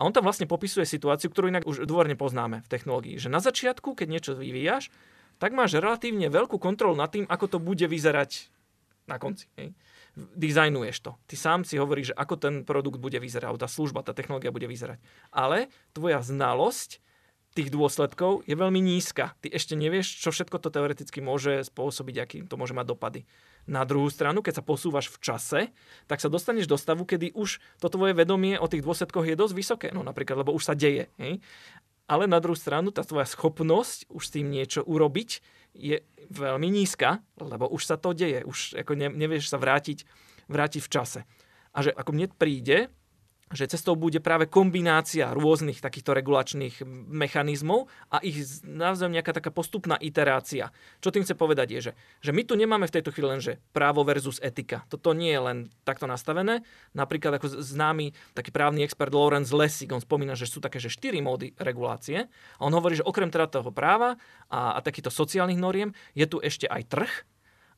a 0.00 0.06
on 0.06 0.16
tam 0.16 0.24
vlastne 0.24 0.48
popisuje 0.48 0.88
situáciu, 0.88 1.28
ktorú 1.28 1.52
inak 1.52 1.68
už 1.68 1.84
dôverne 1.84 2.16
poznáme 2.16 2.64
v 2.64 2.70
technológii. 2.72 3.20
Že 3.20 3.28
na 3.28 3.40
začiatku, 3.42 3.92
keď 3.92 4.06
niečo 4.08 4.32
vyvíjaš, 4.32 4.88
tak 5.36 5.56
máš 5.56 5.76
relatívne 5.76 6.28
veľkú 6.28 6.56
kontrolu 6.56 6.96
nad 6.96 7.12
tým, 7.12 7.28
ako 7.28 7.56
to 7.56 7.58
bude 7.60 7.84
vyzerať 7.84 8.52
na 9.10 9.18
konci. 9.18 9.50
Hej. 9.58 9.74
Dizajnuješ 10.14 10.96
to. 11.02 11.18
Ty 11.26 11.34
sám 11.34 11.60
si 11.66 11.76
hovoríš, 11.76 12.14
že 12.14 12.18
ako 12.18 12.34
ten 12.38 12.54
produkt 12.62 13.02
bude 13.02 13.18
vyzerať, 13.18 13.58
tá 13.58 13.66
služba, 13.66 14.06
tá 14.06 14.14
technológia 14.14 14.54
bude 14.54 14.70
vyzerať. 14.70 15.02
Ale 15.34 15.68
tvoja 15.90 16.22
znalosť 16.22 17.02
tých 17.50 17.74
dôsledkov 17.74 18.46
je 18.46 18.54
veľmi 18.54 18.78
nízka. 18.78 19.34
Ty 19.42 19.50
ešte 19.50 19.74
nevieš, 19.74 20.22
čo 20.22 20.30
všetko 20.30 20.62
to 20.62 20.70
teoreticky 20.70 21.18
môže 21.18 21.66
spôsobiť, 21.66 22.16
aký 22.22 22.36
to 22.46 22.54
môže 22.54 22.74
mať 22.74 22.86
dopady. 22.94 23.20
Na 23.66 23.82
druhú 23.82 24.06
stranu, 24.06 24.40
keď 24.40 24.62
sa 24.62 24.66
posúvaš 24.66 25.10
v 25.10 25.18
čase, 25.18 25.60
tak 26.06 26.22
sa 26.22 26.30
dostaneš 26.30 26.70
do 26.70 26.78
stavu, 26.78 27.02
kedy 27.02 27.34
už 27.34 27.58
to 27.82 27.90
tvoje 27.90 28.14
vedomie 28.14 28.54
o 28.54 28.70
tých 28.70 28.86
dôsledkoch 28.86 29.26
je 29.26 29.34
dosť 29.34 29.54
vysoké. 29.54 29.88
No 29.90 30.06
napríklad, 30.06 30.46
lebo 30.46 30.54
už 30.54 30.62
sa 30.62 30.74
deje. 30.78 31.10
Hej? 31.18 31.42
Ale 32.06 32.26
na 32.30 32.38
druhú 32.38 32.58
stranu, 32.58 32.94
tá 32.94 33.02
tvoja 33.02 33.26
schopnosť 33.26 34.10
už 34.10 34.22
s 34.22 34.34
tým 34.34 34.50
niečo 34.50 34.82
urobiť 34.86 35.42
je 35.74 36.02
veľmi 36.30 36.68
nízka, 36.70 37.22
lebo 37.38 37.66
už 37.70 37.82
sa 37.86 37.96
to 37.98 38.14
deje, 38.14 38.46
už 38.46 38.82
ako 38.84 38.94
ne, 38.94 39.10
nevieš 39.10 39.50
sa 39.50 39.58
vrátiť, 39.58 40.06
vrátiť 40.46 40.82
v 40.82 40.92
čase. 40.92 41.20
A 41.70 41.78
že 41.86 41.90
ako 41.94 42.10
mne 42.14 42.26
príde, 42.30 42.90
že 43.50 43.66
cestou 43.66 43.98
bude 43.98 44.22
práve 44.22 44.46
kombinácia 44.46 45.34
rôznych 45.34 45.82
takýchto 45.82 46.14
regulačných 46.14 46.86
mechanizmov 47.10 47.90
a 48.06 48.22
ich 48.22 48.62
navzájom 48.62 49.10
nejaká 49.10 49.34
taká 49.34 49.50
postupná 49.50 49.98
iterácia. 49.98 50.70
Čo 51.02 51.10
tým 51.10 51.26
chce 51.26 51.34
povedať 51.34 51.74
je, 51.74 51.80
že, 51.90 51.92
že 52.22 52.30
my 52.30 52.46
tu 52.46 52.54
nemáme 52.54 52.86
v 52.86 52.94
tejto 52.94 53.10
chvíli 53.10 53.26
len, 53.26 53.42
že 53.42 53.58
právo 53.74 54.06
versus 54.06 54.38
etika. 54.38 54.86
Toto 54.86 55.10
nie 55.18 55.34
je 55.34 55.42
len 55.42 55.58
takto 55.82 56.06
nastavené. 56.06 56.62
Napríklad 56.94 57.42
ako 57.42 57.58
známy 57.58 58.14
taký 58.38 58.54
právny 58.54 58.86
expert 58.86 59.10
Lawrence 59.10 59.50
Lessig, 59.50 59.90
on 59.90 59.98
spomína, 59.98 60.38
že 60.38 60.46
sú 60.46 60.62
také, 60.62 60.78
že 60.78 60.86
štyri 60.86 61.18
módy 61.18 61.50
regulácie. 61.58 62.30
A 62.30 62.60
on 62.62 62.70
hovorí, 62.70 63.02
že 63.02 63.06
okrem 63.06 63.34
teda 63.34 63.50
toho 63.50 63.74
práva 63.74 64.14
a, 64.46 64.78
a 64.78 64.80
takýchto 64.80 65.10
sociálnych 65.10 65.58
noriem 65.58 65.90
je 66.14 66.30
tu 66.30 66.38
ešte 66.38 66.70
aj 66.70 66.86
trh, 66.86 67.12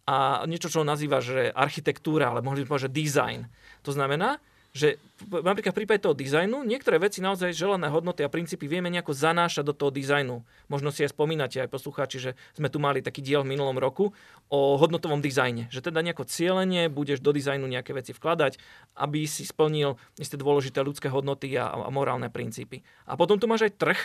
a 0.03 0.43
niečo, 0.51 0.67
čo 0.67 0.83
nazýva, 0.83 1.23
že 1.23 1.55
architektúra, 1.55 2.35
ale 2.35 2.43
mohli 2.43 2.67
by 2.67 2.75
povedať, 2.75 2.91
že 2.91 2.97
design. 3.07 3.41
To 3.87 3.95
znamená, 3.95 4.43
že 4.73 4.97
napríklad 5.29 5.77
v 5.77 5.85
prípade 5.85 6.01
toho 6.01 6.17
dizajnu 6.17 6.65
niektoré 6.65 6.97
veci 6.97 7.21
naozaj 7.21 7.53
želané 7.53 7.93
hodnoty 7.93 8.25
a 8.25 8.33
princípy 8.33 8.65
vieme 8.65 8.89
nejako 8.89 9.13
zanášať 9.13 9.69
do 9.69 9.77
toho 9.77 9.93
dizajnu. 9.93 10.41
Možno 10.73 10.89
si 10.89 11.05
aj 11.05 11.13
spomínate 11.13 11.61
aj 11.61 11.69
poslucháči, 11.69 12.17
že 12.17 12.31
sme 12.57 12.73
tu 12.73 12.81
mali 12.81 13.05
taký 13.05 13.21
diel 13.21 13.45
v 13.45 13.53
minulom 13.53 13.77
roku 13.77 14.17
o 14.49 14.81
hodnotovom 14.81 15.21
dizajne. 15.21 15.69
Že 15.69 15.93
teda 15.93 16.01
nejako 16.01 16.25
cieľenie 16.25 16.89
budeš 16.89 17.21
do 17.21 17.37
dizajnu 17.37 17.69
nejaké 17.69 17.93
veci 17.93 18.17
vkladať, 18.17 18.57
aby 18.97 19.29
si 19.29 19.45
splnil 19.45 20.01
isté 20.17 20.41
dôležité 20.41 20.81
ľudské 20.81 21.13
hodnoty 21.13 21.53
a, 21.61 21.69
a 21.69 21.93
morálne 21.93 22.33
princípy. 22.33 22.81
A 23.05 23.21
potom 23.21 23.37
tu 23.37 23.45
máš 23.45 23.69
aj 23.69 23.77
trh, 23.77 24.01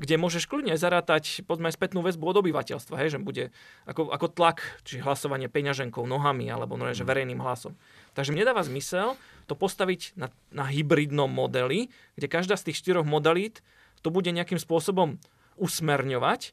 kde 0.00 0.16
môžeš 0.16 0.48
kľudne 0.48 0.74
zarátať 0.74 1.44
poďme 1.44 1.68
aj 1.68 1.76
spätnú 1.76 2.00
väzbu 2.00 2.24
od 2.32 2.40
obyvateľstva, 2.42 2.96
hej, 2.96 3.14
že 3.14 3.18
bude 3.20 3.44
ako, 3.84 4.08
ako 4.08 4.26
tlak, 4.32 4.64
či 4.88 5.04
hlasovanie 5.04 5.52
peňaženkou, 5.52 6.02
nohami 6.08 6.48
alebo 6.48 6.80
no, 6.80 6.88
že 6.90 7.04
verejným 7.04 7.38
hlasom. 7.38 7.76
Takže 8.12 8.32
mne 8.36 8.44
dáva 8.44 8.62
zmysel 8.64 9.16
to 9.48 9.54
postaviť 9.56 10.14
na, 10.14 10.28
na 10.52 10.68
hybridnom 10.68 11.28
modeli, 11.28 11.88
kde 12.14 12.26
každá 12.28 12.54
z 12.60 12.70
tých 12.70 12.80
štyroch 12.80 13.08
modalít 13.08 13.64
to 14.04 14.10
bude 14.12 14.28
nejakým 14.28 14.58
spôsobom 14.58 15.16
usmerňovať 15.56 16.52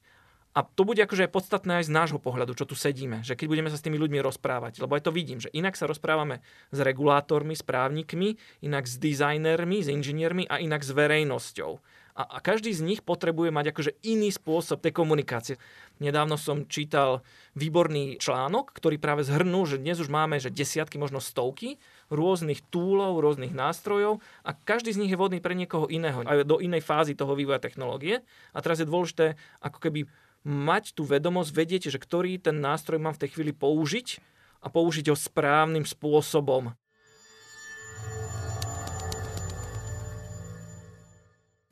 a 0.58 0.66
to 0.66 0.82
bude 0.82 0.98
akože 0.98 1.30
podstatné 1.30 1.80
aj 1.82 1.88
z 1.88 1.94
nášho 1.94 2.18
pohľadu, 2.18 2.58
čo 2.58 2.66
tu 2.66 2.74
sedíme, 2.74 3.22
že 3.22 3.38
keď 3.38 3.48
budeme 3.48 3.70
sa 3.70 3.78
s 3.78 3.86
tými 3.86 4.02
ľuďmi 4.02 4.18
rozprávať, 4.18 4.82
lebo 4.82 4.98
aj 4.98 5.06
to 5.06 5.14
vidím, 5.14 5.38
že 5.38 5.54
inak 5.54 5.78
sa 5.78 5.86
rozprávame 5.86 6.42
s 6.74 6.80
regulátormi, 6.82 7.54
s 7.54 7.62
právnikmi, 7.62 8.36
inak 8.66 8.90
s 8.90 8.98
dizajnermi, 8.98 9.86
s 9.86 9.88
inžiniermi 9.94 10.50
a 10.50 10.58
inak 10.58 10.82
s 10.82 10.90
verejnosťou. 10.90 11.78
A, 12.20 12.28
a 12.28 12.38
každý 12.44 12.76
z 12.76 12.84
nich 12.84 13.00
potrebuje 13.00 13.48
mať 13.48 13.72
akože 13.72 13.92
iný 14.04 14.28
spôsob 14.28 14.84
tej 14.84 14.92
komunikácie. 14.92 15.56
Nedávno 16.04 16.36
som 16.36 16.68
čítal 16.68 17.24
výborný 17.56 18.20
článok, 18.20 18.76
ktorý 18.76 19.00
práve 19.00 19.24
zhrnul, 19.24 19.64
že 19.64 19.80
dnes 19.80 20.04
už 20.04 20.12
máme 20.12 20.36
že 20.36 20.52
desiatky, 20.52 21.00
možno 21.00 21.24
stovky 21.24 21.80
rôznych 22.12 22.60
túlov, 22.68 23.24
rôznych 23.24 23.56
nástrojov 23.56 24.20
a 24.44 24.52
každý 24.52 24.92
z 24.92 25.00
nich 25.00 25.12
je 25.16 25.20
vhodný 25.20 25.40
pre 25.40 25.56
niekoho 25.56 25.88
iného, 25.88 26.28
aj 26.28 26.44
do 26.44 26.60
inej 26.60 26.84
fázy 26.84 27.16
toho 27.16 27.40
vývoja 27.40 27.64
technológie. 27.64 28.20
A 28.52 28.60
teraz 28.60 28.84
je 28.84 28.90
dôležité 28.90 29.40
ako 29.64 29.80
keby 29.80 30.04
mať 30.44 31.00
tú 31.00 31.08
vedomosť, 31.08 31.56
vedieť, 31.56 31.84
že 31.88 32.04
ktorý 32.04 32.36
ten 32.36 32.60
nástroj 32.60 33.00
mám 33.00 33.16
v 33.16 33.24
tej 33.24 33.30
chvíli 33.32 33.56
použiť 33.56 34.20
a 34.60 34.68
použiť 34.68 35.08
ho 35.08 35.16
správnym 35.16 35.88
spôsobom. 35.88 36.76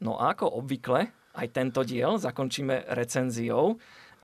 No 0.07 0.15
a 0.15 0.31
ako 0.31 0.63
obvykle, 0.63 1.11
aj 1.35 1.47
tento 1.51 1.83
diel 1.83 2.15
zakončíme 2.15 2.87
recenziou, 2.95 3.75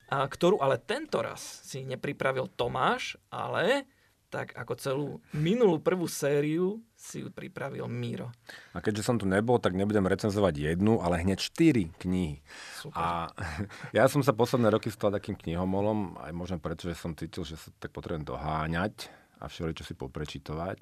a 0.07 0.23
ktorú 0.23 0.63
ale 0.63 0.79
tento 0.79 1.19
raz 1.19 1.41
si 1.67 1.84
nepripravil 1.84 2.47
Tomáš, 2.55 3.19
ale 3.27 3.84
tak 4.31 4.55
ako 4.57 4.73
celú 4.79 5.07
minulú 5.36 5.77
prvú 5.77 6.09
sériu 6.09 6.81
si 6.97 7.21
ju 7.21 7.29
pripravil 7.29 7.86
Míro. 7.86 8.34
A 8.73 8.81
keďže 8.81 9.05
som 9.05 9.19
tu 9.19 9.29
nebol, 9.29 9.61
tak 9.61 9.77
nebudem 9.77 10.09
recenzovať 10.09 10.73
jednu, 10.73 11.03
ale 11.05 11.21
hneď 11.21 11.38
štyri 11.38 11.93
knihy. 12.01 12.41
Super. 12.81 12.97
A 12.97 13.29
ja 13.97 14.09
som 14.09 14.25
sa 14.25 14.34
posledné 14.34 14.73
roky 14.73 14.89
stal 14.89 15.13
takým 15.13 15.38
knihomolom, 15.38 16.17
aj 16.17 16.34
možno 16.34 16.57
preto, 16.57 16.89
že 16.89 16.97
som 16.97 17.13
cítil, 17.13 17.45
že 17.45 17.59
sa 17.59 17.69
tak 17.77 17.93
potrebujem 17.93 18.25
doháňať 18.25 19.22
a 19.43 19.51
čo 19.51 19.83
si 19.83 19.93
poprečítovať. 19.93 20.79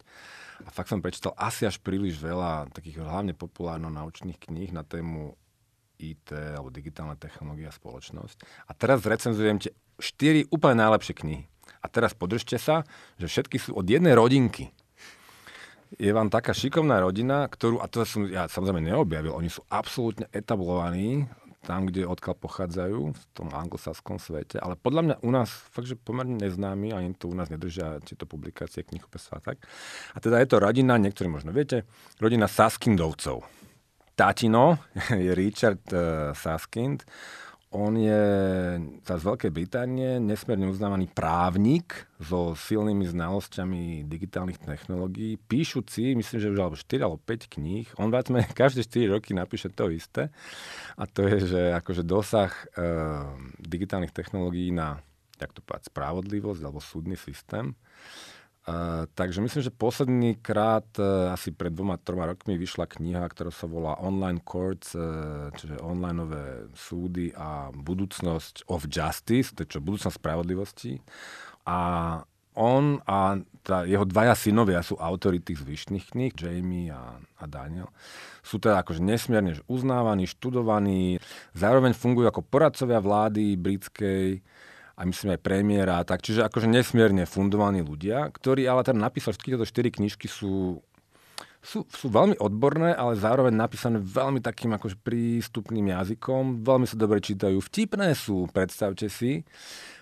A 0.61 0.69
fakt 0.69 0.93
som 0.93 1.01
prečítal 1.01 1.33
asi 1.33 1.65
až 1.65 1.81
príliš 1.81 2.21
veľa 2.21 2.69
takých 2.69 3.01
hlavne 3.01 3.33
populárno-naučných 3.33 4.37
kníh 4.37 4.69
na 4.69 4.85
tému 4.85 5.33
IT 5.97 6.33
alebo 6.33 6.69
digitálne 6.69 7.17
technológie 7.17 7.65
a 7.65 7.73
spoločnosť. 7.73 8.69
A 8.69 8.71
teraz 8.77 9.01
recenzujem 9.01 9.57
tie 9.57 9.73
štyri 9.97 10.45
úplne 10.49 10.85
najlepšie 10.85 11.13
knihy. 11.17 11.43
A 11.81 11.89
teraz 11.89 12.13
podržte 12.13 12.61
sa, 12.61 12.85
že 13.17 13.25
všetky 13.25 13.57
sú 13.57 13.73
od 13.73 13.85
jednej 13.89 14.13
rodinky. 14.13 14.69
Je 15.97 16.13
vám 16.13 16.31
taká 16.31 16.55
šikovná 16.55 17.03
rodina, 17.03 17.49
ktorú, 17.49 17.83
a 17.83 17.89
to 17.89 18.05
som 18.07 18.23
ja 18.29 18.47
samozrejme 18.47 18.79
neobjavil, 18.79 19.35
oni 19.35 19.51
sú 19.51 19.59
absolútne 19.67 20.23
etablovaní 20.31 21.27
tam, 21.61 21.85
kde 21.85 22.09
odkiaľ 22.09 22.35
pochádzajú, 22.41 22.99
v 23.13 23.23
tom 23.37 23.53
anglosaskom 23.53 24.17
svete, 24.17 24.57
ale 24.57 24.73
podľa 24.73 25.01
mňa 25.05 25.15
u 25.21 25.29
nás 25.29 25.49
fakt, 25.49 25.85
že 25.85 25.93
pomerne 25.93 26.41
neznámy, 26.41 26.89
ani 26.89 27.13
to 27.13 27.29
u 27.29 27.35
nás 27.37 27.53
nedržia 27.53 28.01
tieto 28.01 28.25
publikácie 28.25 28.81
knihopisa 28.81 29.37
a 29.37 29.41
tak. 29.41 29.61
A 30.13 30.17
teda 30.17 30.41
je 30.41 30.49
to 30.49 30.57
rodina, 30.57 30.97
niektorí 30.97 31.29
možno 31.29 31.53
viete, 31.53 31.85
rodina 32.17 32.49
Saskindovcov. 32.49 33.45
Tatino 34.17 34.81
je 35.25 35.31
Richard 35.37 35.85
uh, 35.93 36.33
Saskind, 36.33 37.05
on 37.71 37.95
je 37.95 38.23
z 39.07 39.23
Veľkej 39.23 39.51
Británie 39.55 40.19
nesmierne 40.19 40.67
uznávaný 40.67 41.07
právnik 41.07 42.03
so 42.19 42.51
silnými 42.51 43.07
znalosťami 43.07 44.03
digitálnych 44.11 44.59
technológií, 44.59 45.39
píšuci, 45.39 46.11
myslím, 46.19 46.39
že 46.43 46.51
už 46.51 46.59
alebo 46.59 46.75
4 46.75 46.99
alebo 46.99 47.19
5 47.23 47.47
kníh. 47.47 47.87
On 47.95 48.11
sme 48.11 48.43
každé 48.59 48.83
4 48.83 49.15
roky 49.15 49.31
napíše 49.31 49.71
to 49.71 49.87
isté. 49.87 50.27
A 50.99 51.07
to 51.07 51.23
je, 51.23 51.47
že 51.47 51.61
akože 51.79 52.03
dosah 52.03 52.51
e, 52.51 52.83
digitálnych 53.63 54.11
technológií 54.11 54.75
na, 54.75 54.99
jak 55.39 55.55
to 55.55 55.63
povedať, 55.63 55.87
spravodlivosť 55.87 56.61
alebo 56.67 56.83
súdny 56.83 57.15
systém 57.15 57.71
Uh, 58.61 59.09
takže 59.17 59.41
myslím, 59.41 59.65
že 59.65 59.73
posledný 59.73 60.37
krát, 60.37 60.85
uh, 61.01 61.33
asi 61.33 61.49
pred 61.49 61.73
dvoma, 61.73 61.97
troma 61.97 62.29
rokmi 62.29 62.61
vyšla 62.61 62.85
kniha, 62.85 63.25
ktorá 63.25 63.49
sa 63.49 63.65
volá 63.65 63.97
Online 63.97 64.37
Courts, 64.37 64.93
uh, 64.93 65.49
čiže 65.57 65.81
onlineové 65.81 66.69
súdy 66.77 67.33
a 67.33 67.73
budúcnosť 67.73 68.69
of 68.69 68.85
justice, 68.85 69.57
to 69.57 69.65
je 69.65 69.77
čo, 69.77 69.81
budúcnosť 69.81 70.13
spravodlivosti. 70.13 71.01
A 71.65 71.79
on 72.53 73.01
a 73.09 73.41
tá, 73.65 73.87
jeho 73.89 74.05
dvaja 74.05 74.37
synovia 74.37 74.85
sú 74.85 74.99
autory 75.01 75.41
tých 75.41 75.65
zvyšných 75.65 76.13
kníh, 76.13 76.33
Jamie 76.35 76.93
a, 76.93 77.17
a 77.17 77.43
Daniel. 77.49 77.89
Sú 78.45 78.61
teda 78.61 78.81
akože 78.85 79.01
nesmierne 79.01 79.57
uznávaní, 79.65 80.29
študovaní, 80.29 81.21
zároveň 81.57 81.97
fungujú 81.97 82.27
ako 82.29 82.41
poradcovia 82.45 83.01
vlády 83.01 83.57
britskej, 83.57 84.41
a 84.95 85.01
myslím 85.07 85.35
aj 85.35 85.41
premiéra 85.41 85.99
a 85.99 86.07
tak. 86.07 86.21
Čiže 86.21 86.47
akože 86.47 86.67
nesmierne 86.67 87.23
fundovaní 87.25 87.81
ľudia, 87.81 88.29
ktorí 88.29 88.67
ale 88.67 88.85
teda 88.85 88.99
napísali 88.99 89.33
všetky 89.35 89.51
tieto 89.55 89.67
štyri 89.67 89.89
knižky 89.89 90.27
sú, 90.27 90.81
sú, 91.61 91.85
sú 91.87 92.07
veľmi 92.09 92.37
odborné, 92.41 92.93
ale 92.93 93.15
zároveň 93.17 93.53
napísané 93.53 93.97
veľmi 94.01 94.43
takým 94.43 94.75
akože 94.75 94.99
prístupným 94.99 95.93
jazykom. 95.93 96.65
Veľmi 96.65 96.85
sa 96.89 96.97
dobre 96.99 97.23
čítajú. 97.23 97.61
Vtipné 97.61 98.13
sú, 98.17 98.49
predstavte 98.51 99.07
si. 99.07 99.47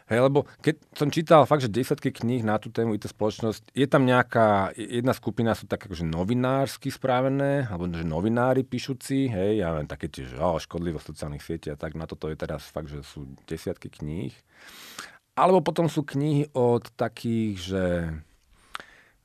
Hej, 0.10 0.26
lebo 0.26 0.50
keď 0.66 0.76
som 0.98 1.14
čítal 1.14 1.46
fakt, 1.46 1.62
že 1.62 1.70
desiatky 1.70 2.10
kníh 2.10 2.42
na 2.42 2.58
tú 2.58 2.74
tému 2.74 2.98
IT 2.98 3.06
spoločnosť, 3.06 3.78
je 3.78 3.86
tam 3.86 4.10
nejaká, 4.10 4.74
jedna 4.74 5.14
skupina 5.14 5.54
sú 5.54 5.70
tak 5.70 5.86
akože 5.86 6.02
novinársky 6.02 6.90
správené, 6.90 7.70
alebo 7.70 7.86
že 7.94 8.02
novinári 8.02 8.66
píšuci, 8.66 9.30
hej, 9.30 9.62
ja 9.62 9.70
viem, 9.78 9.86
také 9.86 10.10
tiež, 10.10 10.42
oh, 10.42 10.58
škodlivosť 10.58 11.14
sociálnych 11.14 11.46
sietí 11.46 11.70
a 11.70 11.78
tak, 11.78 11.94
na 11.94 12.10
toto 12.10 12.26
je 12.26 12.42
teraz 12.42 12.66
fakt, 12.66 12.90
že 12.90 13.06
sú 13.06 13.30
desiatky 13.46 13.94
kníh. 13.94 14.34
Alebo 15.38 15.62
potom 15.62 15.86
sú 15.86 16.02
knihy 16.02 16.50
od 16.58 16.90
takých, 16.98 17.56
že 17.62 17.84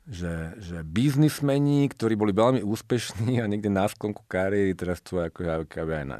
že, 0.05 0.53
že 0.61 0.85
biznismeni, 0.85 1.89
ktorí 1.89 2.13
boli 2.13 2.37
veľmi 2.37 2.61
úspešní 2.61 3.41
a 3.41 3.49
niekde 3.49 3.73
na 3.73 3.89
sklonku 3.89 4.21
kariéry 4.29 4.77
teraz 4.77 5.01
chcú 5.01 5.25
ako, 5.25 5.65
aj 5.65 6.05
na, 6.05 6.17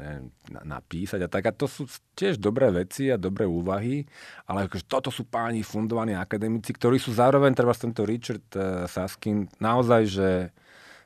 na, 0.49 0.61
napísať 0.65 1.21
a 1.21 1.29
tak. 1.29 1.45
A 1.45 1.51
to 1.53 1.69
sú 1.69 1.85
tiež 2.17 2.41
dobré 2.41 2.73
veci 2.73 3.13
a 3.13 3.21
dobré 3.21 3.45
úvahy, 3.45 4.01
ale 4.49 4.65
akože 4.65 4.89
toto 4.89 5.13
sú 5.13 5.29
páni 5.29 5.61
fundovaní 5.61 6.17
akademici, 6.17 6.73
ktorí 6.73 6.97
sú 6.97 7.13
zároveň, 7.13 7.53
treba 7.53 7.77
tento 7.77 8.01
Richard 8.09 8.45
uh, 8.57 8.89
Saskin, 8.89 9.45
naozaj, 9.61 10.01
že 10.09 10.29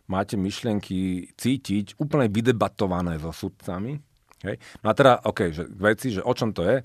máte 0.07 0.39
myšlienky 0.39 1.35
cítiť 1.35 1.99
úplne 1.99 2.31
vydebatované 2.31 3.19
so 3.19 3.35
sudcami. 3.35 3.99
Hej? 4.39 4.55
No 4.79 4.87
a 4.87 4.93
teda, 4.95 5.19
OK, 5.27 5.51
že 5.51 5.67
veci, 5.67 6.15
že 6.15 6.23
o 6.23 6.31
čom 6.31 6.55
to 6.55 6.63
je, 6.63 6.79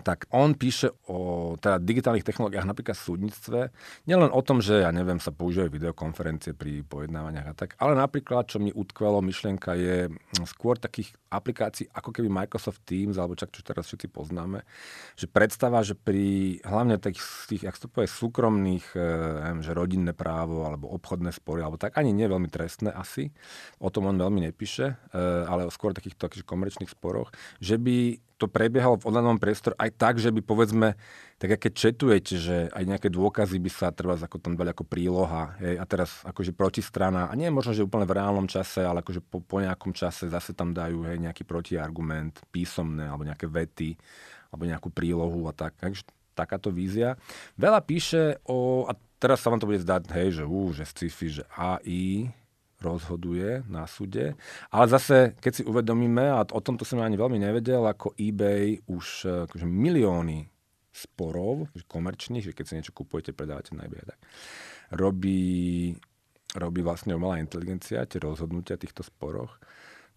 tak 0.00 0.26
on 0.32 0.56
píše 0.56 0.90
o 1.08 1.54
teda 1.56 1.78
digitálnych 1.80 2.24
technológiách 2.24 2.66
napríklad 2.66 2.96
v 2.96 3.06
súdnictve, 3.06 3.60
nielen 4.08 4.32
o 4.32 4.40
tom, 4.40 4.64
že 4.64 4.82
ja 4.82 4.90
neviem, 4.90 5.20
sa 5.20 5.32
používajú 5.32 5.70
videokonferencie 5.70 6.56
pri 6.56 6.82
pojednávaniach 6.84 7.48
a 7.52 7.54
tak, 7.54 7.76
ale 7.78 7.96
napríklad, 7.96 8.48
čo 8.48 8.58
mi 8.58 8.72
utkvelo 8.72 9.20
myšlienka 9.20 9.76
je 9.76 10.08
hm, 10.08 10.44
skôr 10.48 10.80
takých 10.80 11.12
aplikácií 11.30 11.86
ako 11.94 12.10
keby 12.10 12.26
Microsoft 12.26 12.82
Teams, 12.82 13.14
alebo 13.14 13.38
čak 13.38 13.54
čo 13.54 13.62
teraz 13.62 13.86
všetci 13.86 14.10
poznáme, 14.10 14.66
že 15.14 15.30
predstava, 15.30 15.84
že 15.86 15.94
pri 15.94 16.58
hlavne 16.66 16.98
tých, 16.98 17.22
tých 17.46 17.62
jak 17.70 17.78
to 17.78 17.86
povie, 17.86 18.10
súkromných, 18.10 18.98
e, 18.98 19.06
neviem, 19.46 19.62
že 19.62 19.76
rodinné 19.76 20.12
právo, 20.16 20.66
alebo 20.66 20.90
obchodné 20.90 21.30
spory, 21.30 21.62
alebo 21.62 21.78
tak 21.78 21.94
ani 21.94 22.10
nie 22.10 22.26
veľmi 22.26 22.50
trestné 22.50 22.90
asi, 22.90 23.30
o 23.78 23.88
tom 23.94 24.10
on 24.10 24.18
veľmi 24.18 24.50
nepíše, 24.50 24.86
e, 24.90 25.24
ale 25.46 25.70
skôr 25.70 25.94
takýchto 25.94 26.26
takých 26.26 26.48
komerčných 26.48 26.90
sporoch, 26.90 27.30
že 27.62 27.78
by 27.78 28.29
to 28.40 28.48
prebiehalo 28.48 28.96
v 28.96 29.12
online 29.12 29.36
priestore 29.36 29.76
aj 29.76 29.90
tak, 30.00 30.14
že 30.16 30.32
by 30.32 30.40
povedzme, 30.40 30.96
tak 31.36 31.60
keď 31.60 31.72
četujete, 31.76 32.34
že 32.40 32.56
aj 32.72 32.84
nejaké 32.88 33.12
dôkazy 33.12 33.60
by 33.60 33.68
sa 33.68 33.92
treba 33.92 34.16
ako 34.16 34.40
tam 34.40 34.56
dali 34.56 34.72
ako 34.72 34.88
príloha 34.88 35.60
hej, 35.60 35.76
a 35.76 35.84
teraz 35.84 36.24
akože 36.24 36.56
protistrana, 36.56 37.28
a 37.28 37.32
nie 37.36 37.52
možno, 37.52 37.76
že 37.76 37.84
úplne 37.84 38.08
v 38.08 38.16
reálnom 38.16 38.48
čase, 38.48 38.80
ale 38.80 39.04
akože 39.04 39.20
po, 39.20 39.44
po 39.44 39.60
nejakom 39.60 39.92
čase 39.92 40.32
zase 40.32 40.56
tam 40.56 40.72
dajú 40.72 41.04
hej, 41.04 41.20
nejaký 41.20 41.44
protiargument 41.44 42.40
písomné 42.48 43.04
alebo 43.04 43.28
nejaké 43.28 43.44
vety 43.44 44.00
alebo 44.48 44.64
nejakú 44.64 44.88
prílohu 44.88 45.44
a 45.46 45.52
tak. 45.52 45.76
Takže 45.76 46.08
takáto 46.32 46.72
vízia. 46.72 47.20
Veľa 47.60 47.84
píše 47.84 48.40
o, 48.48 48.88
a 48.88 48.96
teraz 49.20 49.44
sa 49.44 49.52
vám 49.52 49.60
to 49.60 49.68
bude 49.68 49.84
zdať, 49.84 50.08
hej, 50.16 50.40
že, 50.40 50.44
ú, 50.48 50.72
že 50.72 50.88
sci-fi, 50.88 51.28
že 51.28 51.44
AI, 51.52 52.32
rozhoduje 52.80 53.62
na 53.68 53.84
súde. 53.84 54.34
Ale 54.72 54.88
zase, 54.88 55.36
keď 55.38 55.52
si 55.52 55.62
uvedomíme, 55.62 56.32
a 56.32 56.42
o 56.42 56.60
tomto 56.64 56.88
som 56.88 57.04
ani 57.04 57.20
veľmi 57.20 57.36
nevedel, 57.36 57.84
ako 57.84 58.16
eBay 58.16 58.80
už 58.88 59.06
e, 59.28 59.28
akože 59.46 59.66
milióny 59.68 60.48
sporov, 60.90 61.70
komerčných, 61.86 62.50
že 62.50 62.56
keď 62.56 62.64
si 62.66 62.76
niečo 62.80 62.96
kupujete, 62.96 63.36
predávate 63.36 63.76
na 63.76 63.86
eBay, 63.86 64.02
tak 64.02 64.18
robí, 64.96 65.94
robí 66.56 66.80
vlastne 66.82 67.14
umelá 67.14 67.38
inteligencia, 67.38 68.08
tie 68.08 68.18
rozhodnutia 68.18 68.80
týchto 68.80 69.06
sporoch 69.06 69.60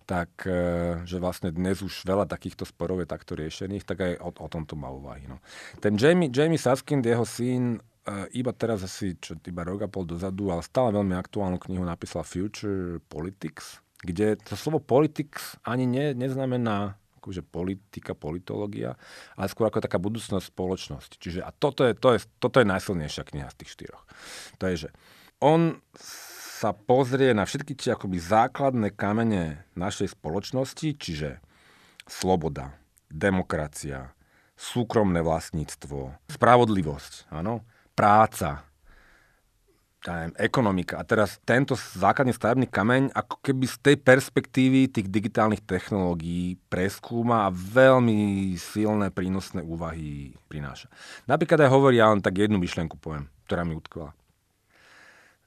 tak 0.04 0.44
e, 0.44 0.60
že 1.08 1.16
vlastne 1.16 1.50
dnes 1.50 1.80
už 1.80 2.04
veľa 2.04 2.28
takýchto 2.28 2.68
sporov 2.68 3.00
je 3.00 3.08
takto 3.08 3.40
riešených, 3.40 3.88
tak 3.88 4.04
aj 4.04 4.14
o, 4.20 4.30
o 4.36 4.48
tomto 4.52 4.76
má 4.76 4.92
úvahy. 4.92 5.26
No. 5.32 5.40
Ten 5.80 5.96
Jamie, 5.96 6.28
Jamie 6.28 6.60
Saskind, 6.60 7.08
jeho 7.08 7.24
syn, 7.24 7.80
iba 8.36 8.52
teraz 8.52 8.84
asi, 8.84 9.16
čo 9.16 9.40
iba 9.48 9.64
rok 9.64 9.88
a 9.88 9.92
pol 9.92 10.04
dozadu, 10.04 10.52
ale 10.52 10.64
stále 10.66 10.92
veľmi 10.92 11.16
aktuálnu 11.16 11.56
knihu 11.56 11.88
napísala 11.88 12.28
Future 12.28 13.00
Politics, 13.08 13.80
kde 14.04 14.36
to 14.44 14.60
slovo 14.60 14.84
politics 14.84 15.56
ani 15.64 15.88
ne, 15.88 16.12
neznamená 16.12 17.00
akože 17.24 17.40
politika, 17.48 18.12
politológia, 18.12 19.00
ale 19.40 19.48
skôr 19.48 19.72
ako 19.72 19.80
taká 19.80 19.96
budúcnosť 19.96 20.52
spoločnosti. 20.52 21.16
Čiže 21.16 21.40
a 21.40 21.56
toto 21.56 21.88
je, 21.88 21.96
to 21.96 22.20
je, 22.20 22.28
toto 22.44 22.60
je 22.60 22.68
najsilnejšia 22.68 23.24
kniha 23.24 23.48
z 23.48 23.58
tých 23.64 23.72
štyroch. 23.80 24.04
To 24.60 24.68
je, 24.68 24.76
že 24.88 24.90
on 25.40 25.80
sa 26.60 26.76
pozrie 26.76 27.32
na 27.32 27.48
všetky 27.48 27.80
tie 27.80 27.96
akoby 27.96 28.20
základné 28.20 28.92
kamene 28.92 29.64
našej 29.80 30.20
spoločnosti, 30.20 31.00
čiže 31.00 31.40
sloboda, 32.04 32.76
demokracia, 33.08 34.12
súkromné 34.60 35.24
vlastníctvo, 35.24 36.28
spravodlivosť, 36.28 37.32
áno, 37.32 37.64
práca, 37.96 38.66
neviem, 40.04 40.36
ekonomika. 40.36 41.00
A 41.00 41.08
teraz 41.08 41.40
tento 41.48 41.80
základný 41.80 42.36
stavebný 42.36 42.68
kameň 42.68 43.16
ako 43.16 43.40
keby 43.40 43.66
z 43.70 43.78
tej 43.80 43.96
perspektívy 44.04 44.92
tých 44.92 45.08
digitálnych 45.08 45.64
technológií 45.64 46.60
preskúma 46.68 47.48
a 47.48 47.54
veľmi 47.56 48.52
silné 48.60 49.08
prínosné 49.14 49.64
úvahy 49.64 50.36
prináša. 50.52 50.92
Napríklad 51.24 51.64
aj 51.64 51.72
hovorí, 51.72 52.04
ja 52.04 52.12
len 52.12 52.20
tak 52.20 52.36
jednu 52.36 52.60
myšlienku 52.60 53.00
poviem, 53.00 53.32
ktorá 53.48 53.64
mi 53.64 53.80
utkvela. 53.80 54.12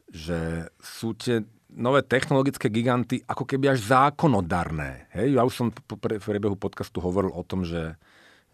Že 0.09 0.71
sú 0.81 1.13
tie 1.19 1.45
nové 1.77 2.01
technologické 2.01 2.73
giganty 2.73 3.21
ako 3.29 3.45
keby 3.45 3.77
až 3.77 3.85
zákonodarné. 3.85 5.13
Hej? 5.13 5.37
Ja 5.37 5.45
už 5.45 5.53
som 5.53 5.67
v 5.69 6.01
priebehu 6.17 6.57
podcastu 6.57 7.05
hovoril 7.05 7.35
o 7.35 7.45
tom, 7.45 7.69
že 7.69 8.01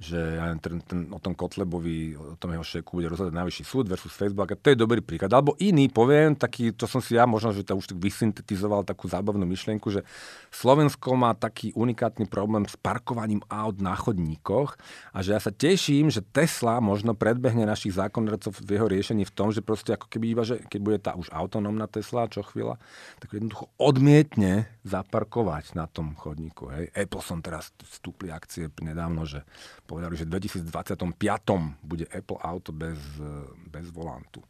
že 0.03 0.19
ja 0.19 0.51
ten, 0.59 0.83
ten, 0.83 1.07
o 1.15 1.23
tom 1.23 1.39
Kotlebovi, 1.39 2.19
o 2.19 2.35
tom 2.35 2.51
jeho 2.51 2.67
šeku 2.67 2.99
bude 2.99 3.07
rozhodať 3.07 3.31
najvyšší 3.39 3.63
súd 3.63 3.87
versus 3.87 4.11
Facebook. 4.11 4.51
A 4.51 4.59
to 4.59 4.75
je 4.75 4.83
dobrý 4.83 4.99
príklad. 4.99 5.31
Alebo 5.31 5.55
iný, 5.63 5.87
poviem, 5.87 6.35
taký, 6.35 6.75
to 6.75 6.91
som 6.91 6.99
si 6.99 7.15
ja 7.15 7.23
možno, 7.23 7.55
že 7.55 7.63
to 7.63 7.79
už 7.79 7.95
tak 7.95 7.99
vysyntetizoval 8.03 8.83
takú 8.83 9.07
zábavnú 9.07 9.47
myšlienku, 9.47 9.87
že 9.95 10.03
Slovensko 10.51 11.15
má 11.15 11.31
taký 11.39 11.71
unikátny 11.79 12.27
problém 12.27 12.67
s 12.67 12.75
parkovaním 12.75 13.47
aut 13.47 13.79
na 13.79 13.95
chodníkoch 13.95 14.75
a 15.15 15.23
že 15.23 15.39
ja 15.39 15.41
sa 15.41 15.55
teším, 15.55 16.11
že 16.11 16.27
Tesla 16.35 16.83
možno 16.83 17.15
predbehne 17.15 17.63
našich 17.63 17.95
zákonodárcov 17.95 18.59
v 18.59 18.75
jeho 18.75 18.91
riešení 18.91 19.23
v 19.23 19.33
tom, 19.33 19.55
že 19.55 19.63
proste 19.63 19.95
ako 19.95 20.11
keby 20.11 20.27
iba, 20.35 20.43
že 20.43 20.59
keď 20.67 20.81
bude 20.83 20.99
tá 20.99 21.15
už 21.15 21.31
autonómna 21.31 21.87
Tesla, 21.87 22.27
čo 22.27 22.43
chvíľa, 22.43 22.83
tak 23.23 23.39
jednoducho 23.39 23.71
odmietne 23.79 24.67
zaparkovať 24.83 25.79
na 25.79 25.87
tom 25.87 26.19
chodníku. 26.19 26.67
Hej. 26.75 26.91
Apple 26.91 27.23
som 27.23 27.39
teraz 27.39 27.71
vstúpli 27.87 28.35
akcie 28.35 28.67
nedávno, 28.83 29.23
že 29.23 29.47
povedali, 29.87 30.19
že 30.19 30.27
v 30.27 30.39
2025 30.39 31.15
bude 31.87 32.07
Apple 32.11 32.41
Auto 32.43 32.75
bez, 32.75 32.99
bez 33.71 33.87
volantu. 33.95 34.43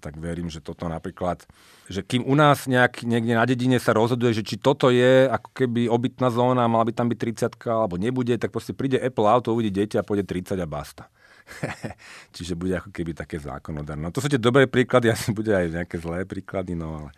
Tak 0.00 0.16
verím, 0.16 0.48
že 0.48 0.64
toto 0.64 0.88
napríklad, 0.88 1.44
že 1.86 2.00
kým 2.00 2.24
u 2.24 2.32
nás 2.32 2.64
nejak, 2.64 3.04
niekde 3.04 3.36
na 3.36 3.44
dedine 3.44 3.76
sa 3.76 3.92
rozhoduje, 3.92 4.32
že 4.32 4.42
či 4.42 4.56
toto 4.56 4.88
je 4.88 5.28
ako 5.28 5.52
keby 5.52 5.92
obytná 5.92 6.32
zóna, 6.32 6.64
mala 6.72 6.88
by 6.88 6.92
tam 6.96 7.12
byť 7.12 7.18
30 7.60 7.68
alebo 7.68 8.00
nebude, 8.00 8.32
tak 8.40 8.48
proste 8.48 8.72
príde 8.72 8.96
Apple 8.96 9.28
Auto, 9.28 9.52
uvidí 9.52 9.76
dieťa 9.76 10.00
a 10.00 10.06
pôjde 10.08 10.24
30 10.24 10.56
a 10.56 10.66
basta. 10.66 11.12
Čiže 12.34 12.56
bude 12.56 12.80
ako 12.80 12.90
keby 12.90 13.12
také 13.12 13.36
zákonodárne. 13.36 14.08
No 14.08 14.14
to 14.14 14.24
sú 14.24 14.32
tie 14.32 14.40
dobré 14.40 14.64
príklady, 14.64 15.10
asi 15.14 15.36
bude 15.36 15.52
aj 15.52 15.84
nejaké 15.84 16.00
zlé 16.00 16.24
príklady, 16.24 16.72
no 16.72 17.04
ale 17.04 17.10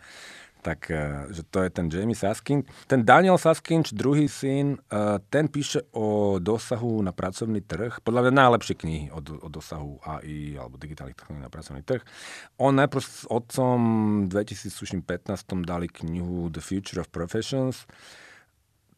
tak 0.63 0.87
e, 0.87 1.27
že 1.35 1.43
to 1.51 1.59
je 1.59 1.69
ten 1.69 1.91
Jamie 1.91 2.15
Saskin. 2.15 2.63
Ten 2.87 3.03
Daniel 3.03 3.35
Saskin, 3.35 3.83
druhý 3.91 4.31
syn, 4.31 4.79
e, 4.79 5.19
ten 5.27 5.51
píše 5.51 5.83
o 5.91 6.39
dosahu 6.39 7.03
na 7.03 7.11
pracovný 7.11 7.59
trh. 7.59 7.99
Podľa 7.99 8.31
mňa 8.31 8.33
najlepšie 8.47 8.75
knihy 8.79 9.03
o, 9.11 9.19
o 9.19 9.47
dosahu 9.51 9.99
AI 10.07 10.55
alebo 10.55 10.79
digitálnych 10.79 11.19
technológií 11.19 11.43
na 11.43 11.51
pracovný 11.51 11.83
trh. 11.83 12.01
On 12.63 12.71
najprv 12.71 13.03
s 13.03 13.27
otcom 13.27 13.77
v 14.25 14.31
2015 14.31 15.03
dali 15.67 15.91
knihu 15.91 16.47
The 16.47 16.63
Future 16.63 17.03
of 17.03 17.11
Professions. 17.11 17.83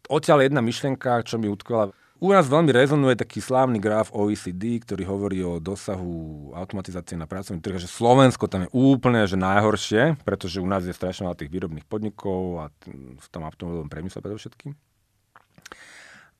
Odtiaľ 0.05 0.45
jedna 0.45 0.61
myšlienka, 0.61 1.25
čo 1.25 1.41
mi 1.41 1.49
utkvela 1.49 1.89
u 2.23 2.31
nás 2.31 2.47
veľmi 2.47 2.71
rezonuje 2.71 3.19
taký 3.19 3.43
slávny 3.43 3.77
graf 3.77 4.07
OECD, 4.15 4.79
ktorý 4.79 5.03
hovorí 5.03 5.39
o 5.43 5.59
dosahu 5.59 6.51
automatizácie 6.55 7.19
na 7.19 7.27
pracovný 7.27 7.59
trh, 7.59 7.83
že 7.83 7.91
Slovensko 7.91 8.47
tam 8.47 8.65
je 8.65 8.71
úplne 8.71 9.27
že 9.27 9.35
najhoršie, 9.35 10.23
pretože 10.23 10.63
u 10.63 10.67
nás 10.67 10.87
je 10.87 10.95
strašne 10.95 11.27
veľa 11.27 11.39
tých 11.43 11.51
výrobných 11.51 11.83
podnikov 11.83 12.63
a 12.63 12.65
v 13.19 13.27
tom 13.27 13.43
automobilovom 13.43 13.91
priemysle 13.91 14.23
predovšetkým. 14.23 14.71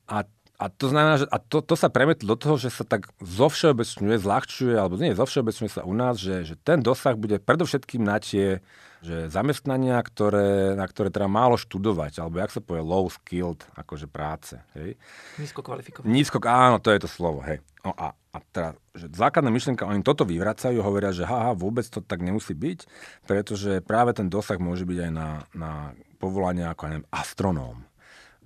A 0.10 0.24
a 0.56 0.72
to 0.72 0.88
znamená, 0.88 1.20
že 1.20 1.28
a 1.28 1.36
to, 1.36 1.60
to 1.60 1.76
sa 1.76 1.92
premietlo 1.92 2.32
do 2.32 2.38
toho, 2.40 2.56
že 2.56 2.72
sa 2.72 2.88
tak 2.88 3.12
zovšeobecňuje, 3.20 4.16
zľahčuje, 4.16 4.76
alebo 4.80 4.96
nie, 4.96 5.12
zovšeobecňuje 5.12 5.68
sa 5.68 5.84
u 5.84 5.92
nás, 5.92 6.16
že, 6.16 6.48
že 6.48 6.56
ten 6.56 6.80
dosah 6.80 7.20
bude 7.20 7.44
predovšetkým 7.44 8.00
na 8.00 8.24
tie 8.24 8.64
že 9.06 9.30
zamestnania, 9.30 10.02
ktoré, 10.02 10.74
na 10.74 10.90
ktoré 10.90 11.14
treba 11.14 11.30
málo 11.30 11.62
študovať, 11.62 12.18
alebo 12.18 12.42
jak 12.42 12.50
sa 12.50 12.62
povie, 12.66 12.82
low 12.82 13.06
skilled, 13.06 13.62
akože 13.78 14.10
práce. 14.10 14.58
Hej. 14.74 14.98
Nízko 15.38 15.62
kvalifikované. 15.62 16.10
Nízko, 16.10 16.42
áno, 16.42 16.82
to 16.82 16.90
je 16.90 17.06
to 17.06 17.10
slovo. 17.10 17.46
Hej. 17.46 17.62
No 17.86 17.94
a, 17.94 18.18
a 18.18 18.38
teda, 18.50 18.74
že 18.98 19.06
základná 19.14 19.54
myšlienka, 19.54 19.86
oni 19.86 20.02
toto 20.02 20.26
vyvracajú, 20.26 20.82
hovoria, 20.82 21.14
že 21.14 21.30
haha, 21.30 21.54
vôbec 21.54 21.86
to 21.86 22.02
tak 22.02 22.26
nemusí 22.26 22.58
byť, 22.58 22.90
pretože 23.30 23.86
práve 23.86 24.18
ten 24.18 24.26
dosah 24.26 24.58
môže 24.58 24.90
byť 24.90 24.98
aj 25.06 25.12
na, 25.14 25.46
na 25.54 25.72
povolania 26.18 26.74
ako, 26.74 26.84
neviem, 26.90 27.08
astronóm, 27.14 27.86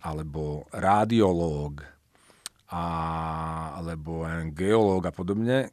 alebo 0.03 0.68
radiológ, 0.76 1.88
a, 2.70 2.84
alebo 3.80 4.28
neviem, 4.28 4.51
geológ 4.53 5.07
a 5.07 5.14
podobne, 5.16 5.72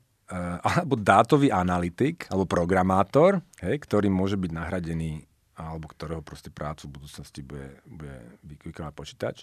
alebo 0.62 0.98
dátový 0.98 1.54
analytik, 1.54 2.26
alebo 2.30 2.50
programátor, 2.50 3.38
hej, 3.62 3.78
ktorý 3.78 4.10
môže 4.10 4.34
byť 4.34 4.50
nahradený 4.50 5.22
alebo 5.56 5.88
ktorého 5.88 6.20
proste 6.20 6.52
prácu 6.52 6.84
v 6.84 6.94
budúcnosti 7.00 7.40
bude, 7.40 7.80
bude 7.88 8.12
vykonávať 8.44 8.92
počítač. 8.94 9.36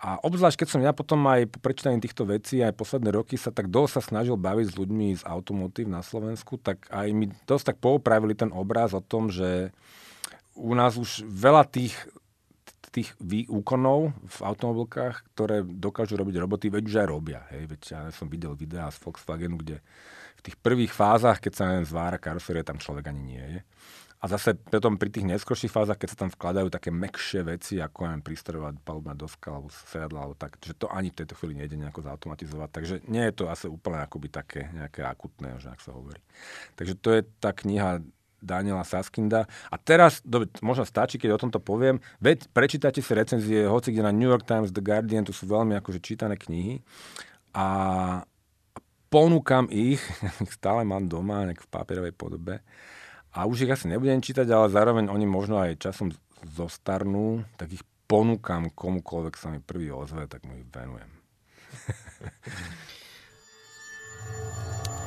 A 0.00 0.20
obzvlášť, 0.20 0.64
keď 0.64 0.68
som 0.68 0.84
ja 0.84 0.92
potom 0.96 1.20
aj 1.28 1.48
po 1.48 1.60
prečítaní 1.60 2.00
týchto 2.00 2.24
vecí, 2.28 2.60
aj 2.60 2.76
posledné 2.76 3.12
roky 3.12 3.36
sa 3.36 3.52
tak 3.52 3.68
dosť 3.68 3.92
sa 4.00 4.02
snažil 4.04 4.36
baviť 4.36 4.66
s 4.72 4.78
ľuďmi 4.80 5.08
z 5.20 5.22
automotív 5.24 5.92
na 5.92 6.00
Slovensku, 6.00 6.56
tak 6.60 6.88
aj 6.88 7.08
mi 7.12 7.32
dosť 7.48 7.72
tak 7.72 7.76
poupravili 7.80 8.32
ten 8.36 8.52
obraz 8.52 8.96
o 8.96 9.04
tom, 9.04 9.28
že 9.28 9.72
u 10.56 10.72
nás 10.76 10.96
už 10.96 11.24
veľa 11.24 11.68
tých 11.68 11.96
tých 12.90 13.14
úkonov 13.46 14.10
v 14.26 14.38
automobilkách, 14.42 15.34
ktoré 15.34 15.62
dokážu 15.62 16.18
robiť 16.18 16.36
roboty, 16.42 16.66
veď 16.74 16.82
už 16.86 16.96
aj 17.02 17.08
robia. 17.08 17.40
Hej. 17.54 17.62
Veď 17.70 17.80
ja 17.86 18.00
som 18.10 18.26
videl 18.26 18.58
videá 18.58 18.90
z 18.90 18.98
Volkswagenu, 18.98 19.62
kde 19.62 19.78
v 20.38 20.40
tých 20.42 20.56
prvých 20.58 20.90
fázach, 20.90 21.38
keď 21.38 21.52
sa 21.54 21.64
neviem, 21.70 21.86
zvára 21.86 22.18
karosérie, 22.18 22.66
tam 22.66 22.82
človek 22.82 23.12
ani 23.12 23.22
nie 23.22 23.44
je. 23.44 23.60
A 24.20 24.28
zase 24.28 24.52
potom 24.52 25.00
pri 25.00 25.08
tých 25.08 25.24
neskôrších 25.24 25.72
fázach, 25.72 25.96
keď 25.96 26.12
sa 26.12 26.18
tam 26.26 26.30
vkladajú 26.30 26.68
také 26.68 26.92
mekšie 26.92 27.40
veci, 27.40 27.80
ako 27.80 28.04
neviem, 28.04 28.20
prístrojová 28.20 28.76
palubná 28.76 29.16
doska 29.16 29.48
alebo 29.48 29.72
sedadla, 29.72 30.28
alebo 30.28 30.36
tak, 30.36 30.60
že 30.60 30.76
to 30.76 30.92
ani 30.92 31.08
v 31.08 31.24
tejto 31.24 31.40
chvíli 31.40 31.56
nejde 31.56 31.80
nejako 31.80 32.04
zautomatizovať. 32.04 32.68
Takže 32.68 32.94
nie 33.08 33.24
je 33.24 33.32
to 33.32 33.48
asi 33.48 33.64
úplne 33.64 34.04
akoby 34.04 34.28
také 34.28 34.68
nejaké 34.76 35.08
akutné, 35.08 35.56
že 35.56 35.72
ak 35.72 35.80
sa 35.80 35.96
hovorí. 35.96 36.20
Takže 36.76 36.94
to 37.00 37.08
je 37.16 37.20
tá 37.40 37.56
kniha 37.56 38.04
Daniela 38.40 38.82
Saskinda. 38.82 39.46
A 39.70 39.76
teraz, 39.76 40.24
dobre, 40.24 40.48
možno 40.64 40.88
stačí, 40.88 41.20
keď 41.20 41.36
o 41.36 41.42
tomto 41.46 41.60
poviem, 41.60 42.00
veď 42.18 42.48
prečítate 42.50 43.04
si 43.04 43.12
recenzie, 43.12 43.68
hoci 43.68 43.92
kde 43.92 44.02
na 44.04 44.12
New 44.12 44.28
York 44.28 44.48
Times, 44.48 44.72
The 44.72 44.82
Guardian, 44.82 45.28
to 45.28 45.36
sú 45.36 45.46
veľmi 45.46 45.76
akože 45.78 46.00
čítané 46.00 46.40
knihy. 46.40 46.80
A 47.54 47.66
ponúkam 49.12 49.68
ich 49.74 50.00
stále 50.48 50.82
mám 50.82 51.06
doma, 51.06 51.46
nejak 51.46 51.62
v 51.64 51.72
papierovej 51.72 52.14
podobe 52.16 52.64
a 53.30 53.46
už 53.46 53.62
ich 53.66 53.70
asi 53.70 53.86
nebudem 53.86 54.18
čítať, 54.18 54.46
ale 54.50 54.74
zároveň 54.74 55.06
oni 55.06 55.26
možno 55.26 55.62
aj 55.62 55.78
časom 55.78 56.10
zostarnú, 56.42 57.46
tak 57.54 57.70
ich 57.70 57.84
ponúkam 58.10 58.74
komukoľvek 58.74 59.34
sa 59.38 59.54
mi 59.54 59.62
prvý 59.62 59.94
ozve, 59.94 60.26
tak 60.26 60.42
mu 60.42 60.58
ich 60.58 60.66
venujem. 60.66 61.10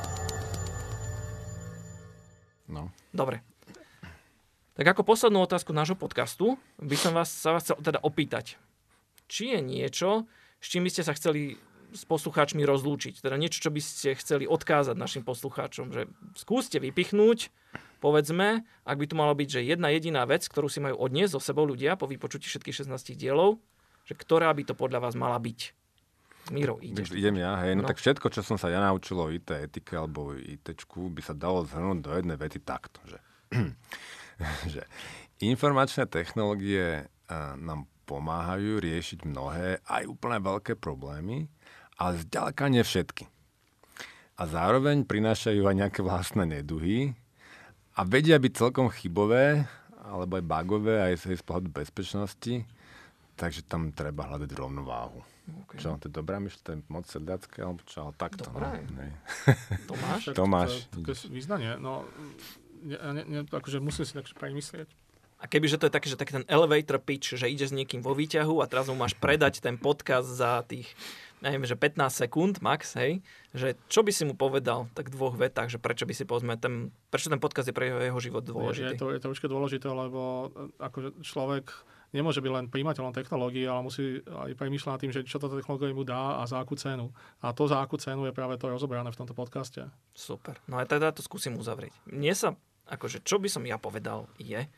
no. 2.68 2.92
Dobre. 3.10 3.42
Tak 4.74 4.86
ako 4.90 5.06
poslednú 5.06 5.46
otázku 5.46 5.70
nášho 5.70 5.94
podcastu 5.94 6.58
by 6.82 6.96
som 6.98 7.14
vás, 7.14 7.30
sa 7.30 7.54
vás 7.54 7.62
chcel 7.62 7.78
teda 7.78 8.02
opýtať. 8.02 8.58
Či 9.30 9.54
je 9.54 9.60
niečo, 9.62 10.26
s 10.58 10.66
čím 10.68 10.84
by 10.84 10.90
ste 10.90 11.06
sa 11.06 11.14
chceli 11.14 11.56
s 11.94 12.02
poslucháčmi 12.02 12.66
rozlúčiť? 12.66 13.22
Teda 13.22 13.38
niečo, 13.38 13.62
čo 13.62 13.70
by 13.70 13.78
ste 13.78 14.18
chceli 14.18 14.50
odkázať 14.50 14.98
našim 14.98 15.22
poslucháčom, 15.22 15.94
že 15.94 16.10
skúste 16.34 16.82
vypichnúť 16.82 17.54
povedzme, 18.04 18.68
ak 18.84 18.96
by 19.00 19.06
tu 19.08 19.16
malo 19.16 19.32
byť, 19.32 19.48
že 19.48 19.60
jedna 19.64 19.88
jediná 19.88 20.28
vec, 20.28 20.44
ktorú 20.44 20.68
si 20.68 20.84
majú 20.84 21.00
odniesť 21.00 21.38
so 21.38 21.40
sebou 21.40 21.64
ľudia 21.64 21.96
po 21.96 22.04
vypočutí 22.04 22.44
všetkých 22.52 22.84
16 22.84 23.16
dielov, 23.16 23.56
že 24.04 24.12
ktorá 24.12 24.52
by 24.52 24.68
to 24.68 24.76
podľa 24.76 25.08
vás 25.08 25.16
mala 25.16 25.40
byť? 25.40 25.72
Miro, 26.52 26.76
ideš. 26.84 27.16
Idem 27.16 27.40
ja, 27.40 27.56
hej. 27.64 27.72
No, 27.78 27.84
no 27.84 27.88
tak 27.88 27.96
všetko, 27.96 28.28
čo 28.28 28.44
som 28.44 28.60
sa 28.60 28.68
ja 28.68 28.82
naučil 28.82 29.16
o 29.16 29.32
IT 29.32 29.48
etike 29.48 29.96
alebo 29.96 30.36
IT, 30.36 30.76
by 30.84 31.22
sa 31.24 31.32
dalo 31.32 31.64
zhrnúť 31.64 31.98
do 32.04 32.10
jednej 32.12 32.36
vety 32.36 32.60
takto, 32.60 33.00
že, 33.08 33.18
že 34.74 34.84
informačné 35.40 36.04
technológie 36.04 37.08
nám 37.56 37.88
pomáhajú 38.04 38.84
riešiť 38.84 39.24
mnohé, 39.24 39.80
aj 39.88 40.04
úplne 40.04 40.36
veľké 40.44 40.76
problémy, 40.76 41.48
ale 41.96 42.20
zďaleka 42.20 42.68
nie 42.68 42.84
všetky. 42.84 43.24
A 44.36 44.42
zároveň 44.44 45.08
prinášajú 45.08 45.64
aj 45.64 45.78
nejaké 45.78 46.00
vlastné 46.04 46.44
neduhy, 46.44 47.16
a 47.94 48.02
vedia 48.02 48.42
byť 48.42 48.52
celkom 48.58 48.90
chybové, 48.90 49.70
alebo 50.02 50.34
aj 50.34 50.44
bugové, 50.44 50.98
aj 50.98 51.30
z 51.30 51.44
pohľadu 51.46 51.70
bezpečnosti, 51.70 52.66
takže 53.38 53.62
tam 53.70 53.94
treba 53.94 54.26
hľadať 54.26 54.50
rovnováhu. 54.50 55.22
Okay. 55.44 55.76
Čo, 55.76 56.00
to 56.00 56.08
je 56.08 56.14
dobrá 56.16 56.40
myšľa, 56.40 56.60
to 56.64 56.70
je 56.72 56.78
moc 56.88 57.04
sedliacké, 57.04 57.58
alebo 57.60 57.84
čo, 57.84 58.08
ale 58.08 58.12
takto. 58.16 58.48
No, 58.48 58.64
Tomáš? 59.92 60.22
Tomáš. 60.32 60.72
To, 60.88 61.04
to, 61.04 61.12
to 61.12 61.28
význanie, 61.28 61.76
no, 61.76 62.08
ne, 62.80 62.96
ne, 62.96 63.22
ne, 63.28 63.40
akože 63.44 63.76
musím 63.76 64.08
si 64.08 64.16
tak 64.16 64.24
myslieť. 64.56 64.88
A 65.40 65.44
kebyže 65.44 65.76
to 65.76 65.84
je 65.84 65.92
taký, 65.92 66.08
že 66.08 66.16
taký 66.16 66.40
ten 66.40 66.48
elevator 66.48 66.96
pitch, 66.96 67.36
že 67.36 67.52
ide 67.52 67.68
s 67.68 67.76
niekým 67.76 68.00
vo 68.00 68.16
výťahu 68.16 68.64
a 68.64 68.70
teraz 68.70 68.88
mu 68.88 68.96
máš 68.96 69.12
predať 69.12 69.60
ten 69.60 69.76
podcast 69.76 70.24
za 70.24 70.64
tých 70.64 70.88
neviem, 71.44 71.68
že 71.68 71.76
15 71.76 72.08
sekúnd 72.08 72.54
max, 72.64 72.96
hej, 72.96 73.20
že 73.52 73.76
čo 73.92 74.00
by 74.00 74.08
si 74.08 74.24
mu 74.24 74.32
povedal 74.32 74.88
tak 74.96 75.12
v 75.12 75.16
dvoch 75.20 75.36
vetách, 75.36 75.76
že 75.76 75.76
prečo 75.76 76.08
by 76.08 76.16
si 76.16 76.24
povedzme 76.24 76.56
ten, 76.56 76.88
prečo 77.12 77.28
ten 77.28 77.36
podcast 77.36 77.68
je 77.68 77.76
pre 77.76 77.92
jeho, 77.92 78.00
jeho 78.00 78.20
život 78.24 78.40
dôležitý? 78.48 78.88
Je, 78.88 78.96
je 78.96 79.00
to, 79.00 79.06
je 79.12 79.20
to 79.20 79.28
určite 79.28 79.52
dôležité, 79.52 79.88
lebo 79.92 80.48
e, 80.48 80.72
akože 80.80 81.20
človek 81.20 81.68
nemôže 82.14 82.38
byť 82.38 82.52
len 82.54 82.66
príjimateľom 82.70 83.10
technológií, 83.10 83.66
ale 83.66 83.82
musí 83.82 84.22
aj 84.22 84.54
premýšľať 84.54 85.02
tým, 85.02 85.12
že 85.12 85.26
čo 85.26 85.42
táto 85.42 85.58
technológia 85.58 85.90
mu 85.90 86.06
dá 86.06 86.38
a 86.38 86.46
za 86.46 86.62
akú 86.62 86.78
cenu. 86.78 87.10
A 87.42 87.50
to 87.50 87.66
za 87.66 87.82
akú 87.82 87.98
cenu 87.98 88.30
je 88.30 88.32
práve 88.32 88.54
to 88.56 88.70
rozoberané 88.70 89.10
v 89.10 89.18
tomto 89.18 89.34
podcaste. 89.34 89.90
Super. 90.14 90.62
No 90.70 90.78
a 90.78 90.86
teda 90.86 91.10
to 91.10 91.26
skúsim 91.26 91.58
uzavrieť. 91.58 91.90
Mne 92.06 92.32
sa, 92.38 92.48
akože 92.86 93.26
čo 93.26 93.42
by 93.42 93.50
som 93.50 93.66
ja 93.66 93.76
povedal 93.76 94.30
je, 94.38 94.70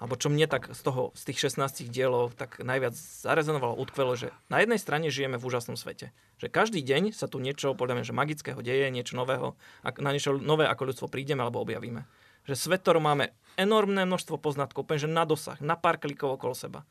alebo 0.00 0.16
čo 0.16 0.32
mne 0.32 0.48
tak 0.48 0.72
z 0.72 0.80
toho, 0.80 1.12
z 1.12 1.28
tých 1.28 1.52
16 1.52 1.92
dielov 1.92 2.32
tak 2.32 2.56
najviac 2.64 2.96
zarezonovalo, 2.96 3.76
utkvelo, 3.76 4.16
že 4.16 4.32
na 4.48 4.64
jednej 4.64 4.80
strane 4.80 5.12
žijeme 5.12 5.36
v 5.36 5.44
úžasnom 5.44 5.76
svete. 5.76 6.16
Že 6.40 6.48
každý 6.48 6.80
deň 6.80 7.12
sa 7.12 7.28
tu 7.28 7.36
niečo, 7.36 7.76
podľa 7.76 8.00
mňa, 8.00 8.08
že 8.08 8.16
magického 8.16 8.60
deje, 8.64 8.88
niečo 8.88 9.12
nového, 9.12 9.60
na 9.84 10.10
niečo 10.10 10.40
nové 10.40 10.64
ako 10.64 10.88
ľudstvo 10.88 11.12
prídeme 11.12 11.44
alebo 11.44 11.60
objavíme. 11.60 12.08
Že 12.48 12.54
svet, 12.56 12.86
máme 12.86 13.32
enormné 13.60 14.08
množstvo 14.08 14.40
poznatkov, 14.40 14.88
úplne, 14.88 15.04
že 15.04 15.10
na 15.10 15.28
dosah, 15.28 15.60
na 15.60 15.76
pár 15.76 16.00
klikov 16.00 16.40
okolo 16.40 16.56
seba. 16.56 16.88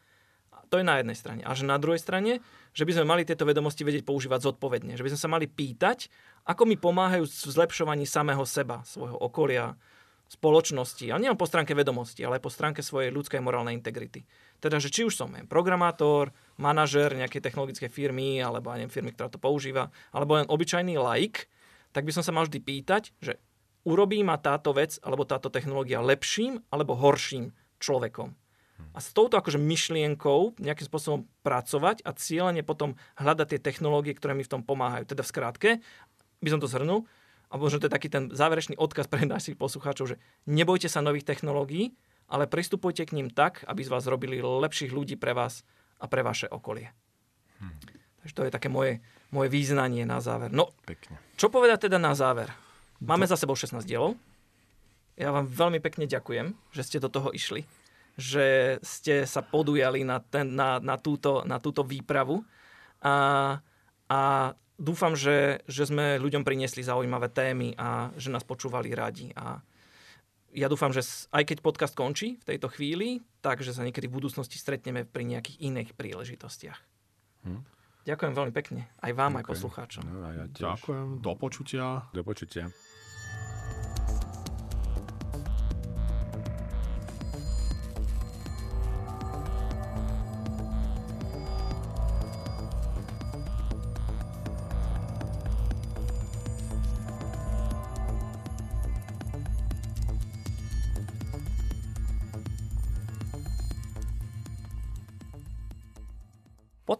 A 0.53 0.61
to 0.69 0.77
je 0.77 0.85
na 0.85 1.01
jednej 1.01 1.17
strane. 1.17 1.41
A 1.41 1.57
že 1.57 1.65
na 1.65 1.81
druhej 1.81 1.97
strane, 1.97 2.45
že 2.77 2.85
by 2.85 2.93
sme 2.93 3.05
mali 3.09 3.25
tieto 3.25 3.47
vedomosti 3.47 3.81
vedieť 3.81 4.05
používať 4.05 4.53
zodpovedne. 4.53 4.93
Že 4.93 5.03
by 5.05 5.11
sme 5.15 5.21
sa 5.21 5.29
mali 5.29 5.45
pýtať, 5.49 6.13
ako 6.45 6.69
mi 6.69 6.77
pomáhajú 6.77 7.25
v 7.25 7.51
zlepšovaní 7.53 8.05
samého 8.05 8.45
seba, 8.45 8.85
svojho 8.85 9.17
okolia, 9.17 9.73
spoločnosti, 10.29 11.09
a 11.09 11.17
nielen 11.17 11.41
po 11.41 11.49
stránke 11.49 11.73
vedomosti, 11.73 12.21
ale 12.21 12.37
aj 12.37 12.45
po 12.45 12.53
stránke 12.53 12.85
svojej 12.85 13.09
ľudskej 13.09 13.41
morálnej 13.41 13.73
integrity. 13.73 14.29
Teda, 14.61 14.77
že 14.77 14.93
či 14.93 15.01
už 15.01 15.17
som 15.17 15.33
programátor, 15.49 16.29
manažer 16.61 17.17
nejakej 17.17 17.41
technologickej 17.41 17.89
firmy, 17.89 18.37
alebo 18.37 18.69
aj 18.69 18.93
firmy, 18.93 19.09
ktorá 19.09 19.33
to 19.33 19.41
používa, 19.41 19.89
alebo 20.13 20.37
len 20.37 20.45
obyčajný 20.45 21.01
like, 21.01 21.49
tak 21.89 22.05
by 22.05 22.13
som 22.13 22.21
sa 22.21 22.29
mal 22.29 22.45
vždy 22.45 22.61
pýtať, 22.61 23.09
že 23.17 23.41
urobí 23.83 24.23
ma 24.23 24.39
táto 24.39 24.75
vec 24.75 24.97
alebo 25.03 25.27
táto 25.27 25.47
technológia 25.47 26.03
lepším 26.03 26.63
alebo 26.71 26.97
horším 26.97 27.51
človekom. 27.79 28.35
A 28.95 28.99
s 29.03 29.11
touto 29.11 29.35
akože 29.35 29.59
myšlienkou 29.59 30.55
nejakým 30.55 30.87
spôsobom 30.87 31.27
pracovať 31.43 31.99
a 32.07 32.15
cieľene 32.15 32.63
potom 32.63 32.95
hľadať 33.19 33.47
tie 33.55 33.59
technológie, 33.59 34.15
ktoré 34.15 34.33
mi 34.33 34.47
v 34.47 34.51
tom 34.55 34.63
pomáhajú. 34.63 35.03
Teda 35.03 35.21
v 35.21 35.31
skratke, 35.31 35.69
by 36.39 36.49
som 36.49 36.63
to 36.63 36.71
zhrnul, 36.71 37.03
a 37.49 37.57
možno 37.57 37.81
to 37.81 37.89
je 37.89 37.95
taký 37.97 38.07
ten 38.13 38.29
záverečný 38.29 38.77
odkaz 38.77 39.09
pre 39.09 39.25
našich 39.25 39.57
poslucháčov, 39.57 40.15
že 40.15 40.19
nebojte 40.45 40.85
sa 40.85 41.01
nových 41.01 41.25
technológií, 41.25 41.97
ale 42.29 42.45
pristupujte 42.45 43.09
k 43.09 43.15
ním 43.17 43.33
tak, 43.33 43.65
aby 43.65 43.81
z 43.81 43.89
vás 43.89 44.05
robili 44.05 44.37
lepších 44.37 44.93
ľudí 44.93 45.17
pre 45.17 45.33
vás 45.33 45.65
a 45.97 46.05
pre 46.05 46.21
vaše 46.21 46.45
okolie. 46.45 46.93
Hm. 47.57 47.75
Takže 48.21 48.33
to 48.35 48.45
je 48.45 48.51
také 48.53 48.69
moje, 48.69 49.01
moje 49.33 49.49
význanie 49.49 50.05
na 50.05 50.21
záver. 50.21 50.53
No, 50.53 50.71
Pekne. 50.85 51.17
čo 51.35 51.49
povedať 51.49 51.89
teda 51.89 51.97
na 51.97 52.13
záver? 52.13 52.53
Máme 52.99 53.23
za 53.27 53.39
sebou 53.39 53.55
16 53.55 53.79
dielov. 53.87 54.19
Ja 55.15 55.31
vám 55.31 55.47
veľmi 55.47 55.79
pekne 55.83 56.07
ďakujem, 56.07 56.55
že 56.71 56.83
ste 56.83 57.03
do 57.03 57.11
toho 57.11 57.31
išli. 57.31 57.63
Že 58.19 58.79
ste 58.83 59.23
sa 59.23 59.39
podujali 59.39 60.03
na, 60.03 60.19
ten, 60.19 60.55
na, 60.55 60.79
na, 60.83 60.99
túto, 60.99 61.43
na 61.47 61.59
túto 61.59 61.87
výpravu. 61.87 62.43
A, 62.99 63.55
a 64.11 64.19
dúfam, 64.75 65.15
že, 65.15 65.63
že 65.67 65.87
sme 65.87 66.19
ľuďom 66.19 66.43
priniesli 66.43 66.83
zaujímavé 66.83 67.31
témy 67.31 67.75
a 67.79 68.11
že 68.19 68.31
nás 68.31 68.43
počúvali 68.43 68.91
radi. 68.91 69.31
A 69.35 69.63
ja 70.55 70.67
dúfam, 70.67 70.91
že 70.91 71.03
aj 71.31 71.43
keď 71.47 71.57
podcast 71.63 71.95
končí 71.95 72.39
v 72.43 72.47
tejto 72.55 72.67
chvíli, 72.71 73.23
takže 73.39 73.71
sa 73.75 73.83
niekedy 73.87 74.11
v 74.11 74.17
budúcnosti 74.19 74.59
stretneme 74.59 75.07
pri 75.07 75.23
nejakých 75.23 75.59
iných 75.63 75.89
príležitostiach. 75.95 76.79
Hm. 77.47 77.63
Ďakujem 78.07 78.33
veľmi 78.33 78.53
pekne. 78.55 78.89
Aj 79.03 79.11
vám, 79.11 79.35
Ďakujem. 79.35 79.43
aj 79.43 79.51
poslucháčom. 79.51 80.03
No, 80.07 80.27
ja 80.31 80.45
Ďakujem. 80.49 81.07
Do 81.21 81.33
počutia. 81.35 82.09
Do 82.15 82.23
počutia. 82.23 82.71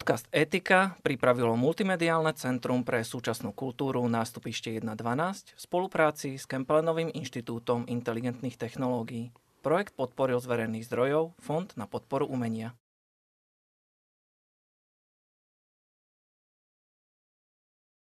Podcast 0.09 0.33
Etika 0.33 0.97
pripravilo 1.05 1.53
Multimediálne 1.53 2.33
centrum 2.33 2.81
pre 2.81 3.05
súčasnú 3.05 3.53
kultúru 3.53 4.01
nástupište 4.09 4.73
1.12 4.81 5.53
v 5.53 5.59
spolupráci 5.61 6.33
s 6.33 6.49
Kemplenovým 6.49 7.13
inštitútom 7.13 7.85
inteligentných 7.85 8.57
technológií. 8.57 9.29
Projekt 9.61 9.93
podporil 9.93 10.41
z 10.41 10.49
verejných 10.49 10.89
zdrojov 10.89 11.37
Fond 11.37 11.69
na 11.77 11.85
podporu 11.85 12.25
umenia. 12.25 12.73